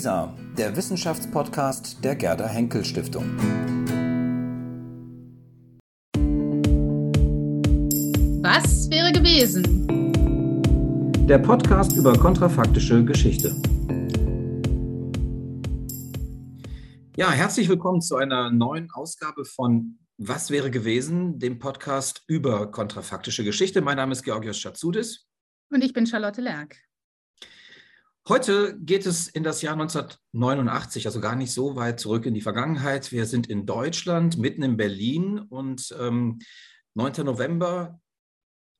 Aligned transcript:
WISA, 0.00 0.34
der 0.56 0.74
Wissenschaftspodcast 0.74 2.02
der 2.02 2.16
Gerda 2.16 2.48
Henkel 2.48 2.82
Stiftung. 2.86 3.36
Was 8.40 8.88
wäre 8.88 9.12
gewesen? 9.12 9.62
Der 11.28 11.38
Podcast 11.38 11.92
über 11.92 12.14
kontrafaktische 12.14 13.04
Geschichte. 13.04 13.54
Ja, 17.16 17.30
herzlich 17.30 17.68
willkommen 17.68 18.00
zu 18.00 18.16
einer 18.16 18.50
neuen 18.50 18.90
Ausgabe 18.92 19.44
von 19.44 19.98
Was 20.16 20.50
wäre 20.50 20.70
gewesen, 20.70 21.38
dem 21.38 21.58
Podcast 21.58 22.24
über 22.26 22.70
kontrafaktische 22.70 23.44
Geschichte. 23.44 23.82
Mein 23.82 23.98
Name 23.98 24.12
ist 24.12 24.22
Georgios 24.22 24.56
Schatzudis. 24.56 25.26
Und 25.70 25.84
ich 25.84 25.92
bin 25.92 26.06
Charlotte 26.06 26.40
Lerck. 26.40 26.89
Heute 28.28 28.78
geht 28.78 29.06
es 29.06 29.28
in 29.28 29.42
das 29.42 29.62
Jahr 29.62 29.72
1989, 29.72 31.06
also 31.06 31.20
gar 31.20 31.36
nicht 31.36 31.52
so 31.52 31.74
weit 31.76 31.98
zurück 31.98 32.26
in 32.26 32.34
die 32.34 32.42
Vergangenheit. 32.42 33.12
Wir 33.12 33.26
sind 33.26 33.46
in 33.48 33.66
Deutschland, 33.66 34.38
mitten 34.38 34.62
in 34.62 34.76
Berlin 34.76 35.38
und 35.38 35.94
ähm, 35.98 36.38
9. 36.94 37.24
November. 37.24 38.00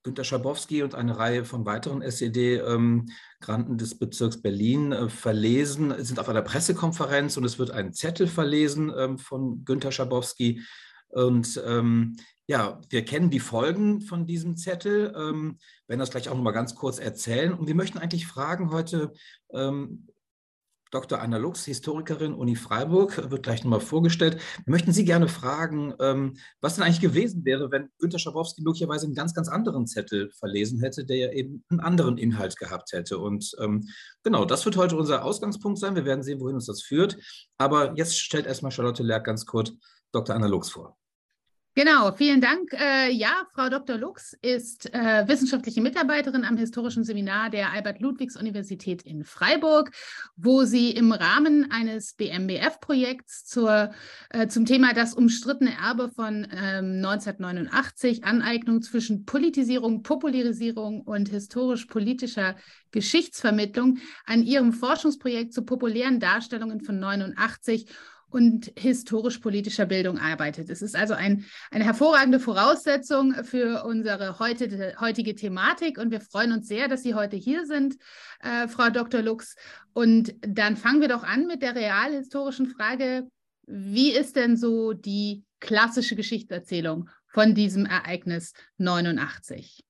Günter 0.03 0.25
Schabowski 0.25 0.83
und 0.83 0.95
eine 0.95 1.19
Reihe 1.19 1.45
von 1.45 1.67
weiteren 1.67 2.01
SED-Granten 2.01 3.73
ähm, 3.73 3.77
des 3.77 3.99
Bezirks 3.99 4.41
Berlin 4.41 4.93
äh, 4.93 5.11
verlesen, 5.11 5.93
sind 6.03 6.19
auf 6.19 6.31
einer 6.31 6.41
Pressekonferenz 6.41 7.37
und 7.37 7.45
es 7.45 7.59
wird 7.59 7.71
ein 7.71 7.93
Zettel 7.93 8.27
verlesen 8.27 8.91
ähm, 8.97 9.19
von 9.19 9.65
Günter 9.67 9.93
Schabowski. 9.93 10.63
Und 11.11 11.61
ähm, 11.67 12.17
ja, 12.47 12.81
wir 12.89 13.05
kennen 13.05 13.31
die 13.31 13.39
Folgen 13.41 14.01
von 14.01 14.27
diesem 14.27 14.57
Zettel, 14.57 15.15
ähm, 15.17 15.59
werden 15.87 16.01
das 16.01 16.11
gleich 16.11 16.29
auch 16.29 16.35
noch 16.35 16.43
mal 16.43 16.51
ganz 16.51 16.75
kurz 16.75 16.99
erzählen. 16.99 17.53
Und 17.53 17.69
wir 17.69 17.77
möchten 17.77 17.99
eigentlich 17.99 18.27
fragen 18.27 18.71
heute, 18.71 19.13
ähm, 19.53 20.09
Dr. 20.91 21.21
Anna 21.21 21.37
Lux, 21.37 21.65
Historikerin 21.65 22.35
Uni 22.35 22.57
Freiburg, 22.57 23.31
wird 23.31 23.45
gleich 23.45 23.63
nochmal 23.63 23.81
vorgestellt. 23.81 24.41
Wir 24.65 24.73
möchten 24.73 24.93
Sie 24.93 25.05
gerne 25.05 25.29
fragen, 25.29 25.95
ähm, 26.01 26.37
was 26.61 26.75
denn 26.75 26.83
eigentlich 26.83 27.01
gewesen 27.01 27.45
wäre, 27.45 27.71
wenn 27.71 27.91
Günter 27.99 28.19
Schabowski 28.19 28.63
möglicherweise 28.63 29.07
einen 29.07 29.15
ganz, 29.15 29.33
ganz 29.33 29.49
anderen 29.49 29.87
Zettel 29.87 30.31
verlesen 30.33 30.81
hätte, 30.81 31.05
der 31.05 31.17
ja 31.17 31.33
eben 31.33 31.63
einen 31.69 31.81
anderen 31.81 32.19
Inhalt 32.19 32.57
gehabt 32.57 32.93
hätte. 32.93 33.19
Und 33.19 33.55
ähm, 33.61 33.89
genau, 34.25 34.45
das 34.45 34.65
wird 34.65 34.77
heute 34.77 34.97
unser 34.97 35.25
Ausgangspunkt 35.25 35.79
sein. 35.79 35.95
Wir 35.95 36.05
werden 36.05 36.25
sehen, 36.25 36.41
wohin 36.41 36.57
uns 36.57 36.67
das 36.67 36.83
führt. 36.83 37.17
Aber 37.57 37.97
jetzt 37.97 38.19
stellt 38.19 38.47
erstmal 38.47 38.73
Charlotte 38.73 39.05
Lerck 39.05 39.25
ganz 39.25 39.47
kurz 39.47 39.73
Dr. 40.13 40.35
Anna 40.35 40.47
Lux 40.47 40.71
vor. 40.71 40.97
Genau, 41.77 42.11
vielen 42.11 42.41
Dank. 42.41 42.73
Äh, 42.73 43.13
ja, 43.13 43.47
Frau 43.55 43.69
Dr. 43.69 43.97
Lux 43.97 44.37
ist 44.43 44.93
äh, 44.93 45.29
wissenschaftliche 45.29 45.81
Mitarbeiterin 45.81 46.45
am 46.45 46.57
Historischen 46.57 47.05
Seminar 47.05 47.49
der 47.49 47.73
Albert-Ludwigs-Universität 47.73 49.03
in 49.03 49.23
Freiburg, 49.25 49.93
wo 50.37 50.65
sie 50.65 50.91
im 50.91 51.13
Rahmen 51.13 51.71
eines 51.71 52.15
BMBF-Projekts 52.15 53.57
äh, 53.57 54.49
zum 54.49 54.67
Thema 54.67 54.95
das 54.95 55.15
umstrittene 55.15 55.71
Erbe 55.71 56.11
von 56.11 56.45
1989, 56.45 58.19
ähm, 58.19 58.25
Aneignung 58.25 58.83
zwischen 58.83 59.25
Politisierung, 59.25 60.03
Popularisierung 60.03 61.03
und 61.03 61.29
historisch-politischer 61.29 62.57
Geschichtsvermittlung 62.91 63.99
an 64.27 64.43
ihrem 64.43 64.73
Forschungsprojekt 64.73 65.55
zu 65.55 65.65
populären 65.65 66.19
Darstellungen 66.19 66.81
von 66.81 66.99
89 66.99 67.87
und 68.31 68.73
historisch-politischer 68.77 69.87
Bildung 69.87 70.19
arbeitet. 70.19 70.71
Es 70.71 70.83
ist 70.83 70.97
also 70.97 71.15
ein, 71.15 71.45
eine 71.71 71.85
hervorragende 71.85 72.41
Voraussetzung 72.41 73.35
für 73.45 73.85
unsere 73.85 74.39
heute, 74.39 74.95
heutige 75.01 75.35
Thematik 75.35 75.99
und 75.99 76.11
wir 76.11 76.21
freuen 76.21 76.53
uns 76.53 76.69
sehr, 76.69 76.89
dass 76.89 77.03
Sie 77.03 77.15
heute 77.15 77.37
hier 77.37 77.67
sind, 77.67 77.97
äh, 78.41 78.69
Frau 78.69 78.91
Dr. 78.91 79.23
Lux. 79.23 79.57
Und 79.93 80.35
dann 80.41 80.77
fangen 80.77 81.01
wir 81.01 81.09
doch 81.09 81.25
an 81.25 81.47
mit 81.47 81.63
der 81.63 81.75
realhistorischen 81.75 82.67
Frage, 82.67 83.29
wie 83.67 84.13
ist 84.13 84.37
denn 84.37 84.57
so 84.57 84.93
die 84.93 85.45
klassische 85.61 86.17
Geschichtserzählung 86.17 87.09
von 87.29 87.55
diesem 87.55 87.87
Ereignis 87.87 88.53
89? 88.79 89.85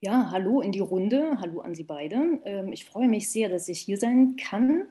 Ja, 0.00 0.30
hallo 0.30 0.60
in 0.60 0.72
die 0.72 0.80
Runde, 0.80 1.38
hallo 1.40 1.60
an 1.60 1.74
Sie 1.74 1.84
beide. 1.84 2.40
Ähm, 2.44 2.72
ich 2.72 2.84
freue 2.84 3.08
mich 3.08 3.30
sehr, 3.30 3.48
dass 3.48 3.68
ich 3.68 3.80
hier 3.80 3.96
sein 3.96 4.36
kann 4.36 4.88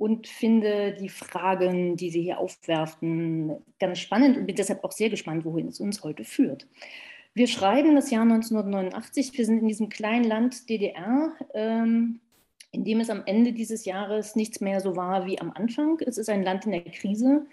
und 0.00 0.28
finde 0.28 0.94
die 0.98 1.10
Fragen, 1.10 1.94
die 1.94 2.08
Sie 2.08 2.22
hier 2.22 2.38
aufwerfen, 2.38 3.52
ganz 3.78 3.98
spannend 3.98 4.38
und 4.38 4.46
bin 4.46 4.56
deshalb 4.56 4.82
auch 4.82 4.92
sehr 4.92 5.10
gespannt, 5.10 5.44
wohin 5.44 5.68
es 5.68 5.78
uns 5.78 6.02
heute 6.02 6.24
führt. 6.24 6.66
Wir 7.34 7.46
schreiben 7.46 7.94
das 7.94 8.10
Jahr 8.10 8.22
1989. 8.22 9.36
Wir 9.36 9.44
sind 9.44 9.58
in 9.58 9.68
diesem 9.68 9.90
kleinen 9.90 10.24
Land 10.24 10.70
DDR, 10.70 11.34
ähm, 11.52 12.20
in 12.72 12.84
dem 12.84 13.00
es 13.00 13.10
am 13.10 13.24
Ende 13.26 13.52
dieses 13.52 13.84
Jahres 13.84 14.36
nichts 14.36 14.62
mehr 14.62 14.80
so 14.80 14.96
war 14.96 15.26
wie 15.26 15.38
am 15.38 15.52
Anfang. 15.52 16.00
Es 16.00 16.16
ist 16.16 16.30
ein 16.30 16.44
Land 16.44 16.64
in 16.64 16.72
der 16.72 16.84
Krise. 16.84 17.44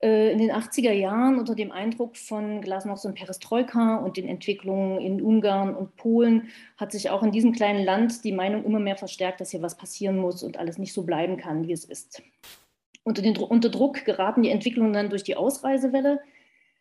Äh, 0.00 0.30
in 0.30 0.38
den 0.38 0.52
80er 0.52 0.92
Jahren 0.92 1.38
unter 1.38 1.56
dem 1.56 1.72
Eindruck 1.72 2.16
von 2.16 2.60
Glasnost 2.60 3.04
und 3.04 3.16
Perestroika 3.16 3.96
und 3.96 4.16
den 4.16 4.28
Entwicklungen 4.28 5.00
in 5.00 5.20
Ungarn 5.20 5.74
und 5.74 5.96
Polen 5.96 6.48
hat 6.76 6.92
sich 6.92 7.10
auch 7.10 7.24
in 7.24 7.32
diesem 7.32 7.52
kleinen 7.52 7.84
Land 7.84 8.22
die 8.22 8.32
Meinung 8.32 8.64
immer 8.64 8.78
mehr 8.78 8.96
verstärkt, 8.96 9.40
dass 9.40 9.50
hier 9.50 9.62
was 9.62 9.76
passieren 9.76 10.18
muss 10.18 10.44
und 10.44 10.56
alles 10.56 10.78
nicht 10.78 10.92
so 10.92 11.02
bleiben 11.02 11.36
kann, 11.36 11.66
wie 11.66 11.72
es 11.72 11.84
ist. 11.84 12.22
Unter, 13.02 13.22
den, 13.22 13.36
unter 13.38 13.70
Druck 13.70 14.04
geraten 14.04 14.42
die 14.42 14.50
Entwicklungen 14.50 14.92
dann 14.92 15.10
durch 15.10 15.24
die 15.24 15.36
Ausreisewelle. 15.36 16.20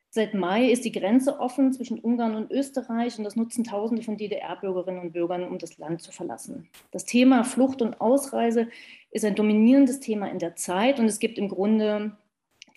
Seit 0.10 0.36
Mai 0.36 0.70
ist 0.70 0.86
die 0.86 0.92
Grenze 0.92 1.40
offen 1.40 1.74
zwischen 1.74 2.00
Ungarn 2.00 2.36
und 2.36 2.52
Österreich 2.52 3.18
und 3.18 3.24
das 3.24 3.36
nutzen 3.36 3.64
Tausende 3.64 4.04
von 4.04 4.18
DDR-Bürgerinnen 4.18 5.02
und 5.02 5.14
Bürgern, 5.14 5.44
um 5.44 5.58
das 5.58 5.80
Land 5.80 6.02
zu 6.02 6.12
verlassen. 6.12 6.70
Das 6.92 7.06
Thema 7.06 7.44
Flucht 7.44 7.82
und 7.82 8.00
Ausreise 8.00 8.68
ist 9.10 9.26
ein 9.26 9.36
dominierendes 9.36 10.02
Thema 10.02 10.28
in 10.28 10.40
der 10.40 10.56
Zeit 10.56 11.00
und 11.00 11.06
es 11.06 11.20
gibt 11.20 11.40
im 11.40 11.50
Grunde 11.50 12.16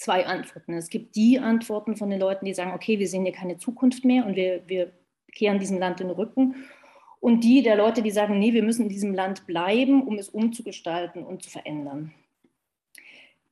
zwei 0.00 0.26
Antworten. 0.26 0.74
Es 0.74 0.88
gibt 0.88 1.14
die 1.14 1.38
Antworten 1.38 1.96
von 1.96 2.10
den 2.10 2.20
Leuten, 2.20 2.46
die 2.46 2.54
sagen, 2.54 2.72
okay, 2.72 2.98
wir 2.98 3.06
sehen 3.06 3.24
hier 3.24 3.34
keine 3.34 3.58
Zukunft 3.58 4.04
mehr 4.04 4.24
und 4.24 4.34
wir, 4.34 4.62
wir 4.66 4.92
kehren 5.32 5.58
diesem 5.58 5.78
Land 5.78 6.00
den 6.00 6.10
Rücken. 6.10 6.56
Und 7.20 7.44
die 7.44 7.62
der 7.62 7.76
Leute, 7.76 8.02
die 8.02 8.10
sagen, 8.10 8.38
nee, 8.38 8.54
wir 8.54 8.62
müssen 8.62 8.84
in 8.84 8.88
diesem 8.88 9.14
Land 9.14 9.46
bleiben, 9.46 10.06
um 10.06 10.16
es 10.16 10.30
umzugestalten 10.30 11.22
und 11.22 11.42
zu 11.42 11.50
verändern. 11.50 12.14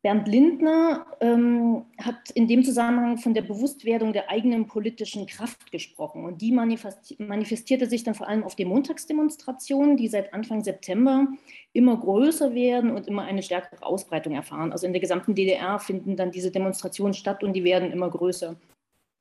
Bernd 0.03 0.29
Lindner 0.29 1.07
ähm, 1.21 1.85
hat 2.01 2.31
in 2.31 2.47
dem 2.47 2.63
Zusammenhang 2.63 3.19
von 3.19 3.35
der 3.35 3.43
Bewusstwerdung 3.43 4.13
der 4.13 4.31
eigenen 4.31 4.69
politischen 4.69 5.27
Kraft 5.27 5.73
gesprochen. 5.73 6.25
Und 6.25 6.41
die 6.41 6.53
manifestierte 6.53 7.87
sich 7.87 8.05
dann 8.05 8.15
vor 8.15 8.29
allem 8.29 8.45
auf 8.45 8.55
den 8.55 8.69
Montagsdemonstrationen, 8.69 9.97
die 9.97 10.07
seit 10.07 10.33
Anfang 10.33 10.63
September 10.63 11.27
immer 11.73 11.97
größer 11.97 12.55
werden 12.55 12.93
und 12.93 13.09
immer 13.09 13.23
eine 13.23 13.43
stärkere 13.43 13.85
Ausbreitung 13.85 14.35
erfahren. 14.35 14.71
Also 14.71 14.87
in 14.87 14.93
der 14.93 15.01
gesamten 15.01 15.35
DDR 15.35 15.81
finden 15.81 16.15
dann 16.15 16.31
diese 16.31 16.53
Demonstrationen 16.53 17.15
statt 17.15 17.43
und 17.43 17.55
die 17.55 17.65
werden 17.65 17.91
immer 17.91 18.09
größer. 18.09 18.55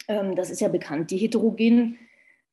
Ähm, 0.07 0.35
das 0.35 0.51
ist 0.51 0.61
ja 0.61 0.67
bekannt. 0.67 1.09
Die 1.09 1.17
heterogenen 1.17 1.97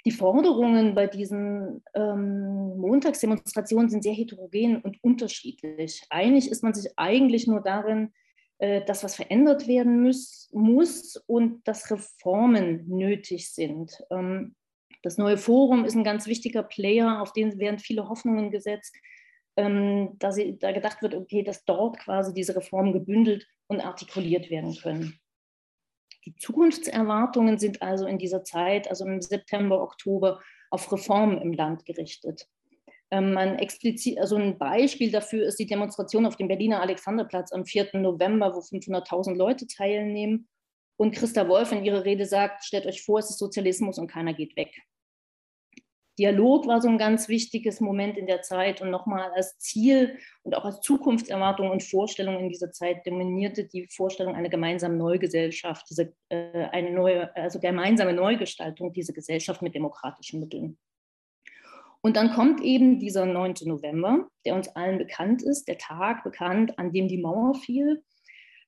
die 0.04 0.10
Forderungen 0.10 0.94
bei 0.94 1.06
diesen 1.06 1.82
ähm, 1.94 2.76
Montagsdemonstrationen 2.76 3.88
sind 3.88 4.02
sehr 4.02 4.12
heterogen 4.12 4.82
und 4.82 5.02
unterschiedlich. 5.02 6.02
Einig 6.10 6.50
ist 6.50 6.62
man 6.62 6.74
sich 6.74 6.92
eigentlich 6.96 7.46
nur 7.46 7.62
darin, 7.62 8.12
äh, 8.58 8.84
dass 8.84 9.02
was 9.02 9.16
verändert 9.16 9.66
werden 9.66 10.02
muss, 10.02 10.50
muss 10.52 11.16
und 11.26 11.66
dass 11.66 11.90
Reformen 11.90 12.86
nötig 12.86 13.52
sind. 13.52 13.98
Ähm, 14.10 14.54
das 15.02 15.18
neue 15.18 15.38
Forum 15.38 15.84
ist 15.84 15.94
ein 15.94 16.04
ganz 16.04 16.26
wichtiger 16.26 16.62
Player, 16.62 17.20
auf 17.20 17.32
den 17.32 17.58
werden 17.58 17.78
viele 17.78 18.08
Hoffnungen 18.08 18.50
gesetzt, 18.50 18.94
ähm, 19.56 20.16
da, 20.18 20.32
sie, 20.32 20.58
da 20.58 20.72
gedacht 20.72 21.00
wird, 21.02 21.14
okay, 21.14 21.42
dass 21.42 21.64
dort 21.64 21.98
quasi 21.98 22.34
diese 22.34 22.56
Reformen 22.56 22.92
gebündelt 22.92 23.46
und 23.68 23.80
artikuliert 23.80 24.50
werden 24.50 24.74
können. 24.76 25.18
Die 26.26 26.34
Zukunftserwartungen 26.36 27.58
sind 27.58 27.82
also 27.82 28.06
in 28.06 28.18
dieser 28.18 28.44
Zeit, 28.44 28.88
also 28.88 29.04
im 29.04 29.20
September, 29.20 29.82
Oktober, 29.82 30.40
auf 30.70 30.90
Reformen 30.90 31.40
im 31.40 31.52
Land 31.52 31.84
gerichtet. 31.84 32.48
Ähm, 33.10 33.36
ein, 33.36 33.58
explizit, 33.58 34.18
also 34.18 34.36
ein 34.36 34.58
Beispiel 34.58 35.10
dafür 35.10 35.46
ist 35.46 35.58
die 35.58 35.66
Demonstration 35.66 36.26
auf 36.26 36.36
dem 36.36 36.48
Berliner 36.48 36.80
Alexanderplatz 36.80 37.52
am 37.52 37.64
4. 37.64 37.90
November, 37.94 38.54
wo 38.54 38.60
500.000 38.60 39.34
Leute 39.34 39.66
teilnehmen. 39.66 40.48
Und 40.96 41.14
Christa 41.14 41.48
Wolf 41.48 41.72
in 41.72 41.84
ihrer 41.84 42.04
Rede 42.04 42.24
sagt, 42.24 42.64
stellt 42.64 42.86
euch 42.86 43.02
vor, 43.02 43.18
es 43.18 43.30
ist 43.30 43.38
Sozialismus 43.38 43.98
und 43.98 44.06
keiner 44.06 44.32
geht 44.32 44.56
weg. 44.56 44.70
Dialog 46.18 46.66
war 46.66 46.80
so 46.80 46.88
ein 46.88 46.98
ganz 46.98 47.28
wichtiges 47.28 47.80
Moment 47.80 48.16
in 48.16 48.26
der 48.26 48.42
Zeit 48.42 48.80
und 48.80 48.90
nochmal 48.90 49.32
als 49.34 49.58
Ziel 49.58 50.16
und 50.42 50.54
auch 50.54 50.64
als 50.64 50.80
Zukunftserwartung 50.80 51.70
und 51.70 51.82
Vorstellung 51.82 52.38
in 52.38 52.48
dieser 52.48 52.70
Zeit 52.70 53.06
dominierte 53.06 53.64
die 53.64 53.88
Vorstellung 53.90 54.34
einer 54.34 54.48
gemeinsamen 54.48 54.96
Neugesellschaft, 54.96 55.86
diese, 55.90 56.14
äh, 56.28 56.68
eine 56.70 56.92
neue, 56.92 57.34
also 57.36 57.58
gemeinsame 57.58 58.12
Neugestaltung 58.12 58.92
dieser 58.92 59.12
Gesellschaft 59.12 59.60
mit 59.60 59.74
demokratischen 59.74 60.38
Mitteln. 60.38 60.78
Und 62.00 62.16
dann 62.16 62.32
kommt 62.32 62.60
eben 62.60 63.00
dieser 63.00 63.26
9. 63.26 63.54
November, 63.64 64.28
der 64.44 64.54
uns 64.54 64.68
allen 64.68 64.98
bekannt 64.98 65.42
ist, 65.42 65.66
der 65.66 65.78
Tag 65.78 66.22
bekannt, 66.22 66.78
an 66.78 66.92
dem 66.92 67.08
die 67.08 67.18
Mauer 67.18 67.54
fiel. 67.54 68.04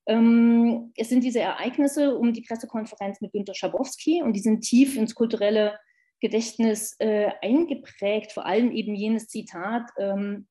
Ähm, 0.06 0.92
es 0.96 1.10
sind 1.10 1.22
diese 1.22 1.40
Ereignisse 1.40 2.16
um 2.16 2.32
die 2.32 2.42
Pressekonferenz 2.42 3.20
mit 3.20 3.32
Günter 3.32 3.54
Schabowski 3.54 4.22
und 4.22 4.32
die 4.32 4.40
sind 4.40 4.62
tief 4.62 4.96
ins 4.96 5.14
kulturelle 5.14 5.78
Gedächtnis 6.20 6.96
äh, 6.98 7.30
eingeprägt, 7.42 8.32
vor 8.32 8.46
allem 8.46 8.72
eben 8.72 8.94
jenes 8.94 9.28
Zitat, 9.28 9.90
ähm, 9.98 10.46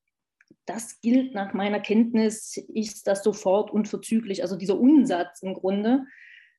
das 0.64 1.00
gilt 1.00 1.34
nach 1.34 1.54
meiner 1.54 1.80
Kenntnis, 1.80 2.56
ist 2.56 3.06
das 3.06 3.22
sofort 3.22 3.70
unverzüglich, 3.70 4.42
also 4.42 4.56
dieser 4.56 4.78
Unsatz 4.78 5.42
im 5.42 5.54
Grunde. 5.54 6.04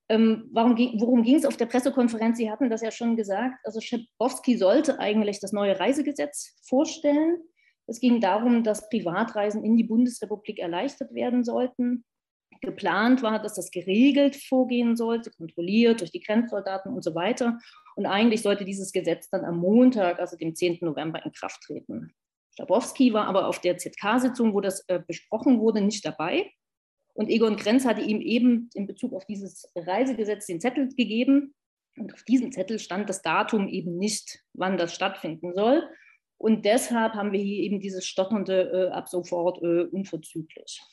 Ähm, 0.10 0.50
warum, 0.52 0.78
worum 0.78 1.24
ging 1.24 1.36
es 1.36 1.46
auf 1.46 1.58
der 1.58 1.66
Pressekonferenz? 1.66 2.38
Sie 2.38 2.50
hatten 2.50 2.70
das 2.70 2.82
ja 2.82 2.92
schon 2.92 3.18
gesagt. 3.18 3.60
Also 3.66 3.82
Schepowski 3.82 4.58
sollte 4.58 5.00
eigentlich 5.00 5.40
das 5.40 5.52
neue 5.52 5.80
Reisegesetz 5.80 6.56
vorstellen. 6.66 7.40
Es 7.88 8.00
ging 8.00 8.22
darum, 8.22 8.64
dass 8.64 8.90
Privatreisen 8.90 9.64
in 9.64 9.76
die 9.76 9.84
Bundesrepublik 9.84 10.60
erleichtert 10.60 11.14
werden 11.14 11.44
sollten. 11.44 12.06
Geplant 12.62 13.22
war, 13.22 13.42
dass 13.42 13.56
das 13.56 13.72
geregelt 13.72 14.36
vorgehen 14.36 14.96
sollte, 14.96 15.32
kontrolliert 15.32 16.00
durch 16.00 16.12
die 16.12 16.22
Grenzsoldaten 16.22 16.94
und 16.94 17.04
so 17.04 17.14
weiter. 17.14 17.60
Und 17.98 18.06
eigentlich 18.06 18.44
sollte 18.44 18.64
dieses 18.64 18.92
Gesetz 18.92 19.28
dann 19.32 19.44
am 19.44 19.58
Montag, 19.58 20.20
also 20.20 20.38
dem 20.38 20.54
10. 20.54 20.78
November, 20.82 21.26
in 21.26 21.32
Kraft 21.32 21.64
treten. 21.64 22.14
Schabowski 22.56 23.12
war 23.12 23.26
aber 23.26 23.48
auf 23.48 23.60
der 23.60 23.80
ZK-Sitzung, 23.80 24.54
wo 24.54 24.62
das 24.62 24.88
äh, 24.88 25.00
besprochen 25.00 25.60
wurde, 25.60 25.82
nicht 25.82 26.06
dabei. 26.06 26.52
Und 27.16 27.28
Egon 27.28 27.56
Krenz 27.56 27.86
hatte 27.86 28.02
ihm 28.02 28.22
eben 28.22 28.70
in 28.76 28.86
Bezug 28.86 29.14
auf 29.14 29.26
dieses 29.26 29.72
Reisegesetz 29.76 30.46
den 30.46 30.62
Zettel 30.62 30.90
gegeben. 30.90 31.56
Und 31.98 32.14
auf 32.14 32.22
diesem 32.22 32.52
Zettel 32.52 32.78
stand 32.78 33.10
das 33.10 33.24
Datum 33.24 33.68
eben 33.68 33.98
nicht, 33.98 34.44
wann 34.54 34.78
das 34.78 34.94
stattfinden 34.94 35.56
soll. 35.56 35.82
Und 36.38 36.66
deshalb 36.66 37.14
haben 37.14 37.32
wir 37.32 37.42
hier 37.42 37.64
eben 37.64 37.80
dieses 37.80 38.06
stotternde 38.06 38.90
äh, 38.92 38.92
ab 38.92 39.10
sofort 39.10 39.64
äh, 39.64 39.86
unverzüglich. 39.86 40.84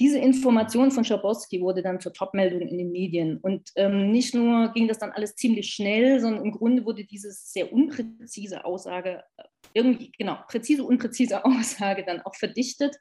Diese 0.00 0.18
Information 0.18 0.92
von 0.92 1.04
Schabowski 1.04 1.60
wurde 1.60 1.82
dann 1.82 2.00
zur 2.00 2.12
Topmeldung 2.12 2.60
in 2.60 2.78
den 2.78 2.92
Medien. 2.92 3.38
Und 3.38 3.70
ähm, 3.74 4.12
nicht 4.12 4.32
nur 4.34 4.72
ging 4.72 4.86
das 4.86 4.98
dann 4.98 5.10
alles 5.10 5.34
ziemlich 5.34 5.70
schnell, 5.70 6.20
sondern 6.20 6.44
im 6.44 6.52
Grunde 6.52 6.84
wurde 6.84 7.04
diese 7.04 7.32
sehr 7.32 7.72
unpräzise 7.72 8.64
Aussage, 8.64 9.24
äh, 9.36 9.42
irgendwie, 9.74 10.12
genau, 10.16 10.38
präzise, 10.48 10.84
unpräzise 10.84 11.44
Aussage 11.44 12.04
dann 12.04 12.20
auch 12.22 12.36
verdichtet. 12.36 12.96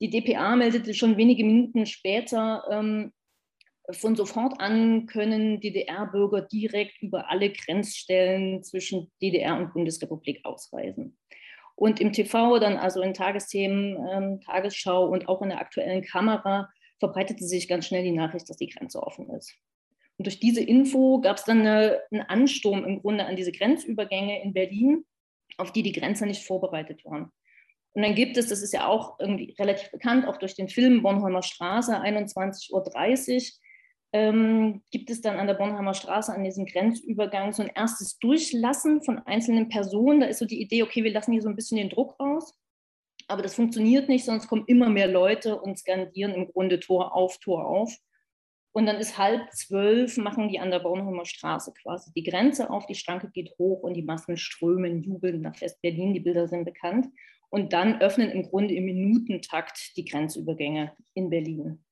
Die 0.00 0.10
DPA 0.10 0.56
meldete 0.56 0.92
schon 0.92 1.16
wenige 1.16 1.44
Minuten 1.44 1.86
später, 1.86 2.64
ähm, 2.70 3.12
von 3.90 4.16
sofort 4.16 4.60
an 4.60 5.06
können 5.06 5.60
DDR-Bürger 5.60 6.42
direkt 6.42 7.02
über 7.02 7.30
alle 7.30 7.52
Grenzstellen 7.52 8.62
zwischen 8.62 9.12
DDR 9.20 9.58
und 9.58 9.74
Bundesrepublik 9.74 10.40
ausreisen. 10.44 11.18
Und 11.76 12.00
im 12.00 12.12
TV, 12.12 12.58
dann 12.58 12.76
also 12.76 13.02
in 13.02 13.14
Tagesthemen, 13.14 13.96
ähm, 14.10 14.40
Tagesschau 14.40 15.06
und 15.06 15.28
auch 15.28 15.42
in 15.42 15.48
der 15.48 15.60
aktuellen 15.60 16.02
Kamera 16.02 16.68
verbreitete 16.98 17.44
sich 17.44 17.68
ganz 17.68 17.86
schnell 17.86 18.04
die 18.04 18.12
Nachricht, 18.12 18.48
dass 18.48 18.56
die 18.56 18.68
Grenze 18.68 19.02
offen 19.02 19.28
ist. 19.30 19.54
Und 20.16 20.26
durch 20.26 20.38
diese 20.38 20.62
Info 20.62 21.20
gab 21.20 21.38
es 21.38 21.44
dann 21.44 21.60
eine, 21.60 22.00
einen 22.12 22.22
Ansturm 22.22 22.84
im 22.84 23.00
Grunde 23.00 23.26
an 23.26 23.36
diese 23.36 23.50
Grenzübergänge 23.50 24.42
in 24.42 24.52
Berlin, 24.52 25.04
auf 25.56 25.72
die 25.72 25.82
die 25.82 25.92
Grenzer 25.92 26.26
nicht 26.26 26.46
vorbereitet 26.46 27.04
waren. 27.04 27.32
Und 27.94 28.02
dann 28.02 28.14
gibt 28.14 28.36
es, 28.36 28.48
das 28.48 28.62
ist 28.62 28.72
ja 28.72 28.86
auch 28.86 29.18
irgendwie 29.20 29.54
relativ 29.58 29.90
bekannt, 29.90 30.26
auch 30.26 30.36
durch 30.36 30.54
den 30.54 30.68
Film 30.68 31.02
Bornholmer 31.02 31.42
Straße, 31.42 32.00
21.30 32.00 32.72
Uhr, 32.72 32.84
ähm, 34.14 34.80
gibt 34.92 35.10
es 35.10 35.20
dann 35.20 35.40
an 35.40 35.48
der 35.48 35.54
Bornheimer 35.54 35.92
Straße, 35.92 36.32
an 36.32 36.44
diesem 36.44 36.66
Grenzübergang, 36.66 37.52
so 37.52 37.64
ein 37.64 37.72
erstes 37.74 38.16
Durchlassen 38.20 39.02
von 39.02 39.18
einzelnen 39.18 39.68
Personen. 39.68 40.20
Da 40.20 40.26
ist 40.26 40.38
so 40.38 40.46
die 40.46 40.62
Idee, 40.62 40.84
okay, 40.84 41.02
wir 41.02 41.12
lassen 41.12 41.32
hier 41.32 41.42
so 41.42 41.48
ein 41.48 41.56
bisschen 41.56 41.78
den 41.78 41.90
Druck 41.90 42.18
raus. 42.20 42.56
Aber 43.26 43.42
das 43.42 43.56
funktioniert 43.56 44.08
nicht, 44.08 44.24
sonst 44.24 44.46
kommen 44.46 44.64
immer 44.68 44.88
mehr 44.88 45.08
Leute 45.08 45.60
und 45.60 45.80
skandieren 45.80 46.32
im 46.32 46.46
Grunde 46.46 46.78
Tor 46.78 47.16
auf, 47.16 47.38
Tor 47.38 47.66
auf. 47.66 47.92
Und 48.70 48.86
dann 48.86 48.98
ist 48.98 49.18
halb 49.18 49.50
zwölf, 49.52 50.16
machen 50.16 50.48
die 50.48 50.60
an 50.60 50.70
der 50.70 50.78
Bornholmer 50.78 51.24
Straße 51.24 51.72
quasi 51.82 52.12
die 52.12 52.22
Grenze 52.22 52.70
auf, 52.70 52.86
die 52.86 52.94
Schranke 52.94 53.30
geht 53.30 53.50
hoch 53.58 53.82
und 53.82 53.94
die 53.94 54.02
Massen 54.02 54.36
strömen, 54.36 55.02
jubeln 55.02 55.40
nach 55.40 55.60
West-Berlin. 55.60 56.14
Die 56.14 56.20
Bilder 56.20 56.46
sind 56.46 56.64
bekannt. 56.64 57.08
Und 57.50 57.72
dann 57.72 58.00
öffnen 58.00 58.30
im 58.30 58.44
Grunde 58.44 58.74
im 58.74 58.84
Minutentakt 58.84 59.96
die 59.96 60.04
Grenzübergänge 60.04 60.92
in 61.14 61.30
Berlin 61.30 61.83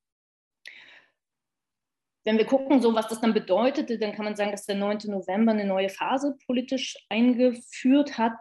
wenn 2.24 2.38
wir 2.38 2.46
gucken, 2.46 2.80
so 2.80 2.94
was 2.94 3.08
das 3.08 3.20
dann 3.20 3.34
bedeutete, 3.34 3.98
dann 3.98 4.12
kann 4.12 4.24
man 4.24 4.36
sagen, 4.36 4.52
dass 4.52 4.66
der 4.66 4.76
9. 4.76 4.98
November 5.06 5.52
eine 5.52 5.64
neue 5.64 5.88
Phase 5.88 6.36
politisch 6.46 6.96
eingeführt 7.08 8.16
hat, 8.16 8.34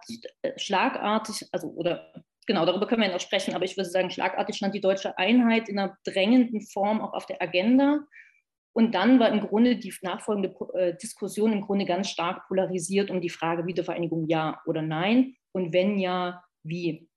schlagartig, 0.57 1.47
also 1.51 1.69
oder 1.69 2.13
genau, 2.45 2.65
darüber 2.65 2.87
können 2.87 3.01
wir 3.01 3.07
ja 3.07 3.13
noch 3.13 3.21
sprechen, 3.21 3.55
aber 3.55 3.65
ich 3.65 3.77
würde 3.77 3.89
sagen, 3.89 4.11
schlagartig 4.11 4.55
stand 4.55 4.75
die 4.75 4.81
deutsche 4.81 5.17
Einheit 5.17 5.69
in 5.69 5.79
einer 5.79 5.97
drängenden 6.03 6.61
Form 6.61 7.01
auch 7.01 7.13
auf 7.13 7.25
der 7.25 7.41
Agenda. 7.41 7.99
Und 8.73 8.95
dann 8.95 9.19
war 9.19 9.29
im 9.29 9.41
Grunde 9.41 9.75
die 9.75 9.93
nachfolgende 10.01 10.55
äh, 10.75 10.95
Diskussion 10.95 11.51
im 11.51 11.61
Grunde 11.61 11.85
ganz 11.85 12.09
stark 12.09 12.47
polarisiert 12.47 13.09
um 13.09 13.19
die 13.19 13.29
Frage 13.29 13.65
Wiedervereinigung 13.65 14.27
ja 14.27 14.61
oder 14.65 14.81
nein 14.81 15.35
und 15.51 15.73
wenn 15.73 15.99
ja, 15.99 16.43
wie. 16.63 17.09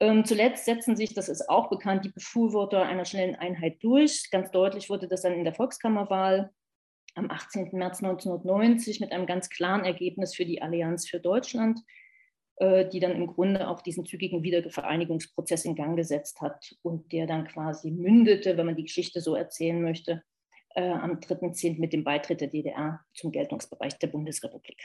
Ähm, 0.00 0.24
zuletzt 0.24 0.64
setzen 0.64 0.96
sich, 0.96 1.14
das 1.14 1.28
ist 1.28 1.48
auch 1.48 1.70
bekannt, 1.70 2.04
die 2.04 2.10
Befürworter 2.10 2.82
einer 2.82 3.04
schnellen 3.04 3.36
Einheit 3.36 3.82
durch. 3.82 4.28
Ganz 4.30 4.50
deutlich 4.50 4.90
wurde 4.90 5.08
das 5.08 5.22
dann 5.22 5.34
in 5.34 5.44
der 5.44 5.54
Volkskammerwahl 5.54 6.50
am 7.14 7.30
18. 7.30 7.70
März 7.72 8.02
1990 8.02 9.00
mit 9.00 9.12
einem 9.12 9.26
ganz 9.26 9.48
klaren 9.48 9.84
Ergebnis 9.84 10.34
für 10.34 10.44
die 10.44 10.62
Allianz 10.62 11.08
für 11.08 11.20
Deutschland, 11.20 11.80
äh, 12.56 12.88
die 12.88 12.98
dann 12.98 13.12
im 13.12 13.28
Grunde 13.28 13.68
auch 13.68 13.82
diesen 13.82 14.04
zügigen 14.04 14.42
Wiedervereinigungsprozess 14.42 15.64
in 15.64 15.76
Gang 15.76 15.96
gesetzt 15.96 16.40
hat 16.40 16.76
und 16.82 17.12
der 17.12 17.26
dann 17.26 17.46
quasi 17.46 17.90
mündete, 17.90 18.56
wenn 18.56 18.66
man 18.66 18.76
die 18.76 18.84
Geschichte 18.84 19.20
so 19.20 19.36
erzählen 19.36 19.80
möchte, 19.80 20.24
äh, 20.74 20.90
am 20.90 21.20
3.10. 21.20 21.78
mit 21.78 21.92
dem 21.92 22.02
Beitritt 22.02 22.40
der 22.40 22.48
DDR 22.48 23.00
zum 23.14 23.30
Geltungsbereich 23.30 23.96
der 24.00 24.08
Bundesrepublik. 24.08 24.84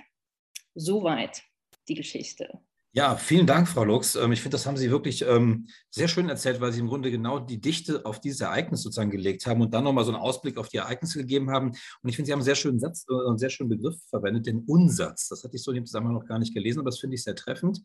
Soweit 0.75 1.41
die 1.87 1.95
Geschichte. 1.95 2.59
Ja, 2.91 3.15
vielen 3.17 3.45
Dank, 3.45 3.67
Frau 3.67 3.83
Lux. 3.83 4.15
Ähm, 4.15 4.31
ich 4.31 4.41
finde, 4.41 4.55
das 4.55 4.65
haben 4.65 4.75
Sie 4.75 4.89
wirklich 4.89 5.23
ähm, 5.23 5.67
sehr 5.91 6.07
schön 6.07 6.27
erzählt, 6.27 6.59
weil 6.59 6.71
Sie 6.71 6.79
im 6.79 6.87
Grunde 6.87 7.11
genau 7.11 7.37
die 7.37 7.61
Dichte 7.61 8.03
auf 8.03 8.19
dieses 8.19 8.41
Ereignis 8.41 8.81
sozusagen 8.81 9.11
gelegt 9.11 9.45
haben 9.45 9.61
und 9.61 9.75
dann 9.75 9.83
nochmal 9.83 10.05
so 10.05 10.11
einen 10.11 10.19
Ausblick 10.19 10.57
auf 10.57 10.69
die 10.69 10.77
Ereignisse 10.77 11.19
gegeben 11.19 11.51
haben. 11.51 11.69
Und 11.69 12.09
ich 12.09 12.15
finde, 12.15 12.25
Sie 12.25 12.31
haben 12.31 12.39
einen 12.39 12.45
sehr 12.45 12.55
schönen 12.55 12.79
Satz, 12.79 13.05
äh, 13.07 13.13
einen 13.27 13.37
sehr 13.37 13.51
schönen 13.51 13.69
Begriff 13.69 13.95
verwendet, 14.09 14.47
den 14.47 14.63
Unsatz. 14.65 15.27
Das 15.27 15.43
hatte 15.43 15.55
ich 15.55 15.63
so 15.63 15.69
in 15.69 15.75
dem 15.75 15.85
Zusammenhang 15.85 16.15
noch 16.15 16.25
gar 16.25 16.39
nicht 16.39 16.55
gelesen, 16.55 16.79
aber 16.79 16.89
das 16.89 16.99
finde 16.99 17.13
ich 17.13 17.23
sehr 17.23 17.35
treffend. 17.35 17.83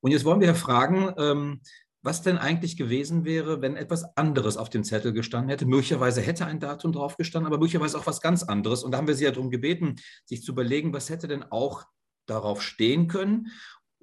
Und 0.00 0.10
jetzt 0.10 0.24
wollen 0.24 0.40
wir 0.40 0.48
ja 0.48 0.54
fragen, 0.54 1.14
ähm, 1.16 1.60
was 2.02 2.22
denn 2.22 2.36
eigentlich 2.36 2.76
gewesen 2.76 3.24
wäre, 3.24 3.62
wenn 3.62 3.76
etwas 3.76 4.16
anderes 4.16 4.56
auf 4.56 4.68
dem 4.68 4.82
Zettel 4.82 5.12
gestanden 5.12 5.50
hätte. 5.50 5.66
Möglicherweise 5.66 6.22
hätte 6.22 6.46
ein 6.46 6.58
Datum 6.58 6.90
drauf 6.90 7.16
gestanden, 7.16 7.46
aber 7.46 7.58
möglicherweise 7.58 7.96
auch 7.98 8.06
was 8.06 8.20
ganz 8.20 8.42
anderes. 8.42 8.82
Und 8.82 8.90
da 8.90 8.98
haben 8.98 9.06
wir 9.06 9.14
Sie 9.14 9.24
ja 9.24 9.30
darum 9.30 9.50
gebeten, 9.50 9.94
sich 10.24 10.42
zu 10.42 10.50
überlegen, 10.50 10.92
was 10.92 11.08
hätte 11.08 11.28
denn 11.28 11.44
auch 11.44 11.84
darauf 12.26 12.62
stehen 12.62 13.06
können 13.08 13.48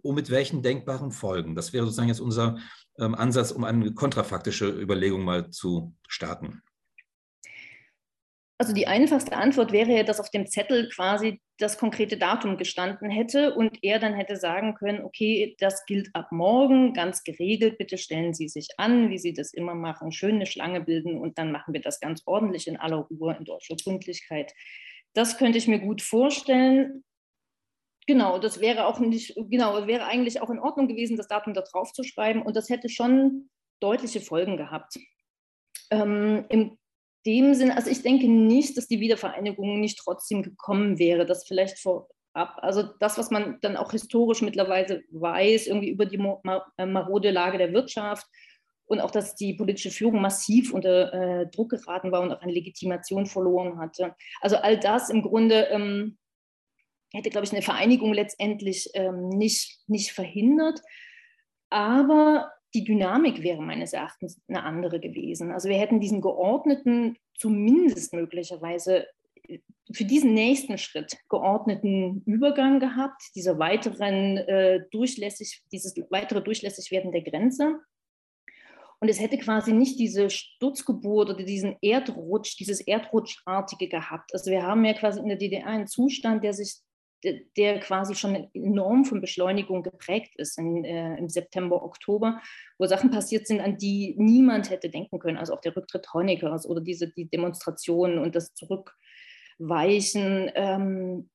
und 0.01 0.15
mit 0.15 0.29
welchen 0.29 0.61
denkbaren 0.61 1.11
Folgen. 1.11 1.55
Das 1.55 1.73
wäre 1.73 1.85
sozusagen 1.85 2.09
jetzt 2.09 2.21
unser 2.21 2.57
ähm, 2.99 3.15
Ansatz, 3.15 3.51
um 3.51 3.63
eine 3.63 3.93
kontrafaktische 3.93 4.69
Überlegung 4.69 5.23
mal 5.23 5.49
zu 5.49 5.95
starten. 6.07 6.61
Also 8.59 8.73
die 8.73 8.87
einfachste 8.87 9.37
Antwort 9.37 9.71
wäre 9.71 9.91
ja, 9.91 10.03
dass 10.03 10.19
auf 10.19 10.31
dem 10.31 10.47
Zettel 10.47 10.89
quasi 10.89 11.39
das 11.59 11.77
konkrete 11.77 12.17
Datum 12.17 12.57
gestanden 12.57 13.11
hätte 13.11 13.53
und 13.53 13.77
er 13.83 13.99
dann 13.99 14.15
hätte 14.15 14.35
sagen 14.35 14.73
können, 14.73 15.03
okay, 15.03 15.55
das 15.59 15.85
gilt 15.85 16.09
ab 16.13 16.31
morgen, 16.31 16.93
ganz 16.93 17.23
geregelt, 17.23 17.77
bitte 17.77 17.99
stellen 17.99 18.33
Sie 18.33 18.47
sich 18.47 18.69
an, 18.77 19.11
wie 19.11 19.19
Sie 19.19 19.33
das 19.33 19.53
immer 19.53 19.75
machen, 19.75 20.11
schön 20.11 20.35
eine 20.35 20.47
Schlange 20.47 20.81
bilden 20.81 21.19
und 21.19 21.37
dann 21.37 21.51
machen 21.51 21.73
wir 21.73 21.81
das 21.81 21.99
ganz 21.99 22.23
ordentlich 22.25 22.67
in 22.67 22.77
aller 22.77 23.07
Ruhe, 23.11 23.35
in 23.37 23.45
deutscher 23.45 23.75
Gründlichkeit. 23.75 24.53
Das 25.13 25.37
könnte 25.37 25.59
ich 25.59 25.67
mir 25.67 25.79
gut 25.79 26.01
vorstellen. 26.01 27.03
Genau, 28.07 28.39
das 28.39 28.61
wäre 28.61 28.85
auch 28.85 28.99
nicht, 28.99 29.35
genau, 29.35 29.85
wäre 29.85 30.05
eigentlich 30.05 30.39
auch 30.41 30.49
in 30.49 30.59
Ordnung 30.59 30.87
gewesen, 30.87 31.17
das 31.17 31.27
Datum 31.27 31.53
da 31.53 31.61
drauf 31.61 31.91
zu 31.91 32.03
schreiben 32.03 32.41
und 32.41 32.55
das 32.55 32.69
hätte 32.69 32.87
schon 32.87 33.49
deutliche 33.81 34.21
Folgen 34.21 34.55
gehabt. 34.55 34.97
Ähm, 35.91 36.45
in 36.47 36.77
dem 37.25 37.53
Sinne, 37.53 37.75
also 37.75 37.89
ich 37.91 38.03
denke 38.03 38.29
nicht, 38.29 38.77
dass 38.77 38.87
die 38.87 39.01
Wiedervereinigung 39.01 39.81
nicht 39.81 39.99
trotzdem 39.99 40.41
gekommen 40.41 40.99
wäre, 40.99 41.25
das 41.25 41.45
vielleicht 41.45 41.79
vorab, 41.79 42.07
also 42.33 42.83
das, 43.01 43.17
was 43.17 43.29
man 43.29 43.59
dann 43.61 43.75
auch 43.75 43.91
historisch 43.91 44.41
mittlerweile 44.41 45.03
weiß, 45.11 45.67
irgendwie 45.67 45.89
über 45.89 46.05
die 46.05 46.17
äh, 46.77 46.85
marode 46.85 47.31
Lage 47.31 47.57
der 47.57 47.73
Wirtschaft 47.73 48.25
und 48.85 49.01
auch, 49.01 49.11
dass 49.11 49.35
die 49.35 49.53
politische 49.53 49.91
Führung 49.91 50.21
massiv 50.21 50.73
unter 50.73 51.13
äh, 51.13 51.47
Druck 51.47 51.71
geraten 51.71 52.13
war 52.13 52.21
und 52.21 52.31
auch 52.31 52.41
eine 52.41 52.53
Legitimation 52.53 53.25
verloren 53.25 53.79
hatte. 53.79 54.15
Also 54.39 54.55
all 54.55 54.79
das 54.79 55.09
im 55.09 55.21
Grunde 55.21 55.67
ähm, 55.71 56.17
hätte, 57.13 57.29
glaube 57.29 57.45
ich, 57.45 57.51
eine 57.51 57.61
Vereinigung 57.61 58.13
letztendlich 58.13 58.89
ähm, 58.93 59.29
nicht, 59.29 59.79
nicht 59.87 60.11
verhindert. 60.11 60.81
Aber 61.69 62.51
die 62.73 62.83
Dynamik 62.83 63.41
wäre 63.43 63.61
meines 63.61 63.93
Erachtens 63.93 64.41
eine 64.47 64.63
andere 64.63 64.99
gewesen. 64.99 65.51
Also 65.51 65.69
wir 65.69 65.77
hätten 65.77 65.99
diesen 65.99 66.21
geordneten, 66.21 67.17
zumindest 67.37 68.13
möglicherweise 68.13 69.07
äh, 69.47 69.59
für 69.93 70.05
diesen 70.05 70.33
nächsten 70.33 70.77
Schritt 70.77 71.17
geordneten 71.29 72.21
Übergang 72.25 72.79
gehabt, 72.79 73.21
dieser 73.35 73.57
weiteren 73.57 74.37
äh, 74.37 74.81
durchlässig, 74.91 75.63
dieses 75.71 75.95
weitere 76.09 76.43
Durchlässigwerden 76.43 77.11
der 77.11 77.21
Grenze. 77.21 77.79
Und 78.99 79.09
es 79.09 79.19
hätte 79.19 79.37
quasi 79.37 79.73
nicht 79.73 79.99
diese 79.99 80.29
Sturzgeburt 80.29 81.29
oder 81.29 81.43
diesen 81.43 81.77
Erdrutsch, 81.81 82.59
dieses 82.59 82.81
Erdrutschartige 82.81 83.87
gehabt. 83.87 84.33
Also 84.33 84.49
wir 84.49 84.63
haben 84.63 84.83
ja 84.85 84.93
quasi 84.93 85.19
in 85.19 85.27
der 85.27 85.37
DDR 85.37 85.67
einen 85.67 85.87
Zustand, 85.87 86.43
der 86.43 86.53
sich 86.53 86.77
der, 87.23 87.79
quasi 87.79 88.15
schon 88.15 88.49
enorm 88.53 89.05
von 89.05 89.21
Beschleunigung 89.21 89.83
geprägt 89.83 90.35
ist 90.37 90.57
in, 90.57 90.83
äh, 90.85 91.17
im 91.17 91.29
September, 91.29 91.83
Oktober, 91.83 92.41
wo 92.77 92.85
Sachen 92.85 93.09
passiert 93.09 93.47
sind, 93.47 93.59
an 93.59 93.77
die 93.77 94.15
niemand 94.17 94.69
hätte 94.69 94.89
denken 94.89 95.19
können. 95.19 95.37
Also 95.37 95.53
auch 95.53 95.61
der 95.61 95.75
Rücktritt 95.75 96.13
Honeckers 96.13 96.67
oder 96.67 96.81
diese 96.81 97.09
die 97.09 97.29
Demonstrationen 97.29 98.19
und 98.19 98.35
das 98.35 98.53
Zurückweichen 98.53 100.51
ähm, 100.55 101.29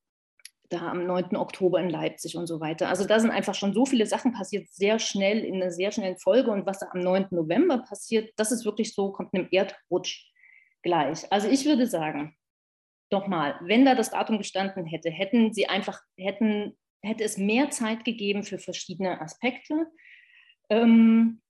da 0.73 0.91
am 0.91 1.07
9. 1.07 1.37
Oktober 1.37 1.81
in 1.81 1.91
Leipzig 1.91 2.37
und 2.37 2.47
so 2.47 2.61
weiter. 2.61 2.89
Also 2.89 3.05
da 3.05 3.21
sind 3.21 3.31
einfach 3.31 3.55
schon 3.55 3.75
so 3.75 3.85
viele 3.85 4.07
Sachen 4.07 4.33
passiert, 4.33 4.69
sehr 4.71 4.99
schnell, 4.99 5.45
in 5.45 5.57
einer 5.57 5.71
sehr 5.71 5.93
schnellen 5.93 6.17
Folge. 6.17 6.51
Und 6.51 6.67
was 6.67 6.79
da 6.79 6.87
am 6.93 7.01
9. 7.01 7.27
November 7.31 7.79
passiert, 7.79 8.33
das 8.37 8.53
ist 8.53 8.65
wirklich 8.65 8.95
so, 8.95 9.13
kommt 9.13 9.35
einem 9.35 9.49
Erdrutsch 9.51 10.31
gleich. 10.83 11.31
Also 11.31 11.49
ich 11.49 11.67
würde 11.67 11.87
sagen, 11.87 12.35
doch 13.13 13.27
mal, 13.27 13.59
wenn 13.63 13.85
da 13.85 13.95
das 13.95 14.11
Datum 14.11 14.39
gestanden 14.39 14.87
hätte, 14.87 15.11
hätten 15.11 15.53
sie 15.53 15.69
einfach, 15.69 16.01
hätten, 16.17 16.77
hätte 17.03 17.25
es 17.25 17.39
mehr 17.39 17.71
Zeit 17.71 18.05
gegeben 18.05 18.43
für 18.43 18.59
verschiedene 18.59 19.21
Aspekte. 19.21 19.87
Ähm, 20.71 21.43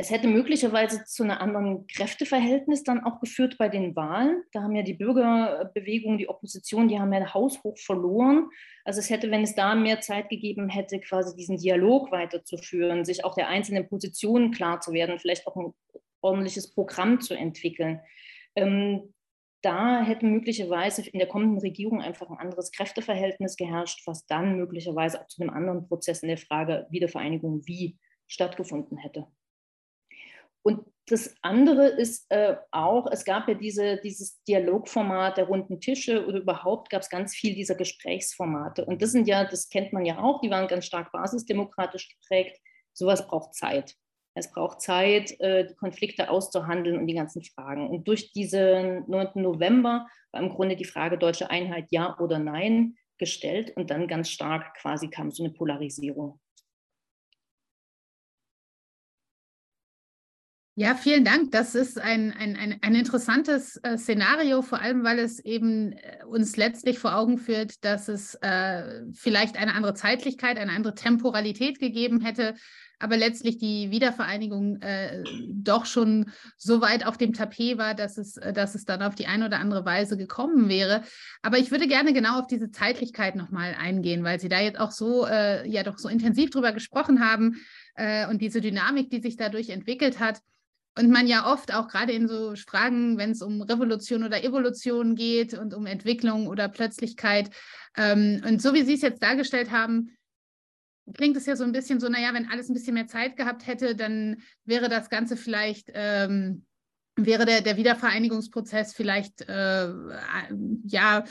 es 0.00 0.12
hätte 0.12 0.28
möglicherweise 0.28 1.04
zu 1.06 1.24
einem 1.24 1.38
anderen 1.38 1.86
Kräfteverhältnis 1.88 2.84
dann 2.84 3.02
auch 3.02 3.18
geführt 3.18 3.56
bei 3.58 3.68
den 3.68 3.96
Wahlen. 3.96 4.44
Da 4.52 4.62
haben 4.62 4.76
ja 4.76 4.82
die 4.82 4.94
Bürgerbewegung, 4.94 6.18
die 6.18 6.28
Opposition, 6.28 6.86
die 6.86 7.00
haben 7.00 7.12
ja 7.12 7.34
haushoch 7.34 7.76
verloren. 7.78 8.48
Also 8.84 9.00
es 9.00 9.10
hätte, 9.10 9.32
wenn 9.32 9.42
es 9.42 9.56
da 9.56 9.74
mehr 9.74 10.00
Zeit 10.00 10.28
gegeben 10.28 10.68
hätte, 10.68 11.00
quasi 11.00 11.34
diesen 11.34 11.56
Dialog 11.56 12.12
weiterzuführen, 12.12 13.04
sich 13.04 13.24
auch 13.24 13.34
der 13.34 13.48
einzelnen 13.48 13.88
Positionen 13.88 14.52
klar 14.52 14.80
zu 14.80 14.92
werden, 14.92 15.18
vielleicht 15.18 15.48
auch 15.48 15.56
ein 15.56 15.74
ordentliches 16.20 16.72
Programm 16.72 17.20
zu 17.20 17.34
entwickeln. 17.34 18.00
Ähm, 18.54 19.14
da 19.62 20.02
hätte 20.02 20.26
möglicherweise 20.26 21.08
in 21.08 21.18
der 21.18 21.28
kommenden 21.28 21.58
Regierung 21.58 22.00
einfach 22.00 22.30
ein 22.30 22.38
anderes 22.38 22.70
Kräfteverhältnis 22.70 23.56
geherrscht, 23.56 24.06
was 24.06 24.26
dann 24.26 24.56
möglicherweise 24.56 25.20
auch 25.20 25.26
zu 25.26 25.42
einem 25.42 25.50
anderen 25.50 25.88
Prozess 25.88 26.22
in 26.22 26.28
der 26.28 26.38
Frage 26.38 26.86
Wiedervereinigung 26.90 27.66
wie 27.66 27.98
stattgefunden 28.28 28.98
hätte. 28.98 29.26
Und 30.62 30.84
das 31.06 31.34
andere 31.40 31.86
ist 31.86 32.26
äh, 32.30 32.56
auch, 32.70 33.10
es 33.10 33.24
gab 33.24 33.48
ja 33.48 33.54
diese, 33.54 33.98
dieses 33.98 34.42
Dialogformat 34.44 35.38
der 35.38 35.46
runden 35.46 35.80
Tische 35.80 36.26
oder 36.26 36.40
überhaupt 36.40 36.90
gab 36.90 37.00
es 37.00 37.08
ganz 37.08 37.34
viel 37.34 37.54
dieser 37.54 37.74
Gesprächsformate. 37.74 38.84
Und 38.84 39.00
das 39.00 39.12
sind 39.12 39.26
ja, 39.26 39.44
das 39.44 39.70
kennt 39.70 39.92
man 39.92 40.04
ja 40.04 40.18
auch, 40.18 40.40
die 40.40 40.50
waren 40.50 40.68
ganz 40.68 40.84
stark 40.84 41.10
basisdemokratisch 41.12 42.08
geprägt. 42.10 42.60
Sowas 42.92 43.26
braucht 43.26 43.54
Zeit. 43.54 43.94
Es 44.38 44.50
braucht 44.50 44.80
Zeit, 44.80 45.38
äh, 45.40 45.66
die 45.66 45.74
Konflikte 45.74 46.30
auszuhandeln 46.30 46.98
und 46.98 47.06
die 47.06 47.14
ganzen 47.14 47.42
Fragen. 47.42 47.88
Und 47.88 48.06
durch 48.06 48.32
diesen 48.32 49.04
9. 49.08 49.42
November 49.42 50.06
war 50.32 50.40
im 50.40 50.50
Grunde 50.50 50.76
die 50.76 50.84
Frage 50.84 51.18
deutsche 51.18 51.50
Einheit 51.50 51.86
ja 51.90 52.16
oder 52.18 52.38
nein 52.38 52.96
gestellt 53.18 53.72
und 53.76 53.90
dann 53.90 54.06
ganz 54.06 54.30
stark 54.30 54.74
quasi 54.80 55.08
kam 55.08 55.30
so 55.30 55.42
eine 55.42 55.52
Polarisierung. 55.52 56.38
Ja, 60.80 60.94
vielen 60.94 61.24
Dank. 61.24 61.50
Das 61.50 61.74
ist 61.74 62.00
ein, 62.00 62.32
ein, 62.38 62.54
ein, 62.54 62.78
ein 62.82 62.94
interessantes 62.94 63.78
äh, 63.78 63.98
Szenario, 63.98 64.62
vor 64.62 64.80
allem 64.80 65.02
weil 65.02 65.18
es 65.18 65.40
eben 65.40 65.90
äh, 65.90 66.24
uns 66.24 66.56
letztlich 66.56 67.00
vor 67.00 67.16
Augen 67.16 67.36
führt, 67.36 67.84
dass 67.84 68.06
es 68.06 68.36
äh, 68.42 69.02
vielleicht 69.12 69.56
eine 69.56 69.74
andere 69.74 69.94
Zeitlichkeit, 69.94 70.56
eine 70.56 70.70
andere 70.70 70.94
Temporalität 70.94 71.80
gegeben 71.80 72.20
hätte, 72.20 72.54
aber 73.00 73.16
letztlich 73.16 73.58
die 73.58 73.90
Wiedervereinigung 73.90 74.80
äh, 74.80 75.24
doch 75.48 75.84
schon 75.84 76.30
so 76.56 76.80
weit 76.80 77.04
auf 77.04 77.18
dem 77.18 77.32
Tapet 77.32 77.76
war, 77.76 77.94
dass 77.96 78.16
es, 78.16 78.36
äh, 78.36 78.52
dass 78.52 78.76
es 78.76 78.84
dann 78.84 79.02
auf 79.02 79.16
die 79.16 79.26
eine 79.26 79.46
oder 79.46 79.58
andere 79.58 79.84
Weise 79.84 80.16
gekommen 80.16 80.68
wäre. 80.68 81.02
Aber 81.42 81.58
ich 81.58 81.72
würde 81.72 81.88
gerne 81.88 82.12
genau 82.12 82.38
auf 82.38 82.46
diese 82.46 82.70
Zeitlichkeit 82.70 83.34
nochmal 83.34 83.74
eingehen, 83.76 84.22
weil 84.22 84.38
Sie 84.38 84.48
da 84.48 84.60
jetzt 84.60 84.78
auch 84.78 84.92
so, 84.92 85.26
ja 85.26 85.82
doch 85.82 85.98
so 85.98 86.08
intensiv 86.08 86.50
drüber 86.50 86.70
gesprochen 86.70 87.18
haben 87.18 87.56
und 88.30 88.40
diese 88.40 88.60
Dynamik, 88.60 89.10
die 89.10 89.20
sich 89.20 89.36
dadurch 89.36 89.70
entwickelt 89.70 90.20
hat. 90.20 90.40
Und 90.98 91.10
man 91.10 91.28
ja 91.28 91.50
oft 91.52 91.72
auch 91.72 91.86
gerade 91.86 92.12
in 92.12 92.26
so 92.26 92.54
Fragen, 92.56 93.18
wenn 93.18 93.30
es 93.30 93.40
um 93.40 93.62
Revolution 93.62 94.24
oder 94.24 94.42
Evolution 94.42 95.14
geht 95.14 95.54
und 95.54 95.72
um 95.72 95.86
Entwicklung 95.86 96.48
oder 96.48 96.68
Plötzlichkeit. 96.68 97.50
Ähm, 97.96 98.42
und 98.44 98.60
so 98.60 98.74
wie 98.74 98.82
Sie 98.82 98.94
es 98.94 99.02
jetzt 99.02 99.22
dargestellt 99.22 99.70
haben, 99.70 100.16
klingt 101.14 101.36
es 101.36 101.46
ja 101.46 101.54
so 101.54 101.62
ein 101.62 101.72
bisschen 101.72 102.00
so, 102.00 102.08
naja, 102.08 102.34
wenn 102.34 102.50
alles 102.50 102.68
ein 102.68 102.74
bisschen 102.74 102.94
mehr 102.94 103.06
Zeit 103.06 103.36
gehabt 103.36 103.66
hätte, 103.66 103.94
dann 103.94 104.38
wäre 104.64 104.88
das 104.88 105.08
Ganze 105.08 105.36
vielleicht, 105.36 105.90
ähm, 105.94 106.66
wäre 107.14 107.46
der, 107.46 107.60
der 107.60 107.76
Wiedervereinigungsprozess 107.76 108.92
vielleicht, 108.92 109.48
äh, 109.48 109.92
ja, 110.84 111.24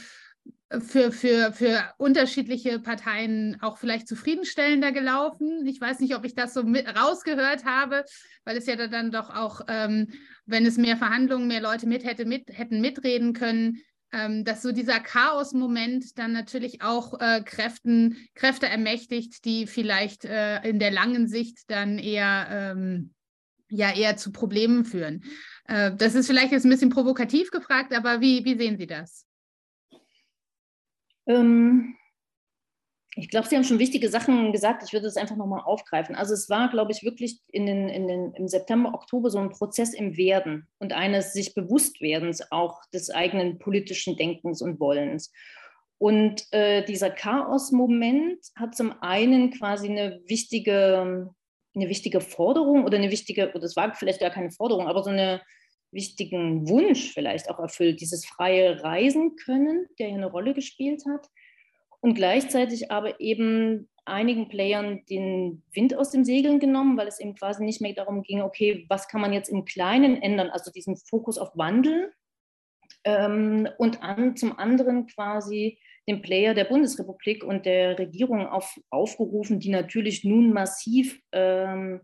für, 0.79 1.11
für, 1.11 1.53
für 1.53 1.93
unterschiedliche 1.97 2.79
Parteien 2.79 3.57
auch 3.61 3.77
vielleicht 3.77 4.07
zufriedenstellender 4.07 4.91
gelaufen. 4.91 5.65
Ich 5.65 5.79
weiß 5.79 5.99
nicht, 5.99 6.15
ob 6.15 6.25
ich 6.25 6.35
das 6.35 6.53
so 6.53 6.61
rausgehört 6.61 7.63
habe, 7.63 8.03
weil 8.43 8.57
es 8.57 8.65
ja 8.65 8.75
dann 8.87 9.11
doch 9.11 9.29
auch, 9.29 9.61
ähm, 9.69 10.09
wenn 10.45 10.65
es 10.65 10.77
mehr 10.77 10.97
Verhandlungen, 10.97 11.47
mehr 11.47 11.61
Leute 11.61 11.87
mit, 11.87 12.03
hätte, 12.03 12.25
mit 12.25 12.49
hätten 12.49 12.81
mitreden 12.81 13.33
können, 13.33 13.77
ähm, 14.11 14.43
dass 14.43 14.61
so 14.61 14.71
dieser 14.71 14.99
Chaos-Moment 14.99 16.17
dann 16.17 16.33
natürlich 16.33 16.81
auch 16.81 17.19
äh, 17.19 17.41
Kräften, 17.43 18.17
Kräfte 18.35 18.67
ermächtigt, 18.67 19.45
die 19.45 19.67
vielleicht 19.67 20.25
äh, 20.25 20.61
in 20.67 20.79
der 20.79 20.91
langen 20.91 21.27
Sicht 21.27 21.69
dann 21.69 21.97
eher, 21.97 22.47
ähm, 22.49 23.13
ja, 23.69 23.93
eher 23.93 24.17
zu 24.17 24.31
Problemen 24.31 24.85
führen. 24.85 25.23
Äh, 25.65 25.93
das 25.95 26.15
ist 26.15 26.27
vielleicht 26.27 26.51
jetzt 26.51 26.65
ein 26.65 26.71
bisschen 26.71 26.89
provokativ 26.89 27.51
gefragt, 27.51 27.93
aber 27.93 28.19
wie, 28.19 28.43
wie 28.43 28.57
sehen 28.57 28.77
Sie 28.77 28.87
das? 28.87 29.26
Ähm, 31.27 31.95
ich 33.17 33.29
glaube, 33.29 33.47
Sie 33.47 33.55
haben 33.55 33.63
schon 33.63 33.79
wichtige 33.79 34.09
Sachen 34.09 34.51
gesagt. 34.51 34.83
Ich 34.85 34.93
würde 34.93 35.07
es 35.07 35.17
einfach 35.17 35.35
nochmal 35.35 35.63
aufgreifen. 35.65 36.15
Also 36.15 36.35
es 36.35 36.49
war, 36.49 36.69
glaube 36.69 36.91
ich, 36.91 37.03
wirklich 37.03 37.39
in 37.47 37.65
den, 37.65 37.89
in 37.89 38.07
den, 38.07 38.33
im 38.33 38.47
September, 38.47 38.93
Oktober 38.93 39.31
so 39.31 39.39
ein 39.39 39.49
Prozess 39.49 39.95
im 39.95 40.17
Werden 40.17 40.67
und 40.77 40.93
eines 40.93 41.33
sich 41.33 41.55
Bewusstwerdens 41.55 42.51
auch 42.51 42.79
des 42.93 43.09
eigenen 43.09 43.57
politischen 43.57 44.17
Denkens 44.17 44.61
und 44.61 44.79
Wollens. 44.79 45.31
Und 45.97 46.43
äh, 46.53 46.85
dieser 46.85 47.09
Chaos-Moment 47.09 48.45
hat 48.55 48.75
zum 48.75 48.93
einen 49.01 49.49
quasi 49.49 49.89
eine 49.89 50.21
wichtige, 50.27 51.33
eine 51.75 51.89
wichtige 51.89 52.21
Forderung 52.21 52.85
oder 52.85 52.97
eine 52.97 53.09
wichtige, 53.09 53.51
oder 53.55 53.63
es 53.63 53.75
war 53.75 53.95
vielleicht 53.95 54.19
gar 54.19 54.29
keine 54.29 54.51
Forderung, 54.51 54.87
aber 54.87 55.01
so 55.01 55.09
einen 55.09 55.39
wichtigen 55.91 56.67
Wunsch 56.69 57.13
vielleicht 57.13 57.49
auch 57.49 57.59
erfüllt, 57.59 58.01
dieses 58.01 58.25
freie 58.25 58.83
Reisen 58.83 59.35
können, 59.35 59.87
der 59.99 60.07
hier 60.07 60.17
eine 60.17 60.31
Rolle 60.31 60.53
gespielt 60.53 61.03
hat. 61.09 61.27
Und 61.99 62.13
gleichzeitig 62.13 62.91
aber 62.91 63.19
eben 63.19 63.89
einigen 64.05 64.47
Playern 64.47 65.03
den 65.09 65.63
Wind 65.73 65.95
aus 65.95 66.11
den 66.11 66.25
Segeln 66.25 66.59
genommen, 66.59 66.97
weil 66.97 67.07
es 67.07 67.19
eben 67.19 67.35
quasi 67.35 67.63
nicht 67.63 67.81
mehr 67.81 67.93
darum 67.93 68.23
ging, 68.23 68.41
okay, 68.41 68.85
was 68.89 69.07
kann 69.07 69.21
man 69.21 69.33
jetzt 69.33 69.49
im 69.49 69.65
Kleinen 69.65 70.21
ändern, 70.21 70.49
also 70.49 70.71
diesen 70.71 70.97
Fokus 70.97 71.37
auf 71.37 71.51
Wandel 71.55 72.13
ähm, 73.03 73.67
und 73.77 74.01
an, 74.03 74.35
zum 74.35 74.57
anderen 74.57 75.07
quasi 75.07 75.79
den 76.07 76.21
Player 76.21 76.53
der 76.53 76.65
Bundesrepublik 76.65 77.43
und 77.43 77.65
der 77.65 77.99
Regierung 77.99 78.47
auf, 78.47 78.79
aufgerufen, 78.89 79.59
die 79.59 79.69
natürlich 79.69 80.23
nun 80.23 80.53
massiv 80.53 81.19
ähm, 81.33 82.01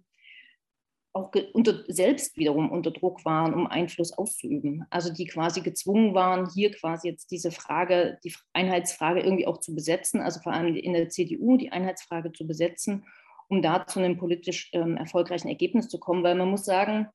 auch 1.14 1.32
unter, 1.54 1.84
selbst 1.88 2.38
wiederum 2.38 2.72
unter 2.72 2.90
Druck 2.90 3.24
waren, 3.24 3.54
um 3.54 3.68
Einfluss 3.68 4.12
auszuüben. 4.14 4.84
Also 4.90 5.14
die 5.14 5.26
quasi 5.26 5.62
gezwungen 5.62 6.16
waren, 6.16 6.50
hier 6.52 6.72
quasi 6.72 7.08
jetzt 7.08 7.30
diese 7.30 7.52
Frage, 7.52 8.18
die 8.24 8.34
Einheitsfrage 8.54 9.22
irgendwie 9.22 9.46
auch 9.46 9.60
zu 9.60 9.76
besetzen, 9.76 10.22
also 10.22 10.40
vor 10.40 10.54
allem 10.54 10.76
in 10.76 10.94
der 10.94 11.10
CDU 11.10 11.56
die 11.56 11.72
Einheitsfrage 11.72 12.34
zu 12.34 12.48
besetzen, 12.48 13.06
um 13.48 13.62
da 13.62 13.86
zu 13.86 14.00
einem 14.00 14.18
politisch 14.18 14.72
ähm, 14.74 14.98
erfolgreichen 14.98 15.50
Ergebnis 15.50 15.88
zu 15.88 16.00
kommen. 16.00 16.24
Weil 16.24 16.36
man 16.36 16.50
muss 16.50 16.66
sagen, 16.66 17.08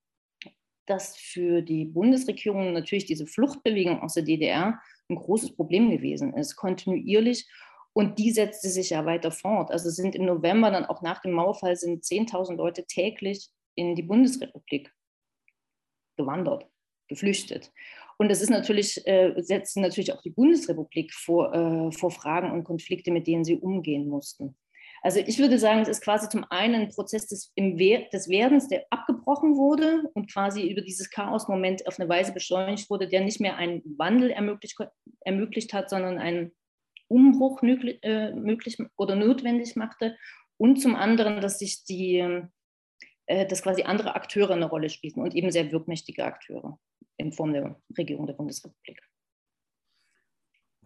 dass 0.87 1.17
für 1.17 1.61
die 1.61 1.85
Bundesregierung 1.85 2.73
natürlich 2.73 3.05
diese 3.05 3.26
Fluchtbewegung 3.26 4.00
aus 4.00 4.14
der 4.14 4.23
DDR 4.23 4.81
ein 5.11 5.17
großes 5.17 5.57
Problem 5.57 5.90
gewesen 5.90 6.35
ist, 6.35 6.55
kontinuierlich. 6.55 7.49
Und 7.93 8.21
die 8.21 8.31
setzte 8.31 8.69
sich 8.69 8.90
ja 8.90 9.05
weiter 9.07 9.33
fort. 9.33 9.73
Also 9.73 9.90
sind 9.90 10.14
im 10.14 10.25
November 10.25 10.71
dann 10.71 10.87
auch 10.87 11.02
nach 11.02 11.21
dem 11.21 11.33
Mauerfall 11.33 11.75
sind 11.75 12.05
10.000 12.05 12.55
Leute 12.55 12.87
täglich 12.87 13.50
in 13.79 13.95
die 13.95 14.03
Bundesrepublik 14.03 14.93
gewandert, 16.17 16.67
geflüchtet. 17.09 17.73
Und 18.19 18.29
das 18.29 18.43
ist 18.43 18.51
natürlich, 18.51 19.07
äh, 19.07 19.33
setzt 19.39 19.77
natürlich 19.77 20.13
auch 20.13 20.23
die 20.23 20.31
Bundesrepublik 20.31 21.15
vor, 21.15 21.55
äh, 21.55 21.93
vor 21.93 22.11
Fragen 22.11 22.51
und 22.51 22.65
Konflikte, 22.65 23.13
mit 23.13 23.27
denen 23.27 23.45
sie 23.45 23.57
umgehen 23.57 24.09
mussten. 24.09 24.57
Also 25.03 25.21
ich 25.21 25.39
würde 25.39 25.59
sagen, 25.59 25.81
es 25.81 25.89
ist 25.89 26.03
quasi 26.03 26.29
zum 26.29 26.45
einen 26.51 26.75
ein 26.75 26.89
Prozess 26.89 27.29
des, 27.29 27.53
des 27.57 28.29
Werdens, 28.29 28.69
der 28.69 28.85
abgebrochen 28.91 29.57
wurde 29.57 30.11
und 30.15 30.33
quasi 30.33 30.69
über 30.69 30.81
dieses 30.81 31.11
Chaos-Moment 31.11 31.87
auf 31.87 32.01
eine 32.01 32.09
Weise 32.09 32.33
beschleunigt 32.33 32.91
wurde, 32.91 33.07
der 33.07 33.21
nicht 33.21 33.41
mehr 33.41 33.57
einen 33.57 33.83
Wandel 33.97 34.31
ermöglicht, 34.31 34.77
ermöglicht 35.21 35.73
hat, 35.73 35.89
sondern 35.89 36.19
einen 36.19 36.53
Umbruch 37.07 37.63
möglich, 37.63 38.01
äh, 38.03 38.33
möglich 38.33 38.77
oder 38.97 39.15
notwendig 39.15 39.77
machte. 39.77 40.17
Und 40.57 40.81
zum 40.83 40.97
anderen, 40.97 41.41
dass 41.41 41.61
sich 41.61 41.85
die, 41.85 42.43
dass 43.29 43.63
quasi 43.63 43.83
andere 43.83 44.15
Akteure 44.15 44.53
eine 44.53 44.67
Rolle 44.67 44.89
spielen 44.89 45.17
und 45.17 45.35
eben 45.35 45.51
sehr 45.51 45.71
wirkmächtige 45.71 46.25
Akteure 46.25 46.79
in 47.19 47.33
Form 47.33 47.53
der 47.53 47.81
Regierung 47.97 48.27
der 48.27 48.35
Bundesrepublik. 48.35 49.01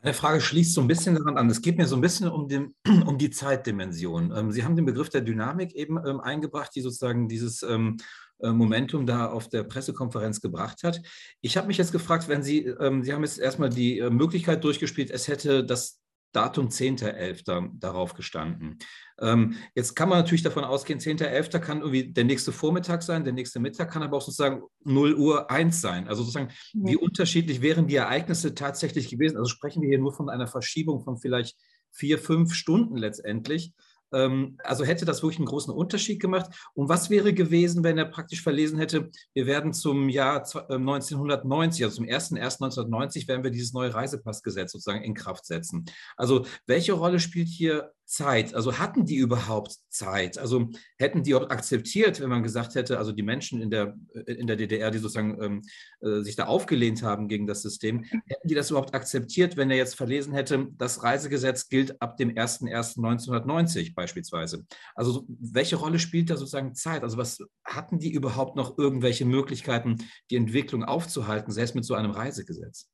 Meine 0.04 0.14
Frage 0.14 0.40
schließt 0.40 0.74
so 0.74 0.80
ein 0.80 0.88
bisschen 0.88 1.14
daran 1.14 1.38
an. 1.38 1.48
Es 1.48 1.62
geht 1.62 1.78
mir 1.78 1.86
so 1.86 1.94
ein 1.94 2.00
bisschen 2.00 2.28
um, 2.28 2.48
den, 2.48 2.74
um 3.06 3.18
die 3.18 3.30
Zeitdimension. 3.30 4.32
Ähm, 4.36 4.50
Sie 4.50 4.64
haben 4.64 4.74
den 4.74 4.84
Begriff 4.84 5.10
der 5.10 5.20
Dynamik 5.20 5.74
eben 5.74 5.96
ähm, 6.04 6.20
eingebracht, 6.20 6.74
die 6.74 6.80
sozusagen 6.80 7.28
dieses 7.28 7.62
ähm, 7.62 7.98
äh, 8.40 8.50
Momentum 8.50 9.06
da 9.06 9.26
auf 9.26 9.48
der 9.48 9.62
Pressekonferenz 9.62 10.40
gebracht 10.40 10.82
hat. 10.82 11.00
Ich 11.40 11.56
habe 11.56 11.68
mich 11.68 11.78
jetzt 11.78 11.92
gefragt, 11.92 12.26
wenn 12.28 12.42
Sie, 12.42 12.62
Sie 13.02 13.12
haben 13.12 13.22
jetzt 13.22 13.38
erstmal 13.38 13.70
die 13.70 14.00
äh, 14.00 14.10
Möglichkeit 14.10 14.64
durchgespielt, 14.64 15.12
es 15.12 15.28
hätte 15.28 15.64
das 15.64 16.01
Datum 16.32 16.68
10.11. 16.68 17.78
darauf 17.78 18.14
gestanden. 18.14 18.78
Ähm, 19.20 19.56
jetzt 19.74 19.94
kann 19.94 20.08
man 20.08 20.18
natürlich 20.18 20.42
davon 20.42 20.64
ausgehen, 20.64 20.98
10.11. 20.98 21.58
kann 21.60 21.80
irgendwie 21.80 22.12
der 22.12 22.24
nächste 22.24 22.52
Vormittag 22.52 23.02
sein, 23.02 23.24
der 23.24 23.32
nächste 23.32 23.60
Mittag 23.60 23.90
kann 23.90 24.02
aber 24.02 24.16
auch 24.16 24.22
sozusagen 24.22 24.62
0 24.84 25.14
Uhr 25.14 25.50
1 25.50 25.80
sein. 25.80 26.08
Also 26.08 26.22
sozusagen, 26.22 26.48
ja. 26.72 26.80
wie 26.84 26.96
unterschiedlich 26.96 27.62
wären 27.62 27.86
die 27.86 27.96
Ereignisse 27.96 28.54
tatsächlich 28.54 29.08
gewesen? 29.10 29.36
Also 29.36 29.50
sprechen 29.50 29.82
wir 29.82 29.88
hier 29.88 29.98
nur 29.98 30.12
von 30.12 30.28
einer 30.28 30.46
Verschiebung 30.46 31.02
von 31.02 31.18
vielleicht 31.18 31.56
vier, 31.90 32.18
fünf 32.18 32.54
Stunden 32.54 32.96
letztendlich. 32.96 33.74
Ähm, 34.12 34.58
also 34.64 34.84
hätte 34.84 35.04
das 35.04 35.22
wirklich 35.22 35.38
einen 35.38 35.46
großen 35.46 35.72
Unterschied 35.72 36.20
gemacht. 36.20 36.50
Und 36.74 36.88
was 36.88 37.10
wäre 37.10 37.32
gewesen, 37.32 37.84
wenn 37.84 37.98
er 37.98 38.06
praktisch 38.06 38.42
verlesen 38.42 38.78
hätte, 38.78 39.10
wir 39.34 39.46
werden 39.46 39.72
zum 39.72 40.08
Jahr 40.08 40.44
1990, 40.68 41.80
äh, 41.80 41.84
also 41.84 41.96
zum 41.96 42.06
01.01.1990, 42.06 43.28
werden 43.28 43.44
wir 43.44 43.50
dieses 43.50 43.72
neue 43.72 43.94
Reisepassgesetz 43.94 44.72
sozusagen 44.72 45.02
in 45.04 45.14
Kraft 45.14 45.46
setzen. 45.46 45.84
Also 46.16 46.46
welche 46.66 46.92
Rolle 46.92 47.20
spielt 47.20 47.48
hier 47.48 47.92
Zeit? 48.04 48.54
Also 48.54 48.78
hatten 48.78 49.04
die 49.04 49.16
überhaupt 49.16 49.76
Zeit? 49.88 50.38
Also 50.38 50.70
hätten 50.98 51.22
die 51.22 51.34
auch 51.34 51.50
akzeptiert, 51.50 52.20
wenn 52.20 52.28
man 52.28 52.42
gesagt 52.42 52.74
hätte, 52.74 52.98
also 52.98 53.12
die 53.12 53.22
Menschen 53.22 53.62
in 53.62 53.70
der, 53.70 53.96
äh, 54.14 54.32
in 54.32 54.46
der 54.46 54.56
DDR, 54.56 54.90
die 54.90 54.98
sozusagen 54.98 55.42
ähm, 55.42 55.62
äh, 56.00 56.22
sich 56.22 56.36
da 56.36 56.46
aufgelehnt 56.46 57.02
haben 57.02 57.28
gegen 57.28 57.46
das 57.46 57.62
System, 57.62 58.04
hätten 58.04 58.48
die 58.48 58.54
das 58.54 58.70
überhaupt 58.70 58.94
akzeptiert, 58.94 59.56
wenn 59.56 59.70
er 59.70 59.76
jetzt 59.76 59.96
verlesen 59.96 60.34
hätte, 60.34 60.68
das 60.76 61.02
Reisegesetz 61.02 61.68
gilt 61.68 62.00
ab 62.02 62.16
dem 62.16 62.30
01.01.1990 62.30 63.94
beispielsweise? 63.94 64.66
Also 64.94 65.24
welche 65.28 65.76
Rolle 65.76 65.98
spielt 65.98 66.30
da 66.30 66.36
sozusagen 66.36 66.74
Zeit? 66.74 67.02
Also 67.02 67.16
was 67.16 67.38
hatten 67.64 67.98
die 67.98 68.12
überhaupt 68.12 68.56
noch 68.56 68.78
irgendwelche 68.78 69.24
Möglichkeiten, 69.24 69.96
die 70.30 70.36
Entwicklung 70.36 70.84
aufzuhalten, 70.84 71.52
selbst 71.52 71.74
mit 71.74 71.84
so 71.84 71.94
einem 71.94 72.10
Reisegesetz? 72.10 72.91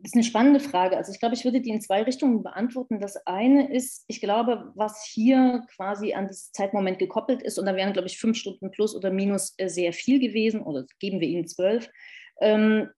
Das 0.00 0.10
ist 0.10 0.14
eine 0.14 0.24
spannende 0.24 0.60
Frage. 0.60 0.96
Also 0.96 1.12
ich 1.12 1.18
glaube, 1.18 1.34
ich 1.34 1.44
würde 1.44 1.60
die 1.60 1.70
in 1.70 1.80
zwei 1.80 2.02
Richtungen 2.02 2.42
beantworten. 2.42 3.00
Das 3.00 3.16
eine 3.26 3.72
ist, 3.72 4.04
ich 4.06 4.20
glaube, 4.20 4.70
was 4.76 5.04
hier 5.04 5.64
quasi 5.74 6.14
an 6.14 6.28
das 6.28 6.52
Zeitmoment 6.52 6.98
gekoppelt 6.98 7.42
ist, 7.42 7.58
und 7.58 7.66
da 7.66 7.74
wären, 7.74 7.92
glaube 7.92 8.06
ich, 8.06 8.18
fünf 8.18 8.36
Stunden 8.36 8.70
plus 8.70 8.94
oder 8.94 9.10
minus 9.10 9.54
äh, 9.56 9.68
sehr 9.68 9.92
viel 9.92 10.20
gewesen, 10.20 10.62
oder 10.62 10.84
geben 11.00 11.20
wir 11.20 11.26
ihnen 11.26 11.48
zwölf, 11.48 11.90
ähm, 12.40 12.88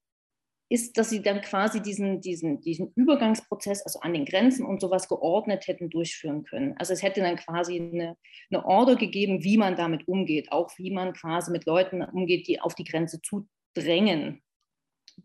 ist, 0.69 0.99
dass 0.99 1.11
sie 1.11 1.23
dann 1.23 1.41
quasi 1.41 1.81
diesen, 1.81 2.21
diesen, 2.21 2.61
diesen 2.61 2.93
Übergangsprozess, 2.95 3.83
also 3.83 4.01
an 4.01 4.13
den 4.13 4.25
Grenzen 4.25 4.65
und 4.67 4.81
sowas 4.81 5.09
geordnet 5.09 5.67
hätten 5.67 5.91
durchführen 5.91 6.45
können. 6.45 6.77
Also 6.79 6.93
es 6.93 7.03
hätte 7.03 7.23
dann 7.23 7.37
quasi 7.37 7.81
eine, 7.81 8.17
eine 8.51 8.65
Order 8.65 8.97
gegeben, 8.97 9.43
wie 9.43 9.57
man 9.57 9.75
damit 9.75 10.07
umgeht, 10.07 10.53
auch 10.53 10.71
wie 10.77 10.93
man 10.93 11.13
quasi 11.15 11.51
mit 11.51 11.65
Leuten 11.65 12.03
umgeht, 12.03 12.47
die 12.47 12.61
auf 12.61 12.75
die 12.75 12.85
Grenze 12.85 13.21
zudrängen 13.23 14.43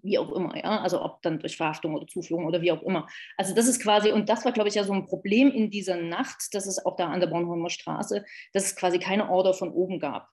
wie 0.05 0.17
auch 0.17 0.31
immer, 0.31 0.55
ja, 0.55 0.81
also 0.81 1.03
ob 1.03 1.21
dann 1.21 1.39
durch 1.39 1.57
Verhaftung 1.57 1.95
oder 1.95 2.07
Zuführung 2.07 2.45
oder 2.45 2.61
wie 2.61 2.71
auch 2.71 2.83
immer. 2.83 3.07
Also 3.37 3.53
das 3.53 3.67
ist 3.67 3.81
quasi, 3.81 4.11
und 4.11 4.29
das 4.29 4.45
war, 4.45 4.51
glaube 4.51 4.69
ich, 4.69 4.75
ja 4.75 4.83
so 4.83 4.93
ein 4.93 5.05
Problem 5.05 5.51
in 5.51 5.71
dieser 5.71 5.97
Nacht, 5.97 6.53
das 6.53 6.67
ist 6.67 6.85
auch 6.85 6.95
da 6.95 7.07
an 7.09 7.19
der 7.19 7.27
Bornholmer 7.27 7.69
Straße, 7.69 8.23
dass 8.53 8.65
es 8.65 8.75
quasi 8.75 8.99
keine 8.99 9.29
Order 9.29 9.53
von 9.53 9.71
oben 9.71 9.99
gab. 9.99 10.29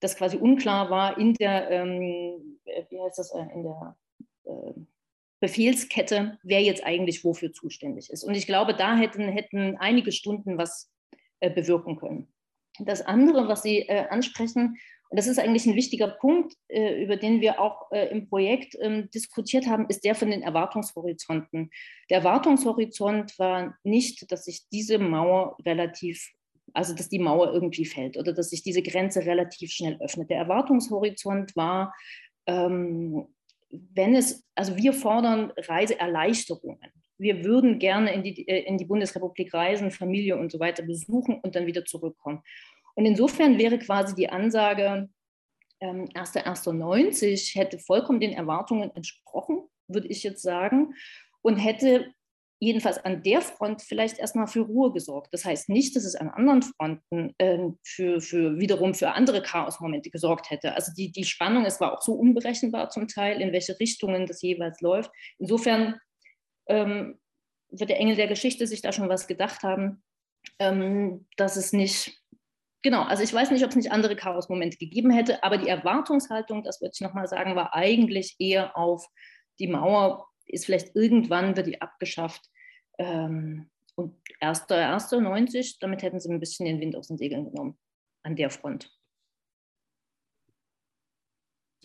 Dass 0.00 0.16
quasi 0.16 0.36
unklar 0.36 0.90
war 0.90 1.18
in 1.18 1.34
der, 1.34 1.70
ähm, 1.70 2.58
wie 2.64 3.00
heißt 3.00 3.18
das, 3.18 3.32
äh, 3.34 3.46
in 3.52 3.62
der 3.62 3.96
äh, 4.44 4.72
Befehlskette, 5.40 6.38
wer 6.42 6.62
jetzt 6.62 6.84
eigentlich 6.84 7.24
wofür 7.24 7.52
zuständig 7.52 8.10
ist. 8.10 8.24
Und 8.24 8.34
ich 8.34 8.46
glaube, 8.46 8.74
da 8.74 8.96
hätten, 8.96 9.28
hätten 9.28 9.76
einige 9.76 10.12
Stunden 10.12 10.56
was 10.58 10.90
äh, 11.40 11.50
bewirken 11.50 11.96
können. 11.96 12.28
Das 12.78 13.02
andere, 13.02 13.48
was 13.48 13.62
Sie 13.62 13.80
äh, 13.88 14.06
ansprechen, 14.08 14.76
und 15.08 15.18
das 15.18 15.28
ist 15.28 15.38
eigentlich 15.38 15.66
ein 15.66 15.76
wichtiger 15.76 16.08
Punkt, 16.08 16.54
äh, 16.68 17.02
über 17.02 17.16
den 17.16 17.40
wir 17.40 17.60
auch 17.60 17.90
äh, 17.92 18.08
im 18.08 18.28
Projekt 18.28 18.76
ähm, 18.80 19.08
diskutiert 19.14 19.66
haben, 19.66 19.86
ist 19.88 20.04
der 20.04 20.14
von 20.14 20.30
den 20.30 20.42
Erwartungshorizonten. 20.42 21.70
Der 22.10 22.18
Erwartungshorizont 22.18 23.38
war 23.38 23.76
nicht, 23.84 24.30
dass 24.32 24.44
sich 24.44 24.68
diese 24.72 24.98
Mauer 24.98 25.56
relativ, 25.64 26.32
also 26.72 26.94
dass 26.94 27.08
die 27.08 27.20
Mauer 27.20 27.52
irgendwie 27.52 27.84
fällt 27.84 28.16
oder 28.16 28.32
dass 28.32 28.50
sich 28.50 28.62
diese 28.62 28.82
Grenze 28.82 29.24
relativ 29.24 29.70
schnell 29.70 29.96
öffnet. 30.00 30.30
Der 30.30 30.38
Erwartungshorizont 30.38 31.54
war, 31.54 31.94
ähm, 32.46 33.28
wenn 33.70 34.16
es, 34.16 34.44
also 34.56 34.76
wir 34.76 34.92
fordern 34.92 35.52
Reiseerleichterungen. 35.56 36.92
Wir 37.18 37.44
würden 37.44 37.78
gerne 37.78 38.12
in 38.12 38.22
die, 38.24 38.46
äh, 38.48 38.64
in 38.64 38.76
die 38.76 38.84
Bundesrepublik 38.84 39.54
reisen, 39.54 39.92
Familie 39.92 40.36
und 40.36 40.50
so 40.50 40.58
weiter 40.58 40.82
besuchen 40.82 41.38
und 41.40 41.54
dann 41.54 41.66
wieder 41.66 41.84
zurückkommen. 41.84 42.42
Und 42.96 43.06
insofern 43.06 43.58
wäre 43.58 43.78
quasi 43.78 44.14
die 44.14 44.30
Ansage, 44.30 45.08
ähm, 45.80 46.06
1.1.90 46.14 47.54
hätte 47.54 47.78
vollkommen 47.78 48.20
den 48.20 48.32
Erwartungen 48.32 48.90
entsprochen, 48.94 49.68
würde 49.88 50.08
ich 50.08 50.22
jetzt 50.22 50.42
sagen, 50.42 50.94
und 51.42 51.56
hätte 51.56 52.12
jedenfalls 52.58 52.96
an 52.98 53.22
der 53.22 53.42
Front 53.42 53.82
vielleicht 53.82 54.18
erstmal 54.18 54.46
für 54.46 54.60
Ruhe 54.60 54.92
gesorgt. 54.92 55.28
Das 55.32 55.44
heißt 55.44 55.68
nicht, 55.68 55.94
dass 55.94 56.04
es 56.04 56.16
an 56.16 56.30
anderen 56.30 56.62
Fronten 56.62 57.34
äh, 57.36 57.68
für, 57.84 58.22
für 58.22 58.58
wiederum 58.58 58.94
für 58.94 59.12
andere 59.12 59.42
Chaosmomente 59.42 60.10
gesorgt 60.10 60.50
hätte. 60.50 60.74
Also 60.74 60.92
die, 60.96 61.12
die 61.12 61.24
Spannung, 61.24 61.66
es 61.66 61.80
war 61.80 61.92
auch 61.92 62.00
so 62.00 62.14
unberechenbar 62.14 62.88
zum 62.88 63.08
Teil, 63.08 63.42
in 63.42 63.52
welche 63.52 63.78
Richtungen 63.78 64.26
das 64.26 64.40
jeweils 64.40 64.80
läuft. 64.80 65.10
Insofern 65.38 66.00
ähm, 66.66 67.18
wird 67.68 67.90
der 67.90 68.00
Engel 68.00 68.16
der 68.16 68.28
Geschichte 68.28 68.66
sich 68.66 68.80
da 68.80 68.90
schon 68.90 69.10
was 69.10 69.26
gedacht 69.26 69.62
haben, 69.62 70.02
ähm, 70.58 71.26
dass 71.36 71.56
es 71.56 71.74
nicht 71.74 72.22
Genau, 72.82 73.02
also 73.02 73.22
ich 73.22 73.32
weiß 73.32 73.50
nicht, 73.50 73.64
ob 73.64 73.70
es 73.70 73.76
nicht 73.76 73.90
andere 73.90 74.16
Chaos-Momente 74.16 74.76
gegeben 74.76 75.10
hätte, 75.10 75.42
aber 75.42 75.58
die 75.58 75.68
Erwartungshaltung, 75.68 76.62
das 76.62 76.80
würde 76.80 76.92
ich 76.94 77.00
nochmal 77.00 77.26
sagen, 77.26 77.56
war 77.56 77.74
eigentlich 77.74 78.36
eher 78.38 78.76
auf 78.76 79.06
die 79.58 79.66
Mauer, 79.66 80.28
ist 80.46 80.66
vielleicht 80.66 80.94
irgendwann, 80.94 81.56
wird 81.56 81.66
die 81.66 81.80
abgeschafft. 81.80 82.42
Ähm, 82.98 83.70
und 83.96 84.14
1.1.90, 84.40 85.78
damit 85.80 86.02
hätten 86.02 86.20
sie 86.20 86.30
ein 86.30 86.38
bisschen 86.38 86.66
den 86.66 86.80
Wind 86.80 86.96
aus 86.96 87.08
den 87.08 87.18
Segeln 87.18 87.46
genommen 87.46 87.78
an 88.22 88.36
der 88.36 88.50
Front. 88.50 88.95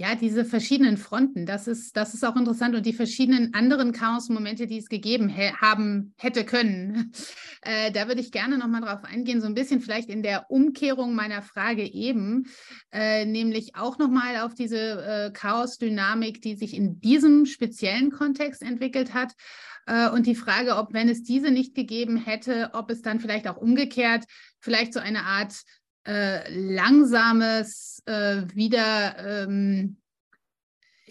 Ja, 0.02 0.16
diese 0.16 0.46
verschiedenen 0.46 0.98
Fronten, 0.98 1.46
das 1.46 1.68
ist, 1.68 1.96
das 1.96 2.16
ist 2.16 2.26
auch 2.26 2.36
interessant 2.36 2.74
und 2.74 2.88
die 2.88 2.92
verschiedenen 2.92 3.54
anderen 3.54 3.92
Chaos-Momente, 3.92 4.66
die 4.66 4.80
es 4.80 4.90
gegeben 4.90 5.32
haben 5.38 6.16
hätte 6.18 6.44
können. 6.44 7.12
Äh, 7.64 7.92
da 7.92 8.08
würde 8.08 8.22
ich 8.22 8.32
gerne 8.32 8.58
nochmal 8.58 8.82
drauf 8.82 9.04
eingehen, 9.04 9.40
so 9.40 9.46
ein 9.46 9.54
bisschen 9.54 9.82
vielleicht 9.82 10.10
in 10.10 10.24
der 10.24 10.50
Umkehrung 10.50 11.14
meiner 11.14 11.44
Frage 11.44 11.84
eben, 11.84 12.48
äh, 12.92 13.24
nämlich 13.24 13.76
auch 13.76 14.00
nochmal 14.00 14.38
auf 14.38 14.56
diese 14.56 14.78
äh, 14.78 15.32
Chaos-Dynamik, 15.32 16.42
die 16.42 16.56
sich 16.56 16.76
in 16.76 17.00
diesem 17.02 17.46
speziellen 17.46 18.10
Kontext 18.10 18.64
entwickelt 18.64 19.14
hat. 19.14 19.34
Äh, 19.86 20.10
und 20.10 20.26
die 20.26 20.34
Frage, 20.34 20.76
ob, 20.76 20.94
wenn 20.94 21.08
es 21.08 21.22
diese 21.22 21.52
nicht 21.52 21.76
gegeben 21.76 22.18
hätte, 22.18 22.72
ob 22.74 22.90
es 22.90 23.04
dann 23.04 23.20
vielleicht 23.20 23.48
auch 23.48 23.58
umgekehrt 23.58 24.26
vielleicht 24.62 24.94
so 24.94 25.00
eine 25.00 25.24
Art 25.24 25.54
äh, 26.06 26.54
langsames 26.54 28.04
äh, 28.06 28.44
wieder 28.54 29.48
ähm, 29.48 29.98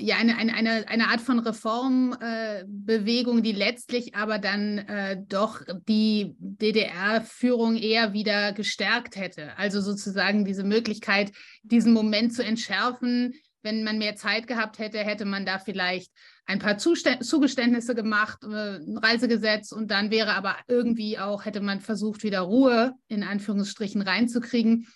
ja 0.00 0.16
eine, 0.16 0.36
eine, 0.36 0.54
eine, 0.54 0.88
eine 0.88 1.08
Art 1.08 1.20
von 1.20 1.38
Reformbewegung, 1.38 3.38
äh, 3.38 3.42
die 3.42 3.52
letztlich 3.52 4.14
aber 4.14 4.38
dann 4.38 4.78
äh, 4.78 5.18
doch 5.28 5.60
die 5.88 6.34
DDR-Führung 6.38 7.76
eher 7.76 8.12
wieder 8.12 8.52
gestärkt 8.52 9.16
hätte. 9.16 9.56
Also 9.58 9.80
sozusagen 9.80 10.44
diese 10.44 10.64
Möglichkeit, 10.64 11.32
diesen 11.62 11.92
Moment 11.92 12.34
zu 12.34 12.44
entschärfen. 12.44 13.34
Wenn 13.62 13.84
man 13.84 13.98
mehr 13.98 14.16
Zeit 14.16 14.46
gehabt 14.46 14.78
hätte, 14.78 14.98
hätte 14.98 15.24
man 15.24 15.44
da 15.44 15.58
vielleicht 15.58 16.10
ein 16.46 16.58
paar 16.58 16.78
Zugeständnisse 16.78 17.94
gemacht, 17.94 18.38
äh, 18.42 18.76
ein 18.78 18.98
Reisegesetz 18.98 19.72
und 19.72 19.90
dann 19.90 20.10
wäre 20.10 20.34
aber 20.34 20.56
irgendwie 20.68 21.18
auch, 21.18 21.44
hätte 21.44 21.60
man 21.60 21.80
versucht, 21.80 22.22
wieder 22.22 22.40
Ruhe 22.40 22.94
in 23.08 23.22
Anführungsstrichen 23.22 24.02
reinzukriegen. 24.02 24.86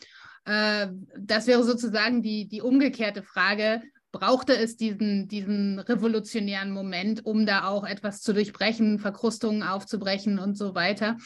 Äh, 0.45 0.89
das 1.19 1.47
wäre 1.47 1.63
sozusagen 1.65 2.23
die, 2.23 2.49
die 2.49 2.61
umgekehrte 2.61 3.23
Frage. 3.23 3.83
Brauchte 4.13 4.57
es 4.57 4.77
diesen, 4.77 5.29
diesen 5.29 5.81
revolutionären 5.81 6.71
Moment, 6.71 7.27
um 7.27 7.47
da 7.47 7.67
auch 7.67 7.85
etwas 7.85 8.21
zu 8.21 8.33
durchbrechen, 8.33 8.99
Verkrustungen 8.99 9.63
aufzubrechen 9.63 10.39
und 10.39 10.57
so 10.57 10.75
weiter? 10.75 11.17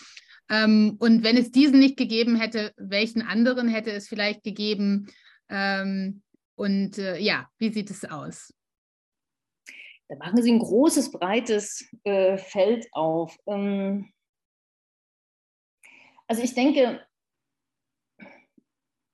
Ähm, 0.48 0.96
und 0.98 1.22
wenn 1.22 1.36
es 1.36 1.50
diesen 1.50 1.78
nicht 1.78 1.96
gegeben 1.96 2.36
hätte, 2.36 2.72
welchen 2.76 3.22
anderen 3.22 3.68
hätte 3.68 3.92
es 3.92 4.08
vielleicht 4.08 4.42
gegeben? 4.42 5.08
Ähm, 5.50 6.22
und 6.58 6.98
äh, 6.98 7.18
ja, 7.18 7.48
wie 7.58 7.72
sieht 7.72 7.90
es 7.90 8.04
aus? 8.04 8.52
Da 10.08 10.16
machen 10.16 10.42
Sie 10.42 10.50
ein 10.50 10.58
großes, 10.58 11.12
breites 11.12 11.88
äh, 12.04 12.36
Feld 12.36 12.88
auf. 12.92 13.36
Ähm, 13.46 14.12
also 16.26 16.42
ich 16.42 16.54
denke, 16.54 17.06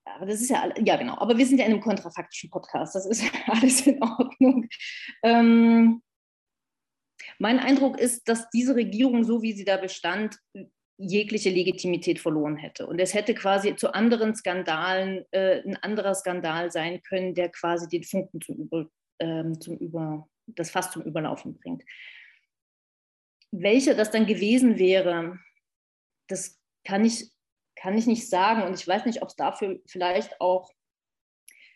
aber 0.05 0.25
das 0.25 0.41
ist 0.41 0.49
ja, 0.49 0.73
ja 0.77 0.95
genau, 0.95 1.17
aber 1.17 1.37
wir 1.37 1.45
sind 1.45 1.59
ja 1.59 1.65
in 1.65 1.73
einem 1.73 1.81
kontrafaktischen 1.81 2.49
Podcast, 2.49 2.95
das 2.95 3.05
ist 3.05 3.23
alles 3.47 3.85
in 3.85 4.01
Ordnung. 4.01 4.67
Ähm, 5.23 6.01
Mein 7.37 7.59
Eindruck 7.59 7.99
ist, 7.99 8.27
dass 8.27 8.49
diese 8.49 8.75
Regierung, 8.75 9.23
so 9.23 9.41
wie 9.41 9.53
sie 9.53 9.65
da 9.65 9.77
bestand, 9.77 10.39
jegliche 10.97 11.49
Legitimität 11.49 12.19
verloren 12.19 12.55
hätte. 12.55 12.87
Und 12.87 12.99
es 12.99 13.13
hätte 13.13 13.33
quasi 13.33 13.75
zu 13.75 13.93
anderen 13.93 14.35
Skandalen 14.35 15.25
äh, 15.31 15.61
ein 15.61 15.75
anderer 15.77 16.15
Skandal 16.15 16.71
sein 16.71 17.01
können, 17.03 17.35
der 17.35 17.49
quasi 17.49 17.87
den 17.87 18.03
Funken 18.03 18.41
zum 18.41 18.55
Über, 18.55 18.89
ähm, 19.19 19.59
zum 19.59 19.77
Über, 19.77 20.27
das 20.47 20.71
Fass 20.71 20.91
zum 20.91 21.03
Überlaufen 21.03 21.57
bringt. 21.57 21.83
Welcher 23.51 23.93
das 23.93 24.11
dann 24.11 24.25
gewesen 24.25 24.77
wäre, 24.77 25.39
das 26.27 26.59
kann 26.85 27.03
ich, 27.03 27.31
kann 27.75 27.97
ich 27.97 28.07
nicht 28.07 28.29
sagen. 28.29 28.63
Und 28.63 28.79
ich 28.79 28.87
weiß 28.87 29.05
nicht, 29.05 29.21
ob 29.21 29.29
es 29.29 29.35
dafür 29.35 29.79
vielleicht 29.87 30.39
auch 30.39 30.71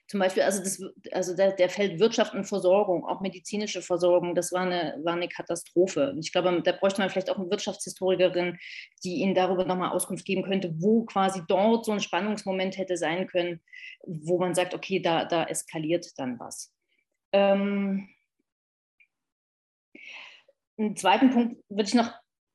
zum 0.09 0.19
Beispiel, 0.19 0.41
also, 0.41 0.63
das, 0.63 0.81
also 1.11 1.35
der, 1.35 1.51
der 1.51 1.69
Feld 1.69 1.99
Wirtschaft 1.99 2.33
und 2.33 2.45
Versorgung, 2.45 3.05
auch 3.05 3.21
medizinische 3.21 3.83
Versorgung, 3.83 4.33
das 4.33 4.51
war 4.51 4.61
eine, 4.61 4.99
war 5.03 5.13
eine 5.13 5.27
Katastrophe. 5.27 6.15
Ich 6.19 6.31
glaube, 6.31 6.63
da 6.63 6.71
bräuchte 6.71 6.99
man 6.99 7.11
vielleicht 7.11 7.29
auch 7.29 7.37
eine 7.37 7.51
Wirtschaftshistorikerin, 7.51 8.57
die 9.03 9.17
Ihnen 9.17 9.35
darüber 9.35 9.65
nochmal 9.65 9.91
Auskunft 9.91 10.25
geben 10.25 10.41
könnte, 10.41 10.73
wo 10.79 11.05
quasi 11.05 11.43
dort 11.47 11.85
so 11.85 11.91
ein 11.91 11.99
Spannungsmoment 11.99 12.79
hätte 12.79 12.97
sein 12.97 13.27
können, 13.27 13.61
wo 14.03 14.39
man 14.39 14.55
sagt, 14.55 14.73
okay, 14.73 14.99
da, 14.99 15.25
da 15.25 15.43
eskaliert 15.43 16.07
dann 16.17 16.39
was. 16.39 16.73
Ähm, 17.31 18.09
einen 20.79 20.95
zweiten 20.95 21.29
Punkt 21.29 21.63
würde 21.69 21.87
ich 21.87 21.93
noch 21.93 22.11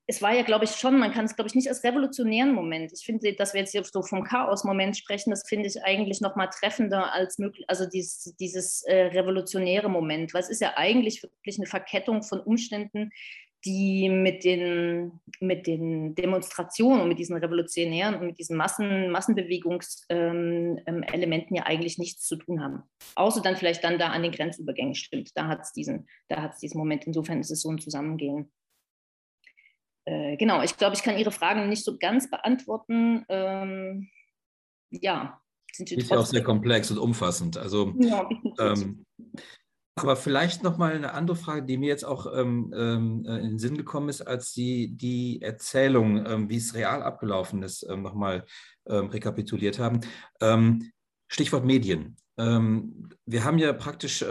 es 0.07 0.21
war 0.21 0.35
ja, 0.35 0.43
glaube 0.43 0.67
ich, 0.67 0.73
schon, 0.73 0.99
man 0.99 1.12
kann 1.12 1.25
es, 1.25 1.35
glaube 1.35 1.49
ich, 1.49 1.55
nicht 1.55 1.69
als 1.69 1.83
revolutionären 1.83 2.53
Moment. 2.53 2.93
Ich 2.93 3.07
finde, 3.07 3.33
dass 3.33 3.55
wir 3.55 3.61
jetzt 3.61 3.73
hier 3.73 3.83
so 3.85 4.03
vom 4.03 4.23
Chaos-Moment 4.23 4.97
sprechen, 4.97 5.31
das 5.31 5.49
finde 5.49 5.69
ich 5.69 5.83
eigentlich 5.83 6.21
noch 6.21 6.37
mal 6.37 6.49
treffender 6.49 7.12
als 7.12 7.38
möglich, 7.38 7.64
also 7.69 7.87
dieses, 7.88 8.35
dieses 8.37 8.83
äh, 8.83 9.07
revolutionäre 9.07 9.88
Moment, 9.88 10.35
weil 10.35 10.43
es 10.43 10.51
ist 10.51 10.61
ja 10.61 10.75
eigentlich 10.77 11.23
wirklich 11.23 11.59
eine 11.59 11.67
Verkettung 11.67 12.23
von 12.23 12.40
Umständen, 12.40 13.11
die 13.64 14.11
mit 14.11 14.45
den, 14.45 15.21
mit 15.40 15.67
den 15.67 16.14
Demonstrationen 16.14 17.01
und 17.01 17.09
mit 17.09 17.19
diesen 17.19 17.38
revolutionären 17.38 18.14
und 18.14 18.27
mit 18.27 18.38
diesen 18.38 18.59
Massen, 18.59 19.11
Massenbewegungselementen 19.11 20.85
ähm, 20.87 21.33
ähm 21.33 21.47
ja 21.51 21.62
eigentlich 21.62 21.97
nichts 21.97 22.27
zu 22.27 22.37
tun 22.37 22.62
haben. 22.62 22.83
Außer 23.14 23.40
dann 23.40 23.57
vielleicht 23.57 23.83
dann 23.83 23.99
da 23.99 24.09
an 24.09 24.23
den 24.23 24.33
Grenzübergängen 24.33 24.95
stimmt. 24.95 25.31
Da 25.35 25.47
hat 25.47 25.62
es 25.62 25.73
diesen, 25.73 26.07
diesen 26.61 26.77
Moment. 26.77 27.07
Insofern 27.07 27.40
ist 27.40 27.51
es 27.51 27.62
so 27.62 27.71
ein 27.71 27.79
Zusammengehen 27.79 28.53
äh, 30.05 30.37
genau, 30.37 30.62
ich 30.62 30.77
glaube, 30.77 30.95
ich 30.97 31.03
kann 31.03 31.17
Ihre 31.17 31.33
Fragen 31.33 31.69
nicht 31.69 31.85
so 31.85 31.97
ganz 31.99 32.31
beantworten. 32.31 33.25
Ähm, 33.29 34.09
ja, 34.90 35.40
sind 35.73 35.88
Sie 35.88 35.97
Ist 35.97 36.11
ja 36.11 36.19
auch 36.19 36.27
sehr 36.27 36.43
komplex 36.43 36.90
und 36.90 36.99
umfassend. 36.99 37.57
Also, 37.57 37.95
ja, 37.99 38.29
ähm, 38.59 39.07
aber 39.97 40.17
vielleicht 40.17 40.62
noch 40.62 40.77
mal 40.77 40.93
eine 40.93 41.14
andere 41.14 41.37
Frage, 41.37 41.64
die 41.64 41.79
mir 41.79 41.88
jetzt 41.88 42.05
auch 42.05 42.27
ähm, 42.37 42.75
ähm, 42.77 43.25
äh, 43.27 43.38
in 43.38 43.51
den 43.51 43.59
Sinn 43.59 43.77
gekommen 43.77 44.09
ist, 44.09 44.23
als 44.23 44.53
Sie 44.53 44.88
die 44.88 45.40
Erzählung, 45.40 46.27
ähm, 46.27 46.51
wie 46.51 46.57
es 46.57 46.75
real 46.75 47.03
abgelaufen 47.03 47.62
ist, 47.62 47.87
ähm, 47.88 48.03
noch 48.03 48.14
mal 48.14 48.45
ähm, 48.87 49.07
rekapituliert 49.07 49.79
haben. 49.79 50.01
Stichwort 51.27 51.64
Medien. 51.64 52.17
wir 52.37 53.45
haben 53.45 53.59
ja 53.59 53.73
praktisch 53.73 54.23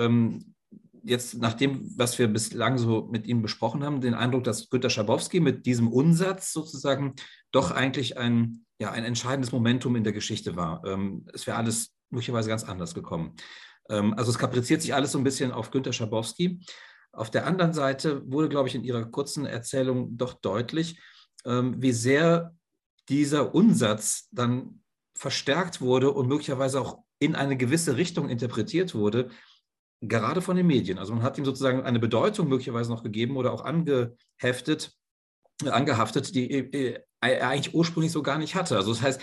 jetzt 1.03 1.35
nach 1.35 1.53
dem, 1.53 1.91
was 1.97 2.17
wir 2.17 2.27
bislang 2.27 2.77
so 2.77 3.07
mit 3.11 3.27
ihm 3.27 3.41
besprochen 3.41 3.83
haben, 3.83 4.01
den 4.01 4.13
Eindruck, 4.13 4.43
dass 4.43 4.69
Günter 4.69 4.89
Schabowski 4.89 5.39
mit 5.39 5.65
diesem 5.65 5.87
Unsatz 5.87 6.53
sozusagen 6.53 7.13
doch 7.51 7.71
eigentlich 7.71 8.17
ein, 8.17 8.65
ja, 8.79 8.91
ein 8.91 9.03
entscheidendes 9.03 9.51
Momentum 9.51 9.95
in 9.95 10.03
der 10.03 10.13
Geschichte 10.13 10.55
war. 10.55 10.83
Ähm, 10.85 11.25
es 11.33 11.45
wäre 11.45 11.57
alles 11.57 11.93
möglicherweise 12.09 12.49
ganz 12.49 12.63
anders 12.63 12.93
gekommen. 12.93 13.35
Ähm, 13.89 14.13
also 14.15 14.31
es 14.31 14.37
kapriziert 14.37 14.81
sich 14.81 14.93
alles 14.93 15.11
so 15.11 15.17
ein 15.17 15.23
bisschen 15.23 15.51
auf 15.51 15.71
Günter 15.71 15.93
Schabowski. 15.93 16.59
Auf 17.11 17.29
der 17.29 17.45
anderen 17.45 17.73
Seite 17.73 18.23
wurde, 18.25 18.49
glaube 18.49 18.69
ich, 18.69 18.75
in 18.75 18.83
Ihrer 18.83 19.05
kurzen 19.05 19.45
Erzählung 19.45 20.17
doch 20.17 20.33
deutlich, 20.33 20.99
ähm, 21.45 21.81
wie 21.81 21.91
sehr 21.91 22.55
dieser 23.09 23.53
Unsatz 23.53 24.29
dann 24.31 24.81
verstärkt 25.15 25.81
wurde 25.81 26.11
und 26.11 26.27
möglicherweise 26.27 26.81
auch 26.81 27.03
in 27.19 27.35
eine 27.35 27.57
gewisse 27.57 27.97
Richtung 27.97 28.29
interpretiert 28.29 28.95
wurde, 28.95 29.29
gerade 30.07 30.41
von 30.41 30.55
den 30.55 30.67
Medien. 30.67 30.97
Also 30.97 31.13
man 31.13 31.23
hat 31.23 31.37
ihm 31.37 31.45
sozusagen 31.45 31.83
eine 31.83 31.99
Bedeutung 31.99 32.49
möglicherweise 32.49 32.91
noch 32.91 33.03
gegeben 33.03 33.37
oder 33.37 33.53
auch 33.53 33.63
angeheftet, 33.63 34.93
äh, 35.63 35.69
angehaftet, 35.69 36.35
die 36.35 36.51
äh, 36.51 36.99
er 37.21 37.47
eigentlich 37.49 37.73
ursprünglich 37.73 38.11
so 38.11 38.21
gar 38.21 38.37
nicht 38.37 38.55
hatte. 38.55 38.75
Also 38.75 38.91
das 38.91 39.01
heißt, 39.01 39.21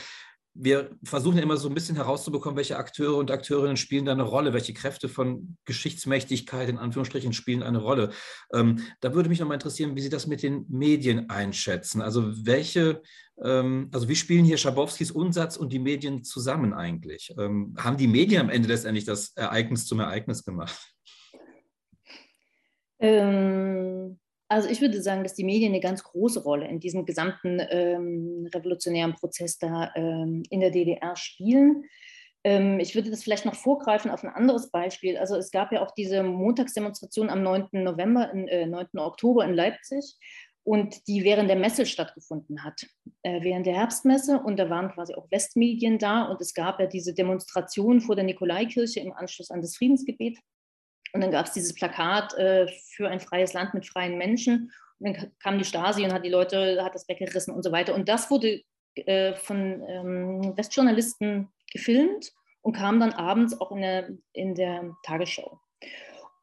wir 0.54 0.90
versuchen 1.04 1.36
ja 1.36 1.42
immer 1.42 1.56
so 1.56 1.68
ein 1.68 1.74
bisschen 1.74 1.96
herauszubekommen, 1.96 2.56
welche 2.56 2.76
Akteure 2.76 3.16
und 3.16 3.30
Akteurinnen 3.30 3.76
spielen 3.76 4.04
da 4.04 4.12
eine 4.12 4.22
Rolle, 4.22 4.52
welche 4.52 4.74
Kräfte 4.74 5.08
von 5.08 5.56
Geschichtsmächtigkeit 5.64 6.68
in 6.68 6.78
Anführungsstrichen 6.78 7.32
spielen 7.32 7.62
eine 7.62 7.78
Rolle. 7.78 8.10
Ähm, 8.52 8.80
da 9.00 9.14
würde 9.14 9.28
mich 9.28 9.40
nochmal 9.40 9.54
interessieren, 9.54 9.96
wie 9.96 10.00
Sie 10.00 10.08
das 10.08 10.26
mit 10.26 10.42
den 10.42 10.66
Medien 10.68 11.30
einschätzen. 11.30 12.02
Also 12.02 12.46
welche, 12.46 13.02
ähm, 13.42 13.88
also 13.92 14.08
wie 14.08 14.16
spielen 14.16 14.44
hier 14.44 14.58
Schabowskis 14.58 15.10
Unsatz 15.10 15.56
und 15.56 15.72
die 15.72 15.78
Medien 15.78 16.24
zusammen 16.24 16.74
eigentlich? 16.74 17.32
Ähm, 17.38 17.74
haben 17.78 17.96
die 17.96 18.08
Medien 18.08 18.42
am 18.42 18.50
Ende 18.50 18.68
letztendlich 18.68 19.04
das 19.04 19.36
Ereignis 19.36 19.86
zum 19.86 20.00
Ereignis 20.00 20.44
gemacht? 20.44 20.94
Ähm, 22.98 24.19
also 24.50 24.68
ich 24.68 24.80
würde 24.80 25.00
sagen, 25.00 25.22
dass 25.22 25.34
die 25.34 25.44
Medien 25.44 25.72
eine 25.72 25.80
ganz 25.80 26.02
große 26.02 26.42
Rolle 26.42 26.66
in 26.66 26.80
diesem 26.80 27.06
gesamten 27.06 27.62
ähm, 27.70 28.48
revolutionären 28.52 29.14
Prozess 29.14 29.58
da 29.58 29.92
ähm, 29.94 30.42
in 30.50 30.58
der 30.58 30.72
DDR 30.72 31.14
spielen. 31.14 31.84
Ähm, 32.42 32.80
ich 32.80 32.96
würde 32.96 33.10
das 33.10 33.22
vielleicht 33.22 33.44
noch 33.44 33.54
vorgreifen 33.54 34.10
auf 34.10 34.24
ein 34.24 34.30
anderes 34.30 34.72
Beispiel. 34.72 35.16
Also 35.18 35.36
es 35.36 35.52
gab 35.52 35.70
ja 35.70 35.82
auch 35.82 35.92
diese 35.92 36.24
Montagsdemonstration 36.24 37.30
am 37.30 37.44
9. 37.44 37.68
November, 37.72 38.32
in, 38.32 38.48
äh, 38.48 38.66
9. 38.66 38.98
Oktober 38.98 39.44
in 39.44 39.54
Leipzig 39.54 40.16
und 40.64 41.06
die 41.06 41.22
während 41.22 41.48
der 41.48 41.56
Messe 41.56 41.86
stattgefunden 41.86 42.64
hat, 42.64 42.86
äh, 43.22 43.42
während 43.44 43.66
der 43.66 43.74
Herbstmesse. 43.74 44.40
Und 44.40 44.58
da 44.58 44.68
waren 44.68 44.90
quasi 44.90 45.14
auch 45.14 45.30
Westmedien 45.30 46.00
da 46.00 46.24
und 46.24 46.40
es 46.40 46.54
gab 46.54 46.80
ja 46.80 46.86
diese 46.86 47.14
Demonstration 47.14 48.00
vor 48.00 48.16
der 48.16 48.24
Nikolaikirche 48.24 48.98
im 48.98 49.12
Anschluss 49.12 49.52
an 49.52 49.60
das 49.60 49.76
Friedensgebet. 49.76 50.38
Und 51.12 51.20
dann 51.20 51.30
gab 51.30 51.46
es 51.46 51.52
dieses 51.52 51.74
Plakat 51.74 52.34
äh, 52.34 52.66
für 52.68 53.08
ein 53.08 53.20
freies 53.20 53.52
Land 53.52 53.74
mit 53.74 53.86
freien 53.86 54.18
Menschen. 54.18 54.72
Und 54.98 55.16
dann 55.16 55.32
kam 55.42 55.58
die 55.58 55.64
Stasi 55.64 56.04
und 56.04 56.12
hat 56.12 56.24
die 56.24 56.30
Leute, 56.30 56.82
hat 56.84 56.94
das 56.94 57.08
weggerissen 57.08 57.54
und 57.54 57.62
so 57.62 57.72
weiter. 57.72 57.94
Und 57.94 58.08
das 58.08 58.30
wurde 58.30 58.62
äh, 58.94 59.34
von 59.34 59.82
ähm, 59.88 60.56
Westjournalisten 60.56 61.48
gefilmt 61.72 62.32
und 62.62 62.76
kam 62.76 63.00
dann 63.00 63.12
abends 63.12 63.60
auch 63.60 63.72
in 63.72 63.80
der, 63.80 64.10
in 64.32 64.54
der 64.54 64.94
Tagesschau. 65.04 65.60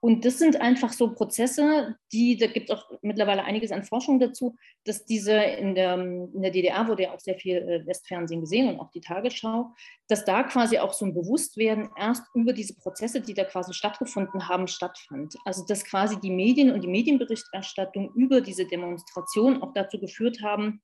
Und 0.07 0.23
das 0.23 0.39
sind 0.39 0.61
einfach 0.61 0.93
so 0.93 1.11
Prozesse, 1.11 1.97
die, 2.13 2.37
da 2.37 2.47
gibt 2.47 2.69
es 2.69 2.77
auch 2.77 2.89
mittlerweile 3.01 3.43
einiges 3.43 3.73
an 3.73 3.83
Forschung 3.83 4.21
dazu, 4.21 4.55
dass 4.85 5.03
diese 5.03 5.33
in 5.33 5.75
der, 5.75 5.95
in 5.95 6.41
der 6.41 6.51
DDR 6.51 6.87
wurde 6.87 7.03
ja 7.03 7.11
auch 7.13 7.19
sehr 7.19 7.35
viel 7.35 7.57
äh, 7.57 7.85
Westfernsehen 7.85 8.39
gesehen 8.39 8.69
und 8.69 8.79
auch 8.79 8.89
die 8.91 9.01
Tagesschau, 9.01 9.69
dass 10.07 10.23
da 10.23 10.43
quasi 10.43 10.79
auch 10.79 10.93
so 10.93 11.03
ein 11.03 11.13
Bewusstwerden 11.13 11.89
erst 11.97 12.23
über 12.33 12.53
diese 12.53 12.73
Prozesse, 12.75 13.19
die 13.19 13.33
da 13.33 13.43
quasi 13.43 13.73
stattgefunden 13.73 14.47
haben, 14.47 14.69
stattfand. 14.69 15.35
Also 15.43 15.65
dass 15.65 15.83
quasi 15.83 16.17
die 16.21 16.31
Medien 16.31 16.71
und 16.71 16.85
die 16.85 16.87
Medienberichterstattung 16.87 18.13
über 18.15 18.39
diese 18.39 18.65
Demonstration 18.65 19.61
auch 19.61 19.73
dazu 19.73 19.99
geführt 19.99 20.41
haben, 20.41 20.81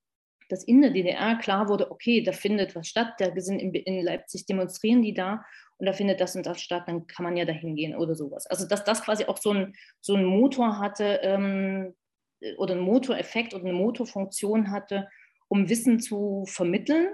dass 0.49 0.65
in 0.65 0.81
der 0.81 0.91
DDR 0.91 1.37
klar 1.37 1.69
wurde, 1.69 1.91
okay, 1.91 2.21
da 2.21 2.33
findet 2.33 2.75
was 2.75 2.89
statt, 2.89 3.13
da 3.19 3.31
sind 3.37 3.59
in, 3.59 3.73
in 3.73 4.03
Leipzig 4.03 4.45
demonstrieren 4.45 5.01
die 5.01 5.13
da 5.13 5.45
und 5.77 5.85
da 5.85 5.93
findet 5.93 6.21
das 6.21 6.35
und 6.35 6.45
das 6.45 6.61
statt, 6.61 6.83
dann 6.87 7.07
kann 7.07 7.23
man 7.23 7.37
ja 7.37 7.45
dahin 7.45 7.75
gehen 7.75 7.95
oder 7.95 8.15
sowas. 8.15 8.47
Also 8.47 8.67
dass 8.67 8.83
das 8.83 9.03
quasi 9.03 9.25
auch 9.25 9.37
so 9.37 9.51
ein, 9.51 9.75
so 10.01 10.15
ein 10.15 10.25
Motor 10.25 10.79
hatte 10.79 11.19
ähm, 11.23 11.95
oder 12.57 12.75
ein 12.75 12.81
Motoreffekt 12.81 13.53
oder 13.53 13.63
eine 13.63 13.73
Motorfunktion 13.73 14.71
hatte, 14.71 15.09
um 15.47 15.69
Wissen 15.69 15.99
zu 15.99 16.45
vermitteln. 16.47 17.07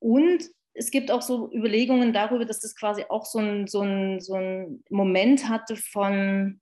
Und 0.00 0.44
es 0.74 0.90
gibt 0.90 1.10
auch 1.10 1.22
so 1.22 1.52
Überlegungen 1.52 2.12
darüber, 2.12 2.44
dass 2.44 2.60
das 2.60 2.74
quasi 2.74 3.04
auch 3.08 3.24
so 3.24 3.38
ein, 3.38 3.66
so 3.66 3.80
ein, 3.80 4.20
so 4.20 4.34
ein 4.34 4.82
Moment 4.90 5.48
hatte 5.48 5.76
von, 5.76 6.60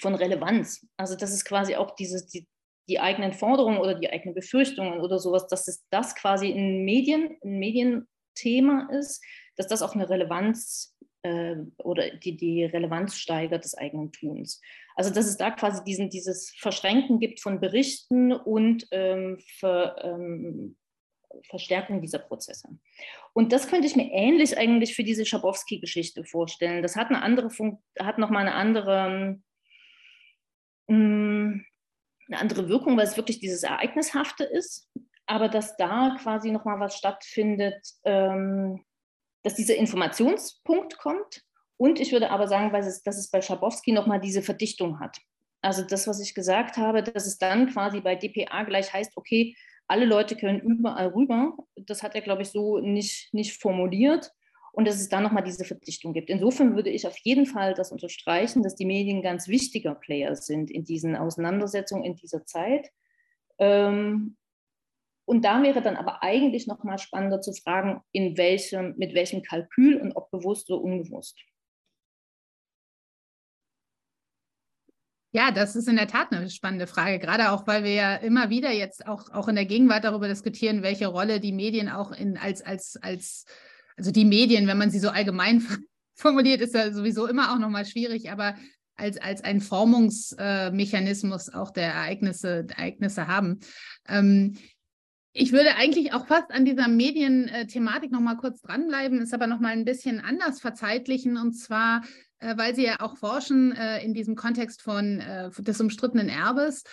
von 0.00 0.14
Relevanz. 0.14 0.86
Also 0.96 1.16
dass 1.16 1.32
es 1.32 1.44
quasi 1.44 1.76
auch 1.76 1.94
dieses, 1.94 2.26
die, 2.26 2.46
die 2.88 3.00
eigenen 3.00 3.32
Forderungen 3.32 3.78
oder 3.78 3.94
die 3.94 4.10
eigenen 4.10 4.34
Befürchtungen 4.34 5.00
oder 5.00 5.18
sowas, 5.18 5.46
dass 5.46 5.68
es 5.68 5.86
das 5.90 6.14
quasi 6.14 6.50
in 6.50 6.84
Medien, 6.84 7.38
ein 7.42 7.58
Medienthema 7.58 8.88
ist, 8.92 9.24
dass 9.56 9.66
das 9.66 9.82
auch 9.82 9.94
eine 9.94 10.08
Relevanz 10.08 10.96
äh, 11.22 11.56
oder 11.78 12.10
die, 12.10 12.36
die 12.36 12.64
Relevanz 12.64 13.16
steigert 13.16 13.64
des 13.64 13.76
eigenen 13.76 14.12
Tuns. 14.12 14.60
Also 14.94 15.10
dass 15.10 15.26
es 15.26 15.36
da 15.36 15.50
quasi 15.50 15.82
diesen, 15.84 16.10
dieses 16.10 16.50
Verschränken 16.58 17.18
gibt 17.18 17.40
von 17.40 17.60
Berichten 17.60 18.32
und 18.32 18.86
ähm, 18.90 19.38
für, 19.58 19.96
ähm, 20.02 20.76
Verstärkung 21.48 22.00
dieser 22.00 22.20
Prozesse. 22.20 22.68
Und 23.32 23.52
das 23.52 23.66
könnte 23.68 23.86
ich 23.86 23.96
mir 23.96 24.10
ähnlich 24.12 24.56
eigentlich 24.56 24.94
für 24.94 25.02
diese 25.02 25.26
Schabowski-Geschichte 25.26 26.24
vorstellen. 26.24 26.82
Das 26.82 26.96
hat 26.96 27.08
eine 27.08 27.22
andere 27.22 27.50
Fun 27.50 27.78
hat 27.98 28.18
nochmal 28.18 28.42
eine 28.42 28.54
andere 28.54 29.40
ähm, 30.88 31.64
eine 32.28 32.38
andere 32.38 32.68
Wirkung, 32.68 32.96
weil 32.96 33.06
es 33.06 33.16
wirklich 33.16 33.40
dieses 33.40 33.64
Ereignishafte 33.64 34.44
ist, 34.44 34.90
aber 35.26 35.48
dass 35.48 35.76
da 35.76 36.16
quasi 36.22 36.50
nochmal 36.50 36.80
was 36.80 36.96
stattfindet, 36.96 37.82
ähm, 38.04 38.84
dass 39.44 39.54
dieser 39.54 39.76
Informationspunkt 39.76 40.98
kommt 40.98 41.44
und 41.76 42.00
ich 42.00 42.12
würde 42.12 42.30
aber 42.30 42.48
sagen, 42.48 42.74
es, 42.74 43.02
dass 43.02 43.18
es 43.18 43.30
bei 43.30 43.40
Schabowski 43.40 43.92
nochmal 43.92 44.20
diese 44.20 44.42
Verdichtung 44.42 45.00
hat. 45.00 45.18
Also 45.60 45.82
das, 45.82 46.06
was 46.06 46.20
ich 46.20 46.34
gesagt 46.34 46.76
habe, 46.76 47.02
dass 47.02 47.26
es 47.26 47.38
dann 47.38 47.68
quasi 47.68 48.00
bei 48.00 48.16
DPA 48.16 48.64
gleich 48.64 48.92
heißt, 48.92 49.16
okay, 49.16 49.56
alle 49.86 50.06
Leute 50.06 50.36
können 50.36 50.60
überall 50.60 51.08
rüber. 51.08 51.56
Das 51.76 52.02
hat 52.02 52.14
er, 52.14 52.20
glaube 52.20 52.42
ich, 52.42 52.48
so 52.48 52.78
nicht, 52.78 53.32
nicht 53.32 53.60
formuliert. 53.60 54.30
Und 54.72 54.88
dass 54.88 54.96
es 54.96 55.08
dann 55.08 55.22
nochmal 55.22 55.44
diese 55.44 55.64
Verpflichtung 55.64 56.12
gibt. 56.12 56.30
Insofern 56.30 56.74
würde 56.74 56.90
ich 56.90 57.06
auf 57.06 57.16
jeden 57.18 57.46
Fall 57.46 57.74
das 57.74 57.92
unterstreichen, 57.92 58.64
dass 58.64 58.74
die 58.74 58.86
Medien 58.86 59.22
ganz 59.22 59.46
wichtiger 59.46 59.94
Player 59.94 60.34
sind 60.34 60.68
in 60.68 60.84
diesen 60.84 61.14
Auseinandersetzungen 61.14 62.02
in 62.02 62.16
dieser 62.16 62.44
Zeit. 62.44 62.90
Ähm, 63.58 64.36
und 65.26 65.44
da 65.44 65.62
wäre 65.62 65.82
dann 65.82 65.96
aber 65.96 66.22
eigentlich 66.22 66.66
nochmal 66.66 66.98
spannender 66.98 67.40
zu 67.40 67.52
fragen, 67.52 68.02
in 68.12 68.36
welchem, 68.36 68.94
mit 68.96 69.14
welchem 69.14 69.42
Kalkül 69.42 70.00
und 70.00 70.12
ob 70.12 70.30
bewusst 70.30 70.70
oder 70.70 70.82
unbewusst. 70.82 71.38
Ja, 75.32 75.50
das 75.50 75.74
ist 75.74 75.88
in 75.88 75.96
der 75.96 76.06
Tat 76.06 76.30
eine 76.30 76.48
spannende 76.48 76.86
Frage, 76.86 77.18
gerade 77.18 77.50
auch, 77.50 77.66
weil 77.66 77.82
wir 77.82 77.92
ja 77.92 78.14
immer 78.14 78.50
wieder 78.50 78.70
jetzt 78.70 79.04
auch, 79.08 79.30
auch 79.30 79.48
in 79.48 79.56
der 79.56 79.64
Gegenwart 79.64 80.04
darüber 80.04 80.28
diskutieren, 80.28 80.82
welche 80.82 81.08
Rolle 81.08 81.40
die 81.40 81.50
Medien 81.50 81.88
auch 81.88 82.12
in, 82.12 82.36
als, 82.36 82.62
als, 82.62 82.96
als, 83.02 83.44
also 83.96 84.12
die 84.12 84.24
Medien, 84.24 84.68
wenn 84.68 84.78
man 84.78 84.90
sie 84.90 85.00
so 85.00 85.08
allgemein 85.08 85.60
formuliert, 86.14 86.60
ist 86.60 86.74
ja 86.74 86.92
sowieso 86.92 87.26
immer 87.26 87.52
auch 87.52 87.58
nochmal 87.58 87.84
schwierig, 87.84 88.30
aber 88.30 88.54
als, 88.94 89.20
als 89.20 89.42
ein 89.42 89.60
Formungsmechanismus 89.60 91.48
auch 91.48 91.72
der 91.72 91.92
Ereignisse, 91.92 92.66
Ereignisse 92.68 93.26
haben. 93.26 93.58
Ähm, 94.06 94.56
ich 95.36 95.52
würde 95.52 95.74
eigentlich 95.76 96.12
auch 96.12 96.26
fast 96.28 96.52
an 96.52 96.64
dieser 96.64 96.86
Medienthematik 96.86 98.12
noch 98.12 98.20
mal 98.20 98.36
kurz 98.36 98.62
dranbleiben, 98.62 99.20
ist 99.20 99.34
aber 99.34 99.48
noch 99.48 99.58
mal 99.58 99.72
ein 99.72 99.84
bisschen 99.84 100.20
anders 100.20 100.60
verzeitlichen. 100.60 101.36
Und 101.36 101.54
zwar, 101.54 102.02
äh, 102.38 102.56
weil 102.56 102.76
Sie 102.76 102.84
ja 102.84 103.00
auch 103.00 103.16
forschen 103.16 103.72
äh, 103.72 104.02
in 104.04 104.14
diesem 104.14 104.36
Kontext 104.36 104.80
von 104.80 105.18
äh, 105.18 105.50
des 105.58 105.80
umstrittenen 105.80 106.28
Erbes 106.28 106.84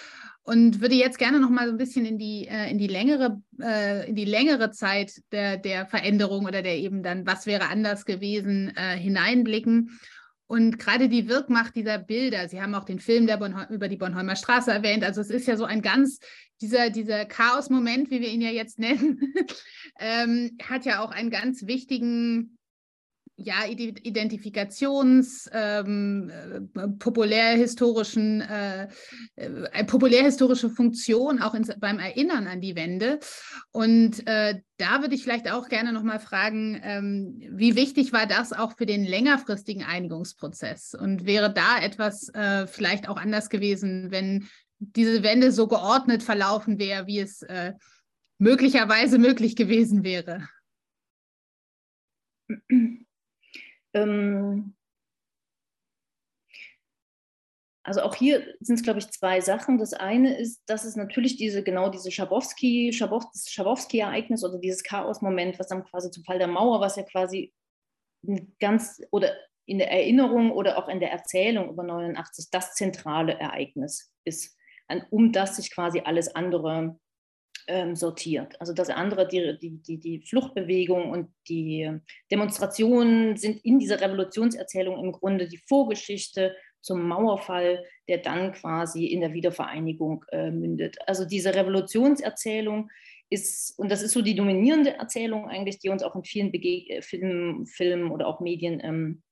und 0.41 0.81
würde 0.81 0.95
jetzt 0.95 1.19
gerne 1.19 1.39
noch 1.39 1.51
mal 1.51 1.67
so 1.67 1.71
ein 1.71 1.77
bisschen 1.77 2.03
in 2.03 2.17
die 2.17 2.47
in 2.47 2.79
die 2.79 2.87
längere 2.87 3.43
in 4.07 4.15
die 4.15 4.25
längere 4.25 4.71
Zeit 4.71 5.21
der 5.31 5.57
der 5.57 5.85
Veränderung 5.85 6.45
oder 6.45 6.63
der 6.63 6.77
eben 6.77 7.03
dann 7.03 7.27
was 7.27 7.45
wäre 7.45 7.67
anders 7.67 8.05
gewesen 8.05 8.73
hineinblicken 8.75 9.99
und 10.51 10.79
gerade 10.79 11.07
die 11.07 11.29
Wirkmacht 11.29 11.77
dieser 11.77 11.97
Bilder, 11.97 12.49
Sie 12.49 12.61
haben 12.61 12.75
auch 12.75 12.83
den 12.83 12.99
Film 12.99 13.25
der 13.25 13.39
über 13.69 13.87
die 13.87 13.95
Bornholmer 13.95 14.35
Straße 14.35 14.69
erwähnt, 14.69 15.01
also 15.01 15.21
es 15.21 15.29
ist 15.29 15.47
ja 15.47 15.55
so 15.55 15.63
ein 15.63 15.81
ganz, 15.81 16.19
dieser, 16.59 16.89
dieser 16.89 17.23
Chaos-Moment, 17.23 18.11
wie 18.11 18.19
wir 18.19 18.27
ihn 18.27 18.41
ja 18.41 18.49
jetzt 18.49 18.77
nennen, 18.77 19.33
ähm, 20.01 20.57
hat 20.61 20.83
ja 20.83 20.99
auch 20.99 21.11
einen 21.11 21.29
ganz 21.29 21.67
wichtigen 21.67 22.57
ja, 23.35 23.65
Identifikations, 23.65 25.49
ähm, 25.51 26.29
äh, 26.29 26.87
populärhistorischen, 26.99 28.41
äh, 28.41 28.87
äh, 29.35 29.83
populärhistorische 29.85 30.69
Funktion 30.69 31.41
auch 31.41 31.53
ins, 31.53 31.71
beim 31.79 31.99
Erinnern 31.99 32.47
an 32.47 32.61
die 32.61 32.75
Wende. 32.75 33.19
Und 33.71 34.27
äh, 34.27 34.59
da 34.77 35.01
würde 35.01 35.15
ich 35.15 35.23
vielleicht 35.23 35.51
auch 35.51 35.69
gerne 35.69 35.91
nochmal 35.93 36.19
fragen, 36.19 36.79
ähm, 36.83 37.41
wie 37.51 37.75
wichtig 37.75 38.13
war 38.13 38.27
das 38.27 38.53
auch 38.53 38.77
für 38.77 38.85
den 38.85 39.03
längerfristigen 39.05 39.83
Einigungsprozess? 39.83 40.93
Und 40.93 41.25
wäre 41.25 41.51
da 41.53 41.79
etwas 41.79 42.29
äh, 42.29 42.67
vielleicht 42.67 43.09
auch 43.09 43.17
anders 43.17 43.49
gewesen, 43.49 44.11
wenn 44.11 44.47
diese 44.79 45.23
Wende 45.23 45.51
so 45.51 45.67
geordnet 45.67 46.23
verlaufen 46.23 46.79
wäre, 46.79 47.07
wie 47.07 47.19
es 47.19 47.41
äh, 47.43 47.73
möglicherweise 48.37 49.17
möglich 49.17 49.55
gewesen 49.55 50.03
wäre? 50.03 50.47
Ähm, 53.93 54.75
also 57.83 58.01
auch 58.01 58.15
hier 58.15 58.55
sind 58.59 58.75
es, 58.75 58.83
glaube 58.83 58.99
ich, 58.99 59.09
zwei 59.09 59.41
Sachen. 59.41 59.77
Das 59.77 59.93
eine 59.93 60.37
ist, 60.37 60.61
dass 60.67 60.85
es 60.85 60.95
natürlich 60.95 61.37
diese, 61.37 61.63
genau 61.63 61.89
diese 61.89 62.11
Schabowski, 62.11 62.93
Schabowski-Ereignis 62.93 64.43
oder 64.43 64.59
dieses 64.59 64.83
Chaos-Moment, 64.83 65.59
was 65.59 65.67
dann 65.67 65.83
quasi 65.83 66.11
zum 66.11 66.23
Fall 66.23 66.37
der 66.37 66.47
Mauer, 66.47 66.79
was 66.79 66.95
ja 66.95 67.03
quasi 67.03 67.53
ganz 68.59 69.01
oder 69.11 69.33
in 69.65 69.79
der 69.79 69.91
Erinnerung 69.91 70.51
oder 70.51 70.77
auch 70.77 70.89
in 70.89 70.99
der 70.99 71.11
Erzählung 71.11 71.69
über 71.69 71.83
89 71.83 72.49
das 72.51 72.75
zentrale 72.75 73.39
Ereignis 73.39 74.13
ist, 74.25 74.55
um 75.09 75.31
das 75.31 75.55
sich 75.55 75.71
quasi 75.73 76.01
alles 76.01 76.35
andere 76.35 76.99
ähm, 77.71 77.95
sortiert. 77.95 78.59
Also 78.59 78.73
das 78.73 78.89
andere, 78.89 79.27
die, 79.27 79.57
die, 79.57 79.97
die, 79.97 80.21
Fluchtbewegung 80.27 81.09
und 81.09 81.29
die 81.47 81.89
Demonstrationen 82.29 83.37
sind 83.37 83.63
in 83.63 83.79
dieser 83.79 84.01
Revolutionserzählung 84.01 85.03
im 85.03 85.13
Grunde 85.13 85.47
die 85.47 85.61
Vorgeschichte 85.69 86.55
zum 86.81 87.07
Mauerfall, 87.07 87.83
der 88.09 88.17
dann 88.17 88.51
quasi 88.51 89.05
in 89.05 89.21
der 89.21 89.33
Wiedervereinigung 89.33 90.25
äh, 90.31 90.51
mündet. 90.51 90.97
Also 91.07 91.25
diese 91.25 91.55
Revolutionserzählung 91.55 92.89
ist, 93.29 93.79
und 93.79 93.89
das 93.89 94.01
ist 94.01 94.11
so 94.11 94.21
die 94.21 94.35
dominierende 94.35 94.97
Erzählung 94.97 95.47
eigentlich, 95.47 95.79
die 95.79 95.89
uns 95.89 96.03
auch 96.03 96.15
in 96.15 96.25
vielen 96.25 96.51
Bege 96.51 97.01
Filmen, 97.01 97.65
Filmen 97.67 98.11
oder 98.11 98.27
auch 98.27 98.41
Medien 98.41 98.81
ähm, 98.83 99.23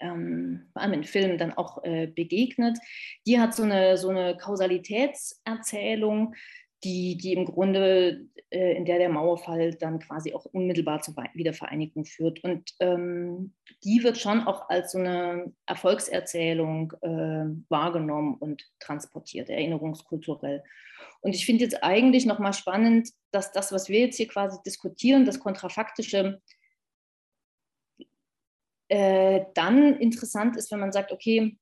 ähm, 0.00 0.68
vor 0.72 0.82
allem 0.82 0.92
in 0.94 1.04
Filmen 1.04 1.38
dann 1.38 1.52
auch 1.52 1.82
äh, 1.84 2.06
begegnet. 2.06 2.78
Die 3.26 3.40
hat 3.40 3.54
so 3.54 3.62
eine, 3.62 3.96
so 3.96 4.08
eine 4.08 4.36
Kausalitätserzählung, 4.36 6.34
die, 6.84 7.16
die 7.16 7.32
im 7.32 7.44
Grunde, 7.44 8.26
äh, 8.50 8.76
in 8.76 8.84
der 8.84 8.98
der 8.98 9.08
Mauerfall 9.08 9.74
dann 9.74 9.98
quasi 9.98 10.34
auch 10.34 10.44
unmittelbar 10.44 11.00
zur 11.00 11.16
Wiedervereinigung 11.34 12.04
führt. 12.04 12.44
Und 12.44 12.70
ähm, 12.80 13.54
die 13.82 14.02
wird 14.02 14.18
schon 14.18 14.46
auch 14.46 14.68
als 14.68 14.92
so 14.92 14.98
eine 14.98 15.52
Erfolgserzählung 15.66 16.92
äh, 17.02 17.46
wahrgenommen 17.68 18.34
und 18.34 18.62
transportiert, 18.78 19.48
erinnerungskulturell. 19.48 20.62
Und 21.20 21.34
ich 21.34 21.46
finde 21.46 21.64
jetzt 21.64 21.82
eigentlich 21.82 22.26
nochmal 22.26 22.52
spannend, 22.52 23.10
dass 23.32 23.52
das, 23.52 23.72
was 23.72 23.88
wir 23.88 24.00
jetzt 24.00 24.16
hier 24.16 24.28
quasi 24.28 24.58
diskutieren, 24.64 25.24
das 25.24 25.40
Kontrafaktische, 25.40 26.40
äh, 28.88 29.44
dann 29.54 29.94
interessant 29.94 30.56
ist, 30.56 30.70
wenn 30.70 30.80
man 30.80 30.92
sagt, 30.92 31.10
okay, 31.10 31.58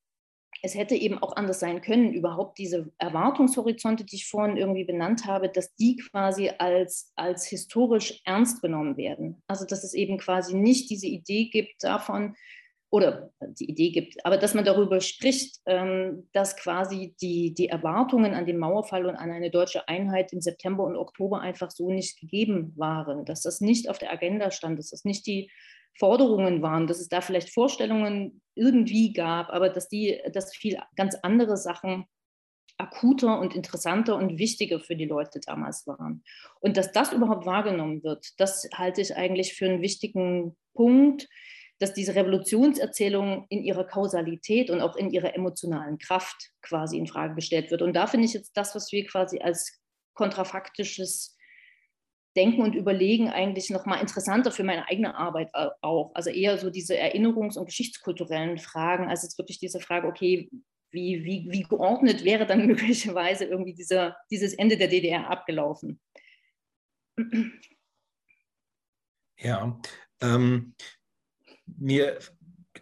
es 0.61 0.75
hätte 0.75 0.95
eben 0.95 1.17
auch 1.19 1.35
anders 1.35 1.59
sein 1.59 1.81
können, 1.81 2.13
überhaupt 2.13 2.57
diese 2.57 2.91
Erwartungshorizonte, 2.97 4.03
die 4.03 4.15
ich 4.15 4.27
vorhin 4.27 4.57
irgendwie 4.57 4.83
benannt 4.83 5.25
habe, 5.25 5.49
dass 5.49 5.75
die 5.75 5.97
quasi 5.97 6.51
als, 6.57 7.11
als 7.15 7.45
historisch 7.47 8.21
ernst 8.25 8.61
genommen 8.61 8.97
werden. 8.97 9.41
Also 9.47 9.65
dass 9.65 9.83
es 9.83 9.93
eben 9.93 10.17
quasi 10.17 10.55
nicht 10.55 10.89
diese 10.89 11.07
Idee 11.07 11.49
gibt 11.49 11.83
davon, 11.83 12.35
oder 12.95 13.29
die 13.41 13.69
Idee 13.69 13.91
gibt, 13.91 14.25
aber 14.25 14.37
dass 14.37 14.53
man 14.53 14.63
darüber 14.63 15.01
spricht, 15.01 15.59
ähm, 15.65 16.29
dass 16.31 16.55
quasi 16.55 17.13
die, 17.19 17.53
die 17.53 17.67
Erwartungen 17.67 18.33
an 18.33 18.45
den 18.45 18.57
Mauerfall 18.57 19.05
und 19.05 19.17
an 19.17 19.31
eine 19.31 19.51
deutsche 19.51 19.87
Einheit 19.89 20.31
im 20.31 20.39
September 20.39 20.85
und 20.85 20.95
Oktober 20.95 21.41
einfach 21.41 21.71
so 21.71 21.91
nicht 21.91 22.19
gegeben 22.21 22.71
waren, 22.77 23.25
dass 23.25 23.41
das 23.41 23.59
nicht 23.59 23.89
auf 23.89 23.97
der 23.97 24.13
Agenda 24.13 24.49
stand, 24.49 24.79
dass 24.79 24.91
das 24.91 25.03
nicht 25.03 25.27
die 25.27 25.51
Forderungen 25.97 26.61
waren, 26.61 26.87
dass 26.87 26.99
es 26.99 27.09
da 27.09 27.21
vielleicht 27.21 27.53
Vorstellungen 27.53 28.41
irgendwie 28.55 29.13
gab, 29.13 29.49
aber 29.49 29.69
dass 29.69 29.87
die, 29.87 30.21
dass 30.33 30.55
viel 30.55 30.77
ganz 30.95 31.15
andere 31.21 31.57
Sachen 31.57 32.05
akuter 32.77 33.39
und 33.39 33.55
interessanter 33.55 34.15
und 34.15 34.37
wichtiger 34.37 34.79
für 34.79 34.95
die 34.95 35.05
Leute 35.05 35.39
damals 35.39 35.87
waren. 35.87 36.23
Und 36.59 36.77
dass 36.77 36.91
das 36.91 37.13
überhaupt 37.13 37.45
wahrgenommen 37.45 38.03
wird, 38.03 38.33
das 38.37 38.67
halte 38.73 39.01
ich 39.01 39.15
eigentlich 39.15 39.53
für 39.53 39.65
einen 39.65 39.81
wichtigen 39.81 40.57
Punkt, 40.73 41.27
dass 41.79 41.93
diese 41.93 42.15
Revolutionserzählung 42.15 43.45
in 43.49 43.63
ihrer 43.63 43.85
Kausalität 43.85 44.69
und 44.69 44.81
auch 44.81 44.95
in 44.95 45.09
ihrer 45.09 45.35
emotionalen 45.35 45.97
Kraft 45.97 46.51
quasi 46.61 46.97
in 46.97 47.07
Frage 47.07 47.35
gestellt 47.35 47.71
wird. 47.71 47.81
Und 47.81 47.93
da 47.93 48.07
finde 48.07 48.25
ich 48.25 48.33
jetzt 48.33 48.55
das, 48.55 48.75
was 48.75 48.91
wir 48.91 49.05
quasi 49.05 49.39
als 49.39 49.81
kontrafaktisches 50.13 51.34
Denken 52.35 52.61
und 52.61 52.75
Überlegen 52.75 53.29
eigentlich 53.29 53.69
noch 53.69 53.85
mal 53.85 53.99
interessanter 53.99 54.51
für 54.51 54.63
meine 54.63 54.87
eigene 54.87 55.15
Arbeit 55.15 55.49
auch. 55.81 56.11
Also 56.13 56.29
eher 56.29 56.57
so 56.57 56.69
diese 56.69 56.95
erinnerungs- 56.95 57.57
und 57.57 57.65
geschichtskulturellen 57.65 58.57
Fragen, 58.57 59.09
als 59.09 59.23
jetzt 59.23 59.37
wirklich 59.37 59.59
diese 59.59 59.79
Frage, 59.79 60.07
okay, 60.07 60.49
wie, 60.91 61.23
wie, 61.23 61.47
wie 61.49 61.63
geordnet 61.63 62.23
wäre 62.23 62.45
dann 62.45 62.65
möglicherweise 62.67 63.45
irgendwie 63.45 63.73
dieser, 63.73 64.17
dieses 64.31 64.53
Ende 64.53 64.77
der 64.77 64.87
DDR 64.87 65.29
abgelaufen? 65.29 65.99
Ja, 69.37 69.79
ähm, 70.21 70.75
mir 71.65 72.19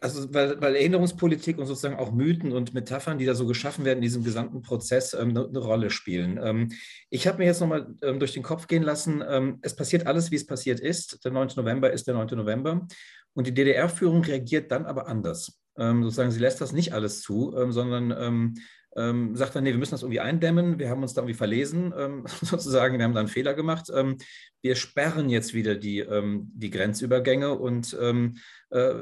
also 0.03 0.33
weil, 0.33 0.59
weil, 0.61 0.75
Erinnerungspolitik 0.75 1.57
und 1.57 1.65
sozusagen 1.65 1.95
auch 1.95 2.11
Mythen 2.11 2.51
und 2.51 2.73
Metaphern, 2.73 3.17
die 3.17 3.25
da 3.25 3.35
so 3.35 3.47
geschaffen 3.47 3.85
werden 3.85 3.99
in 3.99 4.03
diesem 4.03 4.23
gesamten 4.23 4.61
Prozess, 4.61 5.13
ähm, 5.13 5.29
eine, 5.29 5.47
eine, 5.47 5.59
Rolle 5.59 5.89
spielen. 5.89 6.37
Ähm, 6.43 6.69
ich 7.09 7.25
habe 7.25 7.37
mir 7.37 7.45
jetzt 7.45 7.61
nochmal 7.61 7.95
ähm, 8.01 8.19
durch 8.19 8.33
den 8.33 8.43
Kopf 8.43 8.67
gehen 8.67 8.83
lassen, 8.83 9.23
ähm, 9.27 9.59
es 9.61 9.75
passiert 9.75 10.05
alles, 10.05 10.29
wie 10.29 10.35
es 10.35 10.45
passiert 10.45 10.81
ist. 10.81 11.23
Der 11.23 11.31
9. 11.31 11.49
November 11.55 11.91
ist 11.91 12.05
der 12.05 12.15
9. 12.15 12.37
November. 12.37 12.85
Und 13.33 13.47
die 13.47 13.53
DDR-Führung 13.53 14.23
reagiert 14.23 14.71
dann 14.71 14.85
aber 14.85 15.07
anders. 15.07 15.59
Ähm, 15.77 16.03
sozusagen, 16.03 16.31
sie 16.31 16.39
lässt 16.39 16.59
das 16.59 16.73
nicht 16.73 16.93
alles 16.93 17.21
zu, 17.21 17.55
ähm, 17.57 17.71
sondern 17.71 18.55
ähm, 18.95 19.35
sagt 19.35 19.55
dann, 19.55 19.63
nee, 19.63 19.71
wir 19.71 19.77
müssen 19.77 19.91
das 19.91 20.03
irgendwie 20.03 20.19
eindämmen, 20.19 20.79
wir 20.79 20.89
haben 20.89 21.01
uns 21.01 21.13
da 21.13 21.21
irgendwie 21.21 21.37
verlesen, 21.37 21.93
ähm, 21.97 22.25
sozusagen, 22.41 22.97
wir 22.97 23.05
haben 23.05 23.13
da 23.13 23.21
einen 23.21 23.29
Fehler 23.29 23.53
gemacht. 23.53 23.91
Ähm, 23.93 24.17
wir 24.61 24.75
sperren 24.75 25.29
jetzt 25.29 25.53
wieder 25.53 25.75
die, 25.75 25.99
ähm, 25.99 26.49
die 26.53 26.69
Grenzübergänge 26.69 27.53
und 27.53 27.97
ähm, 27.99 28.37
äh, 28.69 28.93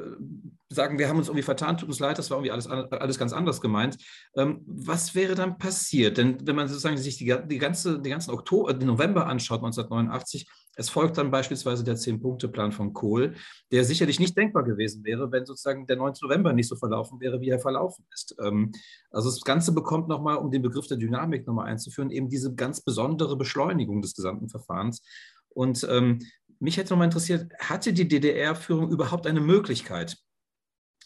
sagen, 0.70 0.98
wir 0.98 1.08
haben 1.08 1.18
uns 1.18 1.28
irgendwie 1.28 1.44
vertan, 1.44 1.78
tut 1.78 1.88
uns 1.88 2.00
leid, 2.00 2.18
das 2.18 2.30
war 2.30 2.38
irgendwie 2.38 2.50
alles, 2.50 2.66
alles 2.66 3.18
ganz 3.18 3.32
anders 3.32 3.60
gemeint. 3.60 3.96
Ähm, 4.36 4.62
was 4.66 5.14
wäre 5.14 5.34
dann 5.34 5.58
passiert? 5.58 6.18
Denn 6.18 6.38
wenn 6.46 6.56
man 6.56 6.68
sozusagen 6.68 6.96
sich 6.96 7.16
die, 7.16 7.34
die, 7.46 7.58
ganze, 7.58 8.00
die 8.00 8.10
ganzen 8.10 8.32
Oktober, 8.32 8.74
den 8.74 8.88
November 8.88 9.26
anschaut, 9.26 9.60
1989, 9.60 10.46
es 10.76 10.88
folgt 10.88 11.18
dann 11.18 11.30
beispielsweise 11.30 11.84
der 11.84 11.96
Zehn-Punkte-Plan 11.96 12.72
von 12.72 12.92
Kohl, 12.92 13.34
der 13.70 13.84
sicherlich 13.84 14.18
nicht 14.18 14.36
denkbar 14.36 14.64
gewesen 14.64 15.04
wäre, 15.04 15.30
wenn 15.30 15.44
sozusagen 15.44 15.86
der 15.86 15.96
9. 15.96 16.14
November 16.22 16.52
nicht 16.52 16.68
so 16.68 16.76
verlaufen 16.76 17.20
wäre, 17.20 17.40
wie 17.40 17.50
er 17.50 17.58
verlaufen 17.58 18.06
ist. 18.12 18.34
Ähm, 18.42 18.72
also 19.10 19.28
das 19.28 19.42
Ganze 19.42 19.72
bekommt 19.72 20.08
nochmal, 20.08 20.36
um 20.36 20.50
den 20.50 20.62
Begriff 20.62 20.86
der 20.86 20.96
Dynamik 20.96 21.46
nochmal 21.46 21.66
einzuführen, 21.66 22.10
eben 22.10 22.28
diese 22.28 22.54
ganz 22.54 22.80
besondere 22.80 23.36
Beschleunigung 23.36 24.00
des 24.00 24.14
gesamten 24.14 24.48
Verfahrens. 24.48 25.02
Und 25.50 25.86
ähm, 25.90 26.20
mich 26.58 26.76
hätte 26.78 26.92
nochmal 26.92 27.06
interessiert, 27.06 27.52
hatte 27.58 27.92
die 27.92 28.08
DDR-Führung 28.08 28.90
überhaupt 28.90 29.26
eine 29.26 29.40
Möglichkeit, 29.40 30.16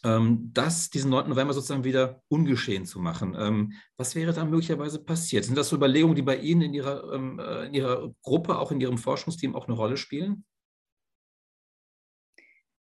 ähm, 0.04 0.50
das, 0.52 0.90
diesen 0.90 1.11
9. 1.11 1.28
November 1.28 1.52
sozusagen 1.52 1.85
wieder 1.85 2.22
ungeschehen 2.28 2.87
zu 2.87 3.00
machen. 3.00 3.37
Ähm, 3.38 3.72
was 3.96 4.14
wäre 4.14 4.32
da 4.32 4.44
möglicherweise 4.44 5.02
passiert? 5.02 5.44
Sind 5.44 5.56
das 5.56 5.68
so 5.68 5.76
Überlegungen, 5.76 6.16
die 6.16 6.22
bei 6.22 6.37
Ihnen 6.37 6.62
in 6.62 6.74
Ihrer, 6.74 7.12
ähm, 7.12 7.38
äh, 7.38 7.66
in 7.66 7.74
Ihrer 7.74 8.12
Gruppe, 8.22 8.59
auch 8.59 8.72
in 8.72 8.80
Ihrem 8.80 8.98
Forschungsteam 8.98 9.54
auch 9.54 9.66
eine 9.66 9.76
Rolle 9.76 9.96
spielen? 9.96 10.44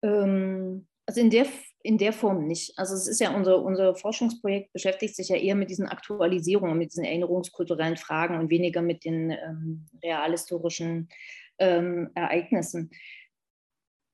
also 0.02 1.19
in 1.19 1.30
der, 1.30 1.45
in 1.82 1.98
der 1.98 2.13
Form 2.13 2.45
nicht. 2.48 2.78
Also 2.78 2.93
es 2.93 3.08
ist 3.08 3.19
ja 3.19 3.36
unser, 3.36 3.62
unser 3.62 3.95
Forschungsprojekt 3.95 4.72
beschäftigt 4.72 5.15
sich 5.15 5.30
ja 5.30 5.36
eher 5.36 5.56
mit 5.56 5.69
diesen 5.69 5.88
Aktualisierungen, 5.88 6.78
mit 6.78 6.91
diesen 6.91 7.04
erinnerungskulturellen 7.04 7.98
Fragen 7.98 8.38
und 8.38 8.50
weniger 8.50 8.82
mit 8.82 9.04
den 9.04 9.32
ähm, 9.32 9.88
realhistorischen 10.04 11.10
ähm, 11.58 12.12
Ereignissen 12.15 12.91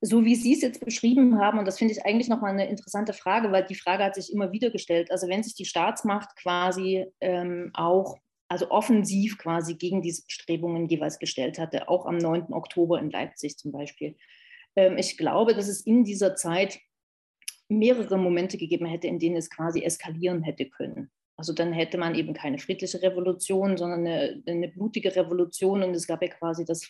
so 0.01 0.23
wie 0.25 0.35
Sie 0.35 0.53
es 0.53 0.61
jetzt 0.61 0.83
beschrieben 0.83 1.39
haben, 1.39 1.59
und 1.59 1.65
das 1.65 1.77
finde 1.77 1.93
ich 1.93 2.05
eigentlich 2.05 2.29
nochmal 2.29 2.51
eine 2.51 2.69
interessante 2.69 3.13
Frage, 3.13 3.51
weil 3.51 3.65
die 3.65 3.75
Frage 3.75 4.03
hat 4.03 4.15
sich 4.15 4.31
immer 4.31 4.51
wieder 4.51 4.69
gestellt, 4.69 5.11
also 5.11 5.27
wenn 5.27 5.43
sich 5.43 5.55
die 5.55 5.65
Staatsmacht 5.65 6.35
quasi 6.35 7.05
ähm, 7.21 7.71
auch, 7.73 8.17
also 8.47 8.69
offensiv 8.69 9.37
quasi 9.37 9.75
gegen 9.75 10.01
diese 10.01 10.23
Bestrebungen 10.23 10.87
jeweils 10.87 11.17
gestellt 11.17 11.57
hatte, 11.57 11.89
auch 11.89 12.05
am 12.05 12.17
9. 12.17 12.53
Oktober 12.53 12.99
in 12.99 13.09
Leipzig 13.09 13.57
zum 13.57 13.71
Beispiel. 13.71 14.15
Ähm, 14.75 14.97
ich 14.97 15.17
glaube, 15.17 15.55
dass 15.55 15.67
es 15.67 15.81
in 15.81 16.03
dieser 16.03 16.35
Zeit 16.35 16.79
mehrere 17.67 18.17
Momente 18.17 18.57
gegeben 18.57 18.85
hätte, 18.85 19.07
in 19.07 19.19
denen 19.19 19.37
es 19.37 19.49
quasi 19.49 19.81
eskalieren 19.83 20.43
hätte 20.43 20.69
können. 20.69 21.09
Also 21.37 21.51
dann 21.51 21.73
hätte 21.73 21.97
man 21.97 22.15
eben 22.15 22.33
keine 22.33 22.59
friedliche 22.59 23.01
Revolution, 23.01 23.77
sondern 23.77 24.01
eine, 24.01 24.41
eine, 24.47 24.69
blutige 24.69 25.15
Revolution 25.15 25.83
und 25.83 25.93
es 25.93 26.07
gab 26.07 26.21
ja 26.21 26.29
quasi 26.29 26.63
das 26.63 26.87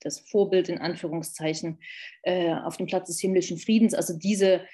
das 0.00 0.20
Vorbild 0.20 0.68
in 0.68 0.78
Anführungszeichen 0.78 1.80
äh, 2.22 2.52
auf 2.52 2.76
dem 2.76 2.86
Platz 2.86 3.08
des 3.08 3.20
himmlischen 3.20 3.58
Friedens. 3.58 3.94
Also 3.94 4.16
diese, 4.16 4.66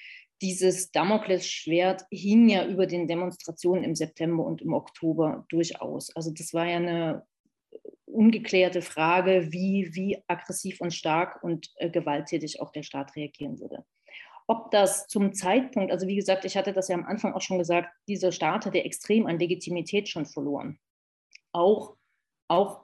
dieses 0.42 0.90
Damoklesschwert 0.92 2.04
hing 2.10 2.48
ja 2.48 2.66
über 2.66 2.86
den 2.86 3.08
Demonstrationen 3.08 3.84
im 3.84 3.94
September 3.94 4.44
und 4.44 4.62
im 4.62 4.72
Oktober 4.72 5.44
durchaus. 5.48 6.14
Also 6.14 6.30
das 6.30 6.52
war 6.52 6.66
ja 6.66 6.76
eine 6.76 7.26
ungeklärte 8.06 8.82
Frage, 8.82 9.48
wie, 9.50 9.90
wie 9.92 10.22
aggressiv 10.28 10.80
und 10.80 10.94
stark 10.94 11.42
und 11.42 11.70
äh, 11.76 11.90
gewalttätig 11.90 12.60
auch 12.60 12.70
der 12.70 12.82
Staat 12.82 13.16
reagieren 13.16 13.58
würde. 13.60 13.84
Ob 14.46 14.70
das 14.70 15.06
zum 15.08 15.32
Zeitpunkt, 15.32 15.90
also 15.90 16.06
wie 16.06 16.16
gesagt, 16.16 16.44
ich 16.44 16.56
hatte 16.56 16.72
das 16.72 16.88
ja 16.88 16.96
am 16.96 17.06
Anfang 17.06 17.32
auch 17.32 17.40
schon 17.40 17.58
gesagt, 17.58 17.88
dieser 18.08 18.30
Staat 18.30 18.66
hatte 18.66 18.84
extrem 18.84 19.26
an 19.26 19.38
Legitimität 19.38 20.08
schon 20.08 20.26
verloren. 20.26 20.78
Auch, 21.52 21.96
auch 22.48 22.83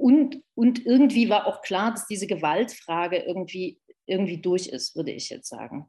und, 0.00 0.42
und 0.54 0.86
irgendwie 0.86 1.28
war 1.28 1.46
auch 1.46 1.60
klar, 1.60 1.90
dass 1.90 2.06
diese 2.06 2.26
Gewaltfrage 2.26 3.18
irgendwie, 3.18 3.80
irgendwie 4.06 4.40
durch 4.40 4.66
ist, 4.66 4.96
würde 4.96 5.12
ich 5.12 5.28
jetzt 5.28 5.48
sagen. 5.48 5.86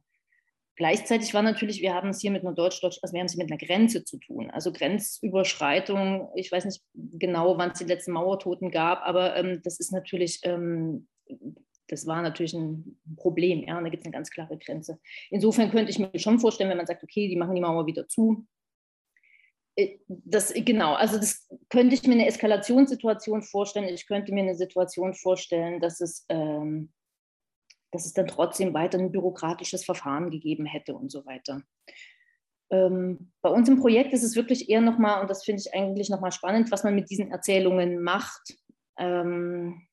Gleichzeitig 0.76 1.34
war 1.34 1.42
natürlich, 1.42 1.82
wir 1.82 1.94
haben 1.94 2.10
es 2.10 2.20
hier 2.20 2.32
mit 2.32 2.42
einer 2.42 2.54
Deutsch-Deutsch, 2.54 3.00
also 3.02 3.14
wir 3.14 3.20
haben 3.20 3.28
es 3.28 3.38
mit 3.38 3.50
einer 3.50 3.58
Grenze 3.58 4.04
zu 4.04 4.18
tun. 4.18 4.52
Also 4.52 4.74
Grenzüberschreitung, 4.74 6.30
ich 6.36 6.52
weiß 6.52 6.66
nicht 6.66 6.82
genau, 6.94 7.58
wann 7.58 7.72
es 7.72 7.80
die 7.80 7.86
letzten 7.86 8.12
Mauertoten 8.12 8.70
gab, 8.70 9.02
aber 9.04 9.38
ähm, 9.38 9.62
das 9.64 9.80
ist 9.80 9.94
natürlich, 9.94 10.42
ähm, 10.44 11.08
das 11.88 12.06
war 12.06 12.22
natürlich 12.22 12.54
ein 12.54 13.00
Problem. 13.16 13.64
Ja, 13.66 13.80
da 13.80 13.90
gibt 13.90 14.04
es 14.04 14.06
eine 14.06 14.14
ganz 14.14 14.30
klare 14.30 14.58
Grenze. 14.58 15.00
Insofern 15.30 15.72
könnte 15.72 15.92
ich 15.92 16.00
mir 16.00 16.12
schon 16.20 16.40
vorstellen, 16.40 16.70
wenn 16.70 16.78
man 16.78 16.88
sagt, 16.88 17.04
okay, 17.04 17.30
die 17.30 17.38
machen 17.38 17.56
die 17.56 17.62
Mauer 17.62 17.86
wieder 17.86 18.10
zu, 18.10 18.46
das, 20.08 20.54
genau, 20.54 20.94
also 20.94 21.18
das 21.18 21.48
könnte 21.70 21.96
ich 21.96 22.04
mir 22.04 22.14
eine 22.14 22.28
Eskalationssituation 22.28 23.42
vorstellen. 23.42 23.94
Ich 23.94 24.08
könnte 24.08 24.34
mir 24.34 24.42
eine 24.42 24.56
Situation 24.56 25.14
vorstellen, 25.14 25.80
dass 25.80 26.02
es, 26.02 26.26
ähm, 26.30 26.92
dass 27.92 28.06
es 28.06 28.14
dann 28.14 28.28
trotzdem 28.28 28.74
weiter 28.74 28.98
ein 28.98 29.12
bürokratisches 29.12 29.86
Verfahren 29.86 30.30
gegeben 30.30 30.66
hätte 30.66 30.94
und 30.94 31.12
so 31.12 31.26
weiter. 31.26 31.62
Ähm, 32.70 33.32
bei 33.42 33.50
uns 33.50 33.68
im 33.70 33.80
Projekt 33.80 34.14
ist 34.14 34.24
es 34.24 34.36
wirklich 34.36 34.70
eher 34.70 34.82
nochmal, 34.82 35.22
und 35.22 35.30
das 35.30 35.44
finde 35.44 35.62
ich 35.62 35.74
eigentlich 35.74 36.10
nochmal 36.10 36.32
spannend, 36.32 36.72
was 36.72 36.84
man 36.84 36.96
mit 36.96 37.10
diesen 37.10 37.32
Erzählungen 37.32 38.02
macht. 38.02 38.56
Ähm, 38.98 39.88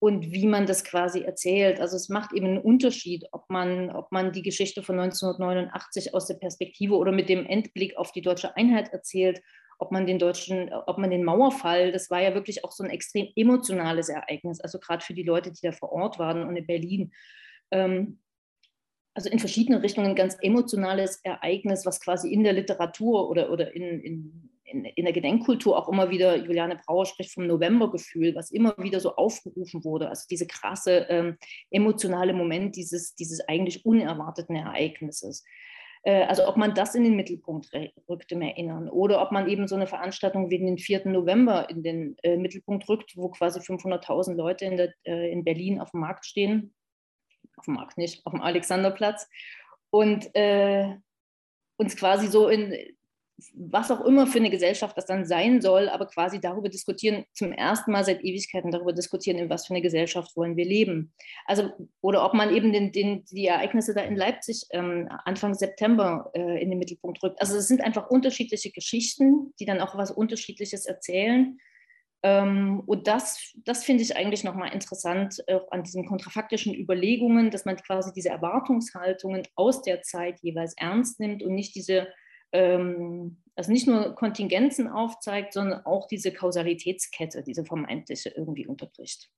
und 0.00 0.32
wie 0.32 0.46
man 0.46 0.66
das 0.66 0.84
quasi 0.84 1.22
erzählt. 1.22 1.80
Also 1.80 1.96
es 1.96 2.08
macht 2.08 2.32
eben 2.32 2.46
einen 2.46 2.58
Unterschied, 2.58 3.26
ob 3.32 3.50
man, 3.50 3.90
ob 3.90 4.12
man 4.12 4.32
die 4.32 4.42
Geschichte 4.42 4.82
von 4.82 4.98
1989 4.98 6.14
aus 6.14 6.26
der 6.26 6.34
Perspektive 6.34 6.96
oder 6.96 7.10
mit 7.10 7.28
dem 7.28 7.46
Endblick 7.46 7.96
auf 7.96 8.12
die 8.12 8.22
deutsche 8.22 8.56
Einheit 8.56 8.92
erzählt, 8.92 9.42
ob 9.78 9.92
man 9.92 10.06
den 10.06 10.18
deutschen, 10.18 10.72
ob 10.72 10.98
man 10.98 11.10
den 11.10 11.24
Mauerfall, 11.24 11.92
das 11.92 12.10
war 12.10 12.20
ja 12.20 12.34
wirklich 12.34 12.64
auch 12.64 12.72
so 12.72 12.84
ein 12.84 12.90
extrem 12.90 13.28
emotionales 13.36 14.08
Ereignis, 14.08 14.60
also 14.60 14.78
gerade 14.78 15.04
für 15.04 15.14
die 15.14 15.22
Leute, 15.22 15.52
die 15.52 15.60
da 15.62 15.72
vor 15.72 15.92
Ort 15.92 16.18
waren 16.18 16.42
und 16.42 16.56
in 16.56 16.66
Berlin. 16.66 17.12
Ähm, 17.70 18.20
also 19.14 19.30
in 19.30 19.40
verschiedene 19.40 19.82
Richtungen 19.82 20.10
ein 20.10 20.16
ganz 20.16 20.36
emotionales 20.40 21.20
Ereignis, 21.24 21.84
was 21.84 22.00
quasi 22.00 22.32
in 22.32 22.44
der 22.44 22.52
Literatur 22.52 23.28
oder, 23.28 23.50
oder 23.50 23.74
in, 23.74 24.00
in 24.00 24.50
in, 24.70 24.84
in, 24.84 25.04
der 25.04 25.12
Gedenkkultur 25.12 25.76
auch 25.76 25.88
immer 25.88 26.10
wieder, 26.10 26.36
Juliane 26.36 26.80
Brauer 26.84 27.06
spricht 27.06 27.32
vom 27.32 27.46
Novembergefühl, 27.46 28.34
was 28.34 28.50
immer 28.50 28.74
wieder 28.78 29.00
so 29.00 29.16
aufgerufen 29.16 29.84
wurde. 29.84 30.08
Also 30.08 30.26
diese 30.30 30.46
krasse 30.46 31.06
ähm, 31.08 31.38
emotionale 31.70 32.32
Moment 32.32 32.76
dieses, 32.76 33.14
dieses 33.14 33.40
eigentlich 33.48 33.84
unerwarteten 33.84 34.56
Ereignisses. 34.56 35.44
Äh, 36.02 36.24
also 36.24 36.46
ob 36.46 36.56
man 36.56 36.74
das 36.74 36.94
in 36.94 37.04
den 37.04 37.16
Mittelpunkt 37.16 37.70
rückt 38.08 38.32
im 38.32 38.42
Erinnern 38.42 38.88
oder 38.88 39.22
ob 39.22 39.32
man 39.32 39.48
eben 39.48 39.68
so 39.68 39.74
eine 39.74 39.86
Veranstaltung 39.86 40.50
wie 40.50 40.58
den 40.58 40.78
4. 40.78 41.08
November 41.08 41.68
in 41.70 41.82
den 41.82 42.16
äh, 42.22 42.36
Mittelpunkt 42.36 42.88
rückt, 42.88 43.16
wo 43.16 43.28
quasi 43.28 43.60
500.000 43.60 44.34
Leute 44.34 44.64
in, 44.64 44.76
der, 44.76 44.94
äh, 45.04 45.30
in 45.30 45.44
Berlin 45.44 45.80
auf 45.80 45.90
dem 45.90 46.00
Markt 46.00 46.26
stehen. 46.26 46.74
Auf 47.56 47.64
dem 47.64 47.74
Markt 47.74 47.98
nicht, 47.98 48.24
auf 48.24 48.32
dem 48.32 48.40
Alexanderplatz. 48.40 49.28
Und 49.90 50.34
äh, 50.34 50.94
uns 51.76 51.96
quasi 51.96 52.26
so 52.26 52.48
in, 52.48 52.74
was 53.54 53.90
auch 53.90 54.04
immer 54.04 54.26
für 54.26 54.38
eine 54.38 54.50
Gesellschaft 54.50 54.96
das 54.96 55.06
dann 55.06 55.24
sein 55.24 55.60
soll, 55.60 55.88
aber 55.88 56.06
quasi 56.06 56.40
darüber 56.40 56.68
diskutieren, 56.68 57.24
zum 57.32 57.52
ersten 57.52 57.92
Mal 57.92 58.04
seit 58.04 58.24
Ewigkeiten 58.24 58.72
darüber 58.72 58.92
diskutieren, 58.92 59.38
in 59.38 59.48
was 59.48 59.66
für 59.66 59.74
eine 59.74 59.82
Gesellschaft 59.82 60.36
wollen 60.36 60.56
wir 60.56 60.64
leben. 60.64 61.12
Also, 61.46 61.70
oder 62.00 62.24
ob 62.24 62.34
man 62.34 62.54
eben 62.54 62.72
den, 62.72 62.90
den, 62.90 63.24
die 63.26 63.46
Ereignisse 63.46 63.94
da 63.94 64.00
in 64.02 64.16
Leipzig 64.16 64.66
ähm, 64.70 65.08
Anfang 65.24 65.54
September 65.54 66.30
äh, 66.34 66.60
in 66.60 66.70
den 66.70 66.78
Mittelpunkt 66.78 67.22
rückt. 67.22 67.40
Also 67.40 67.56
es 67.56 67.68
sind 67.68 67.80
einfach 67.80 68.10
unterschiedliche 68.10 68.70
Geschichten, 68.72 69.54
die 69.60 69.64
dann 69.64 69.80
auch 69.80 69.96
was 69.96 70.10
Unterschiedliches 70.10 70.86
erzählen. 70.86 71.58
Ähm, 72.24 72.82
und 72.86 73.06
das, 73.06 73.52
das 73.64 73.84
finde 73.84 74.02
ich 74.02 74.16
eigentlich 74.16 74.42
nochmal 74.42 74.72
interessant 74.72 75.40
äh, 75.46 75.60
an 75.70 75.84
diesen 75.84 76.06
kontrafaktischen 76.06 76.74
Überlegungen, 76.74 77.52
dass 77.52 77.64
man 77.64 77.76
quasi 77.76 78.12
diese 78.12 78.30
Erwartungshaltungen 78.30 79.46
aus 79.54 79.82
der 79.82 80.02
Zeit 80.02 80.40
jeweils 80.42 80.74
ernst 80.76 81.20
nimmt 81.20 81.44
und 81.44 81.54
nicht 81.54 81.76
diese 81.76 82.08
ähm, 82.52 83.38
also 83.56 83.72
nicht 83.72 83.86
nur 83.86 84.14
Kontingenzen 84.14 84.88
aufzeigt, 84.88 85.52
sondern 85.52 85.84
auch 85.84 86.06
diese 86.06 86.32
Kausalitätskette, 86.32 87.42
diese 87.42 87.64
vermeintliche 87.64 88.30
irgendwie 88.30 88.66
unterbricht. 88.66 89.30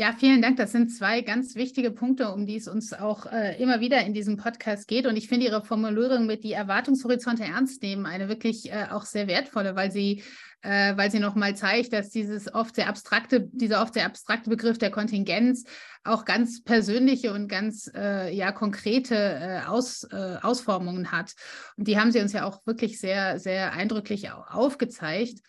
Ja, 0.00 0.12
vielen 0.16 0.40
Dank. 0.40 0.56
Das 0.58 0.70
sind 0.70 0.90
zwei 0.90 1.22
ganz 1.22 1.56
wichtige 1.56 1.90
Punkte, 1.90 2.30
um 2.30 2.46
die 2.46 2.54
es 2.54 2.68
uns 2.68 2.92
auch 2.92 3.26
äh, 3.26 3.60
immer 3.60 3.80
wieder 3.80 4.00
in 4.06 4.14
diesem 4.14 4.36
Podcast 4.36 4.86
geht. 4.86 5.06
Und 5.06 5.16
ich 5.16 5.26
finde 5.26 5.46
Ihre 5.46 5.64
Formulierung 5.64 6.24
mit 6.26 6.44
die 6.44 6.52
Erwartungshorizonte 6.52 7.42
ernst 7.42 7.82
nehmen 7.82 8.06
eine 8.06 8.28
wirklich 8.28 8.70
äh, 8.70 8.86
auch 8.92 9.04
sehr 9.04 9.26
wertvolle, 9.26 9.74
weil 9.74 9.90
sie, 9.90 10.22
äh, 10.62 10.96
weil 10.96 11.10
sie 11.10 11.18
nochmal 11.18 11.56
zeigt, 11.56 11.92
dass 11.92 12.10
dieses 12.10 12.54
oft 12.54 12.76
sehr 12.76 12.88
abstrakte, 12.88 13.48
dieser 13.50 13.82
oft 13.82 13.94
sehr 13.94 14.06
abstrakte 14.06 14.50
Begriff 14.50 14.78
der 14.78 14.92
Kontingenz 14.92 15.64
auch 16.04 16.24
ganz 16.24 16.62
persönliche 16.62 17.32
und 17.32 17.48
ganz 17.48 17.90
äh, 17.92 18.32
ja 18.32 18.52
konkrete 18.52 19.16
äh, 19.16 19.66
Aus, 19.66 20.04
äh, 20.12 20.36
Ausformungen 20.40 21.10
hat. 21.10 21.34
Und 21.76 21.88
die 21.88 21.98
haben 21.98 22.12
Sie 22.12 22.20
uns 22.20 22.32
ja 22.32 22.44
auch 22.44 22.64
wirklich 22.68 23.00
sehr, 23.00 23.40
sehr 23.40 23.72
eindrücklich 23.72 24.30
aufgezeigt. 24.30 25.40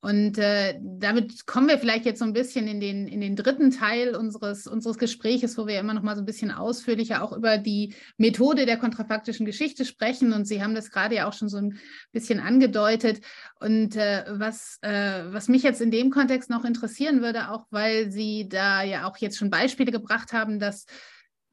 Und 0.00 0.38
äh, 0.38 0.78
damit 0.80 1.46
kommen 1.46 1.66
wir 1.66 1.78
vielleicht 1.78 2.04
jetzt 2.04 2.20
so 2.20 2.24
ein 2.24 2.32
bisschen 2.32 2.68
in 2.68 2.78
den, 2.78 3.08
in 3.08 3.20
den 3.20 3.34
dritten 3.34 3.72
Teil 3.72 4.14
unseres, 4.14 4.68
unseres 4.68 4.96
Gespräches, 4.96 5.58
wo 5.58 5.66
wir 5.66 5.80
immer 5.80 5.92
noch 5.92 6.02
mal 6.02 6.14
so 6.14 6.22
ein 6.22 6.26
bisschen 6.26 6.52
ausführlicher 6.52 7.22
auch 7.22 7.36
über 7.36 7.58
die 7.58 7.94
Methode 8.16 8.64
der 8.64 8.76
kontrafaktischen 8.76 9.44
Geschichte 9.44 9.84
sprechen. 9.84 10.32
Und 10.32 10.46
Sie 10.46 10.62
haben 10.62 10.76
das 10.76 10.92
gerade 10.92 11.16
ja 11.16 11.28
auch 11.28 11.32
schon 11.32 11.48
so 11.48 11.56
ein 11.56 11.78
bisschen 12.12 12.38
angedeutet. 12.38 13.20
Und 13.58 13.96
äh, 13.96 14.24
was, 14.28 14.78
äh, 14.82 15.24
was 15.32 15.48
mich 15.48 15.64
jetzt 15.64 15.80
in 15.80 15.90
dem 15.90 16.10
Kontext 16.10 16.48
noch 16.48 16.64
interessieren 16.64 17.20
würde, 17.20 17.50
auch 17.50 17.66
weil 17.70 18.12
Sie 18.12 18.48
da 18.48 18.82
ja 18.82 19.08
auch 19.08 19.16
jetzt 19.16 19.36
schon 19.36 19.50
Beispiele 19.50 19.90
gebracht 19.90 20.32
haben, 20.32 20.60
dass 20.60 20.86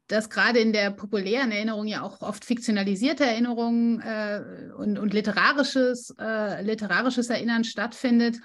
dass 0.08 0.30
gerade 0.30 0.60
in 0.60 0.72
der 0.72 0.92
populären 0.92 1.52
Erinnerung 1.52 1.88
ja 1.88 2.02
auch 2.02 2.22
oft 2.22 2.46
fiktionalisierte 2.46 3.26
Erinnerungen 3.26 4.02
äh, 4.02 4.42
und, 4.78 5.00
und 5.00 5.14
literarisches, 5.14 6.14
äh, 6.20 6.62
literarisches 6.62 7.30
Erinnern 7.30 7.64
stattfindet. 7.64 8.38